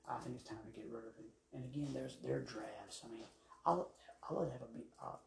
I 0.09 0.17
think 0.25 0.41
it's 0.41 0.49
time 0.49 0.65
to 0.65 0.73
get 0.73 0.89
rid 0.89 1.05
of 1.05 1.17
him. 1.17 1.29
And 1.53 1.65
again, 1.69 1.93
there's 1.93 2.17
their 2.25 2.41
drafts. 2.41 3.05
I 3.05 3.13
mean, 3.13 3.29
I'll 3.69 3.93
I'll 4.25 4.41
let 4.41 4.53
have 4.57 4.65
a 4.65 4.73
uh, 4.97 5.21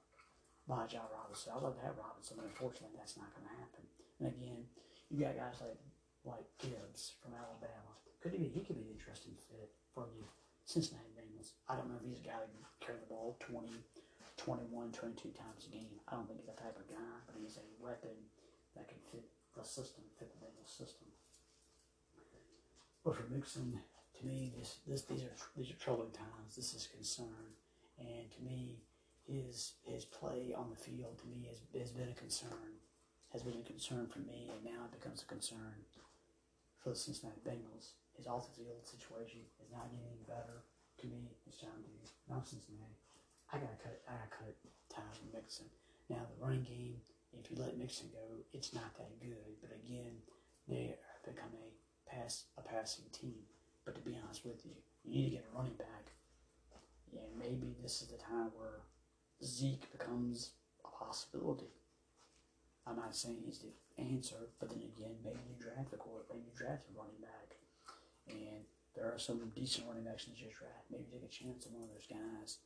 Bijan 0.66 1.06
Robinson. 1.14 1.54
I'd 1.54 1.62
love 1.62 1.78
to 1.78 1.86
have 1.86 2.02
Robinson, 2.02 2.42
but 2.42 2.50
unfortunately, 2.50 2.98
that's 2.98 3.22
not 3.22 3.30
going 3.38 3.46
to 3.46 3.58
happen. 3.62 3.86
And 4.18 4.34
again, 4.34 4.66
you 5.14 5.22
got 5.22 5.38
guys 5.38 5.62
like 5.62 5.78
like 6.26 6.46
Gibbs 6.58 7.22
from 7.22 7.38
Alabama. 7.38 7.94
Could 8.18 8.34
he 8.34 8.42
be? 8.42 8.50
He 8.50 8.66
could 8.66 8.82
be 8.82 8.90
an 8.90 8.98
interesting 8.98 9.38
fit 9.46 9.70
for 9.94 10.10
the 10.10 10.26
Cincinnati 10.66 11.14
Bengals. 11.14 11.54
I 11.70 11.78
don't 11.78 11.88
know 11.90 12.02
if 12.02 12.06
he's 12.06 12.20
a 12.20 12.28
guy 12.28 12.42
that 12.42 12.50
can 12.50 12.66
carry 12.82 13.00
the 13.00 13.10
ball 13.14 13.38
20, 13.40 13.70
21, 14.38 14.92
22 14.92 15.30
times 15.38 15.70
a 15.70 15.72
game. 15.72 16.02
I 16.10 16.18
don't 16.18 16.28
think 16.28 16.42
he's 16.42 16.50
that 16.50 16.58
type 16.58 16.78
of 16.78 16.90
guy, 16.90 17.16
but 17.26 17.38
he's 17.38 17.58
a 17.58 17.66
weapon 17.78 18.18
that 18.76 18.90
can 18.90 18.98
fit 19.12 19.26
the 19.56 19.64
system, 19.64 20.04
fit 20.18 20.34
the 20.34 20.42
Bengals 20.42 20.74
system. 20.74 21.08
But 23.06 23.16
for 23.16 23.30
Mixon, 23.30 23.80
to 24.20 24.26
me, 24.26 24.52
this, 24.58 24.78
this 24.88 25.04
these 25.04 25.22
are 25.22 25.38
these 25.56 25.70
are 25.70 25.78
troubling 25.78 26.12
times. 26.12 26.56
This 26.56 26.74
is 26.74 26.88
concern, 26.88 27.54
and 28.00 28.32
to 28.34 28.42
me, 28.42 28.82
his 29.28 29.74
his 29.86 30.06
play 30.06 30.54
on 30.58 30.70
the 30.72 30.76
field 30.76 31.20
to 31.22 31.28
me 31.28 31.46
has, 31.48 31.62
has 31.80 31.92
been 31.92 32.10
a 32.10 32.18
concern, 32.18 32.82
has 33.32 33.44
been 33.44 33.62
a 33.62 33.68
concern 33.70 34.08
for 34.08 34.20
me, 34.20 34.50
and 34.50 34.66
now 34.66 34.86
it 34.86 35.00
becomes 35.00 35.22
a 35.22 35.26
concern 35.26 35.86
for 36.82 36.90
the 36.90 36.96
Cincinnati 36.96 37.42
Bengals. 37.46 37.94
His 38.18 38.26
field 38.56 38.84
situation 38.84 39.44
is 39.60 39.72
not 39.72 39.92
getting 39.92 40.24
better. 40.28 40.64
To 41.04 41.08
me, 41.08 41.36
it's 41.46 41.60
time 41.60 41.84
to 41.84 41.92
now 42.32 42.42
Cincinnati. 42.42 42.96
I 43.52 43.58
gotta 43.60 43.78
cut. 43.84 44.02
I 44.08 44.16
gotta 44.16 44.32
cut 44.32 44.56
ties 44.90 45.20
with 45.22 45.34
Mixon. 45.34 45.68
Now 46.10 46.24
the 46.24 46.40
running 46.44 46.64
game, 46.64 46.98
if 47.34 47.52
you 47.52 47.58
let 47.60 47.78
Mixon 47.78 48.08
go, 48.12 48.40
it's 48.54 48.74
not 48.74 48.96
that 48.98 49.20
good. 49.20 49.60
But 49.62 49.76
again, 49.76 50.24
they 50.68 50.96
have 50.96 51.36
become 51.36 51.52
a 51.60 51.68
pass 52.10 52.46
a 52.58 52.62
passing 52.62 53.06
team. 53.12 53.44
But 53.84 53.96
to 53.96 54.02
be 54.02 54.18
honest 54.24 54.46
with 54.46 54.66
you, 54.66 54.72
you 55.04 55.12
need 55.12 55.26
to 55.26 55.36
get 55.38 55.46
a 55.52 55.58
running 55.58 55.78
back. 55.78 56.16
Yeah, 57.12 57.28
maybe 57.38 57.76
this 57.82 58.02
is 58.02 58.08
the 58.08 58.18
time 58.18 58.52
where 58.58 58.82
Zeke 59.44 59.92
becomes 59.92 60.52
a 60.84 60.90
possibility. 60.90 61.72
I'm 62.88 62.98
not 62.98 63.16
saying 63.16 63.44
he's 63.46 63.60
the 63.60 63.74
answer, 64.02 64.50
but 64.60 64.70
then 64.70 64.80
again, 64.80 65.16
maybe 65.24 65.40
you 65.48 65.56
draft 65.60 65.94
a 65.94 65.98
quarterback, 65.98 66.38
maybe 66.38 66.46
you 66.52 66.58
draft 66.58 66.86
a 66.90 66.98
running 66.98 67.22
back, 67.22 67.55
and 68.28 68.66
there 68.96 69.06
are 69.06 69.20
some 69.20 69.40
decent 69.56 69.88
running 69.88 70.04
backs 70.04 70.26
in 70.26 70.34
this 70.34 70.42
draft. 70.42 70.90
Maybe 70.92 71.06
take 71.12 71.24
a 71.24 71.28
chance 71.28 71.66
on 71.68 71.74
one 71.74 71.84
of 71.84 71.94
those 71.94 72.08
guys 72.08 72.58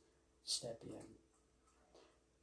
step 0.44 0.80
in. 0.82 1.06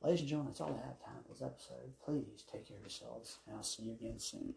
Ladies 0.01 0.21
and 0.21 0.29
gentlemen, 0.29 0.51
that's 0.51 0.61
all 0.61 0.69
I 0.69 0.85
have 0.87 0.99
time 0.99 1.23
for 1.25 1.33
this 1.33 1.41
episode. 1.41 1.97
Please 2.05 2.45
take 2.51 2.67
care 2.67 2.77
of 2.77 2.83
yourselves, 2.83 3.39
and 3.47 3.55
I'll 3.55 3.63
see 3.63 3.83
you 3.83 3.93
again 3.93 4.19
soon. 4.19 4.53